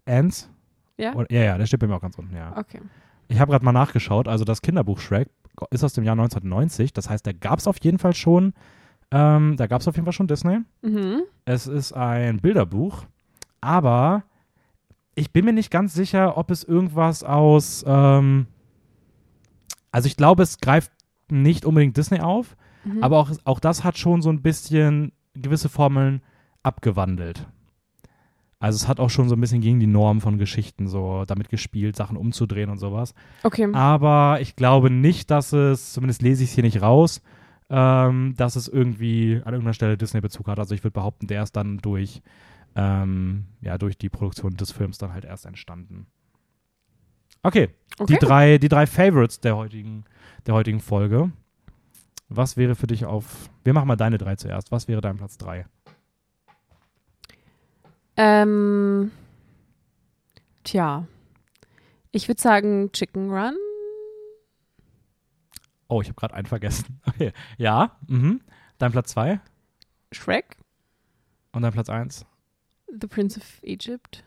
[0.05, 0.49] Ants?
[0.97, 1.13] Ja?
[1.15, 2.55] Oder, ja, ja, der steht bei mir auch ganz unten, ja.
[2.57, 2.79] Okay.
[3.27, 5.29] Ich habe gerade mal nachgeschaut, also das Kinderbuch Shrek
[5.71, 8.53] ist aus dem Jahr 1990, das heißt, da gab es auf jeden Fall schon,
[9.11, 10.59] ähm, da gab es auf jeden Fall schon Disney.
[10.81, 11.21] Mhm.
[11.45, 13.05] Es ist ein Bilderbuch,
[13.61, 14.23] aber
[15.15, 18.47] ich bin mir nicht ganz sicher, ob es irgendwas aus, ähm,
[19.91, 20.91] also ich glaube, es greift
[21.29, 22.55] nicht unbedingt Disney auf,
[22.85, 23.01] Mhm.
[23.01, 26.21] aber auch, auch das hat schon so ein bisschen gewisse Formeln
[26.63, 27.47] abgewandelt.
[28.63, 31.49] Also es hat auch schon so ein bisschen gegen die Norm von Geschichten so damit
[31.49, 33.13] gespielt, Sachen umzudrehen und sowas.
[33.43, 33.67] Okay.
[33.73, 37.21] Aber ich glaube nicht, dass es, zumindest lese ich es hier nicht raus,
[37.69, 40.59] ähm, dass es irgendwie an irgendeiner Stelle Disney-Bezug hat.
[40.59, 42.21] Also ich würde behaupten, der ist dann durch,
[42.77, 46.07] ähm, ja, durch die Produktion des Films dann halt erst entstanden.
[47.41, 47.67] Okay,
[47.99, 48.13] okay.
[48.13, 50.05] die drei, die drei Favorites der heutigen,
[50.47, 51.33] der heutigen Folge.
[52.29, 53.49] Was wäre für dich auf.
[53.65, 54.71] Wir machen mal deine drei zuerst.
[54.71, 55.65] Was wäre dein Platz drei?
[58.17, 59.11] Ähm,
[60.63, 61.07] tja.
[62.11, 63.55] Ich würde sagen Chicken Run.
[65.87, 66.99] Oh, ich habe gerade einen vergessen.
[67.07, 67.31] Okay.
[67.57, 68.41] Ja, mhm.
[68.77, 69.39] Dein Platz zwei
[70.11, 70.57] Shrek.
[71.51, 72.25] und dein Platz eins.
[72.87, 74.23] The Prince of Egypt.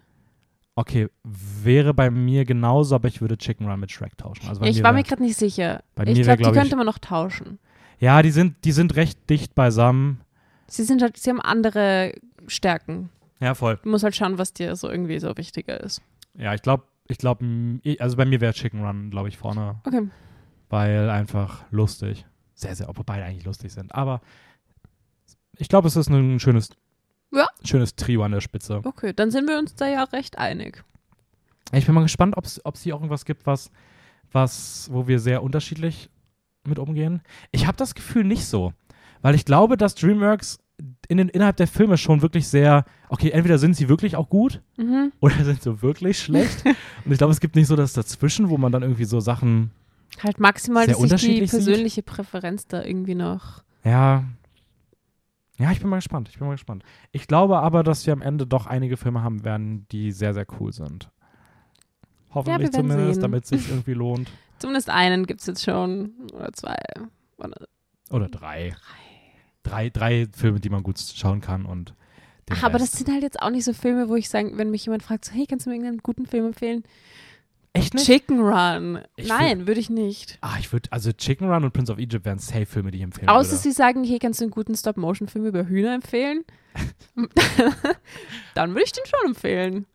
[0.74, 4.48] Okay, wäre bei mir genauso, aber ich würde Chicken Run mit Shrek tauschen.
[4.48, 5.82] Also ich mir war wär- mir gerade nicht sicher.
[5.94, 7.58] bei ich glaube, die glaub ich- könnte man noch tauschen.
[7.98, 10.20] Ja, die sind, die sind recht dicht beisammen.
[10.68, 12.12] Sie sind halt, sie haben andere
[12.46, 13.08] Stärken.
[13.40, 13.78] Ja, voll.
[13.82, 16.00] Du musst halt schauen, was dir so irgendwie so wichtiger ist.
[16.34, 17.44] Ja, ich glaube, ich glaube,
[17.98, 20.08] also bei mir wäre Chicken Run, glaube ich, vorne, Okay.
[20.68, 22.26] weil einfach lustig.
[22.54, 23.94] Sehr, sehr, obwohl beide eigentlich lustig sind.
[23.94, 24.20] Aber
[25.58, 26.70] ich glaube, es ist ein schönes,
[27.32, 27.46] Ja.
[27.64, 28.80] schönes Trio an der Spitze.
[28.84, 30.82] Okay, dann sind wir uns da ja recht einig.
[31.72, 33.70] Ich bin mal gespannt, ob es hier auch irgendwas gibt, was,
[34.32, 36.08] was, wo wir sehr unterschiedlich
[36.64, 37.22] mit umgehen.
[37.52, 38.72] Ich habe das Gefühl nicht so,
[39.22, 40.58] weil ich glaube, dass DreamWorks
[41.08, 44.60] in den, innerhalb der Filme schon wirklich sehr, okay, entweder sind sie wirklich auch gut
[44.76, 45.12] Mhm.
[45.20, 46.64] oder sind sie wirklich schlecht.
[47.04, 49.70] Und ich glaube, es gibt nicht so das dazwischen, wo man dann irgendwie so Sachen,
[50.22, 51.64] Halt maximal, dass sich die unterschiedlich sieht.
[51.64, 53.62] persönliche Präferenz da irgendwie noch.
[53.84, 54.24] ja.
[55.58, 56.28] Ja, ich bin mal gespannt.
[56.28, 56.82] Ich bin mal gespannt.
[57.12, 60.44] Ich glaube aber, dass wir am Ende doch einige Filme haben werden, die sehr, sehr
[60.60, 61.08] cool sind.
[62.30, 63.22] Hoffentlich werden zumindest, sehen.
[63.22, 64.30] damit es sich irgendwie lohnt.
[64.58, 66.12] Zumindest einen gibt es jetzt schon.
[66.34, 66.76] Oder zwei.
[67.38, 67.66] Oder
[68.10, 68.68] Oder drei.
[68.68, 68.76] Drei,
[69.90, 71.94] drei Filme, die man gut schauen kann und
[72.50, 74.84] Ach, aber das sind halt jetzt auch nicht so Filme, wo ich sagen, wenn mich
[74.84, 76.84] jemand fragt, so, hey, kannst du mir irgendeinen guten Film empfehlen?
[77.72, 78.06] Echt nicht?
[78.06, 79.00] Chicken Run.
[79.16, 80.38] Ich Nein, würde ich nicht.
[80.40, 83.28] Ah, ich würde, also Chicken Run und Prince of Egypt wären Safe-Filme, die ich empfehlen
[83.28, 83.62] Außer würde.
[83.62, 86.44] sie sagen, hey, kannst du einen guten Stop-Motion-Film über Hühner empfehlen?
[88.54, 89.86] Dann würde ich den schon empfehlen.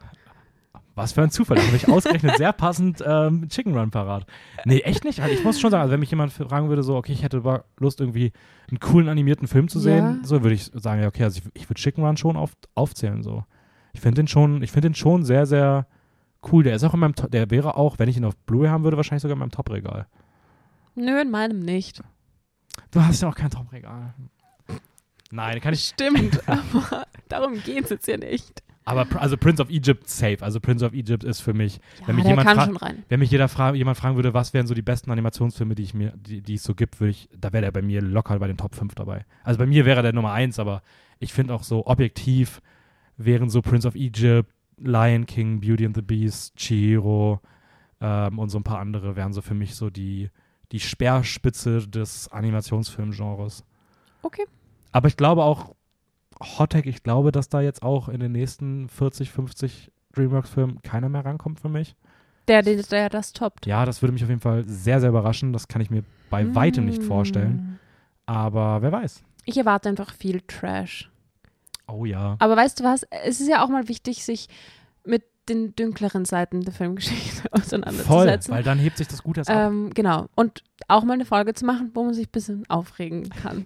[1.02, 4.26] Was für ein Zufall, da habe ich ausgerechnet sehr passend ähm, Chicken Run parat.
[4.66, 5.20] Nee, echt nicht.
[5.22, 7.42] Also ich muss schon sagen, also wenn mich jemand fragen würde, so, okay, ich hätte
[7.78, 8.32] Lust, irgendwie
[8.70, 10.28] einen coolen animierten Film zu sehen, Ja.
[10.28, 13.24] so würde ich sagen, ja, okay, also ich, ich würde Chicken Run schon auf, aufzählen,
[13.24, 13.44] so.
[13.94, 15.88] Ich finde den schon, ich finde den schon sehr, sehr
[16.52, 16.64] cool.
[16.64, 18.98] Der ist auch in meinem, der wäre auch, wenn ich ihn auf Blu-ray haben würde,
[18.98, 20.08] wahrscheinlich sogar in meinem Top-Regal.
[20.96, 22.02] Nö, in meinem nicht.
[22.92, 24.14] Du hast ja auch kein Top-Regal.
[25.32, 25.86] Nein, kann ich.
[25.86, 28.64] Stimmt, aber darum geht es jetzt ja nicht.
[28.84, 30.38] Aber also Prince of Egypt safe.
[30.42, 33.04] Also Prince of Egypt ist für mich Ja, Wenn mich jemand kann fra- schon rein.
[33.10, 35.94] Wenn mich jeder fra jemand fragen würde, was wären so die besten Animationsfilme, die ich
[35.94, 38.48] mir, die, die es so gibt, würde ich, da wäre der bei mir locker bei
[38.48, 39.26] den Top 5 dabei.
[39.44, 40.82] Also bei mir wäre der Nummer 1, aber
[41.20, 42.62] ich finde auch so objektiv
[43.18, 47.40] wären so Prince of Egypt, Lion King, Beauty and the Beast, Chihiro
[48.00, 50.32] ähm, und so ein paar andere wären so für mich so die,
[50.72, 53.64] die Speerspitze des Animationsfilmgenres.
[54.24, 54.46] Okay.
[54.92, 55.76] Aber ich glaube auch,
[56.42, 61.26] Hottech, ich glaube, dass da jetzt auch in den nächsten 40, 50 Dreamworks-Filmen keiner mehr
[61.26, 61.96] rankommt für mich.
[62.48, 63.66] Der, der, der das toppt.
[63.66, 65.54] Ja, das würde mich auf jeden Fall sehr, sehr überraschen.
[65.54, 67.54] Das kann ich mir bei weitem nicht vorstellen.
[67.54, 67.80] Mm.
[68.26, 69.24] Aber wer weiß.
[69.46, 71.10] Ich erwarte einfach viel Trash.
[71.88, 72.36] Oh ja.
[72.40, 73.04] Aber weißt du was?
[73.24, 74.48] Es ist ja auch mal wichtig, sich
[75.06, 78.54] mit den dünkleren Seiten der Filmgeschichte Voll, auseinanderzusetzen.
[78.54, 79.72] weil dann hebt sich das gut erst ab.
[79.72, 80.28] ähm, genau.
[80.36, 83.66] Und auch mal eine Folge zu machen, wo man sich ein bisschen aufregen kann.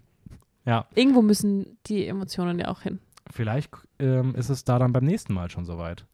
[0.65, 0.87] Ja.
[0.95, 2.99] Irgendwo müssen die Emotionen ja auch hin.
[3.31, 6.05] Vielleicht ähm, ist es da dann beim nächsten Mal schon soweit.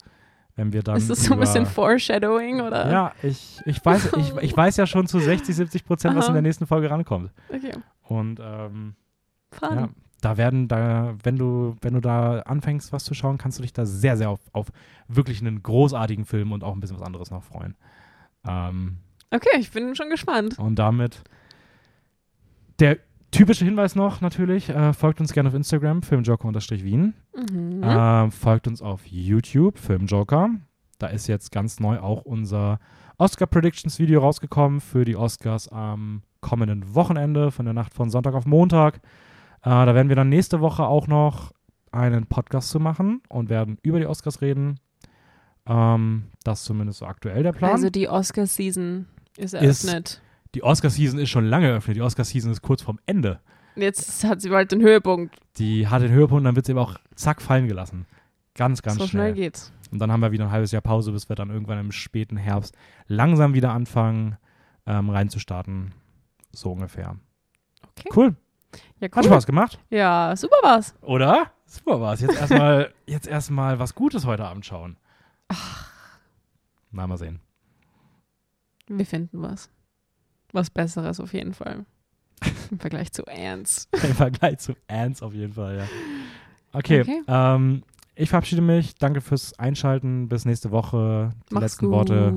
[0.56, 0.98] Wenn wir dann.
[0.98, 2.92] ist das so ein bisschen Foreshadowing oder?
[2.92, 6.34] Ja, ich, ich, weiß, ich, ich weiß ja schon zu 60, 70 Prozent, was in
[6.34, 7.32] der nächsten Folge rankommt.
[7.50, 7.72] Okay.
[8.04, 8.96] Und ähm,
[9.52, 9.76] Fragen.
[9.76, 13.62] ja, da werden da, wenn du, wenn du da anfängst, was zu schauen, kannst du
[13.62, 14.68] dich da sehr, sehr auf, auf
[15.08, 17.76] wirklich einen großartigen Film und auch ein bisschen was anderes noch freuen.
[18.46, 18.98] Ähm,
[19.32, 20.60] Okay, ich bin schon gespannt.
[20.60, 21.24] Und damit
[22.80, 22.98] der
[23.32, 27.14] typische Hinweis noch natürlich, äh, folgt uns gerne auf Instagram, filmjoker-wien.
[27.36, 27.82] Mhm.
[27.84, 30.50] Ähm, folgt uns auf YouTube, Filmjoker.
[31.00, 32.80] Da ist jetzt ganz neu auch unser
[33.18, 38.34] Oscar Predictions Video rausgekommen für die Oscars am kommenden Wochenende, von der Nacht von Sonntag
[38.34, 38.98] auf Montag.
[39.64, 41.52] Äh, da werden wir dann nächste Woche auch noch
[41.92, 44.80] einen Podcast zu machen und werden über die Oscars reden.
[45.66, 47.72] Ähm, das ist zumindest so aktuell der Plan.
[47.72, 50.22] Also die Oscar-Season ist eröffnet.
[50.56, 51.98] Die Oscar-Season ist schon lange eröffnet.
[51.98, 53.40] Die Oscar-Season ist kurz vorm Ende.
[53.76, 55.38] Jetzt hat sie bald den Höhepunkt.
[55.58, 58.06] Die hat den Höhepunkt, dann wird sie aber auch zack fallen gelassen.
[58.56, 59.32] Ganz, ganz so schnell.
[59.32, 59.72] schnell geht's.
[59.92, 62.38] Und dann haben wir wieder ein halbes Jahr Pause, bis wir dann irgendwann im späten
[62.38, 62.76] Herbst
[63.08, 64.38] langsam wieder anfangen,
[64.86, 65.94] ähm, reinzustarten.
[66.52, 67.16] So ungefähr.
[67.98, 68.10] Okay.
[68.16, 68.36] Cool.
[69.00, 69.24] Ja, Hat cool.
[69.24, 70.96] Spaß gemacht, Ja, super war's.
[71.02, 71.52] oder?
[71.66, 72.20] Super war's.
[72.22, 74.98] Jetzt erstmal jetzt erstmal was Gutes heute Abend schauen.
[76.92, 77.40] Na, mal sehen.
[78.88, 79.70] Wir finden was.
[80.54, 81.86] Was Besseres auf jeden Fall.
[82.72, 83.88] Im Vergleich zu Ants.
[84.04, 85.88] Im Vergleich zu Ants auf jeden Fall, ja.
[86.74, 87.22] Okay, Okay.
[87.28, 87.84] Ähm,
[88.16, 88.96] ich verabschiede mich.
[88.96, 90.28] Danke fürs Einschalten.
[90.28, 91.32] Bis nächste Woche.
[91.50, 91.94] Die Mach's letzten gut.
[91.94, 92.34] Worte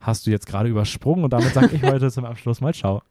[0.00, 3.02] hast du jetzt gerade übersprungen und damit sage ich heute zum Abschluss mal Ciao.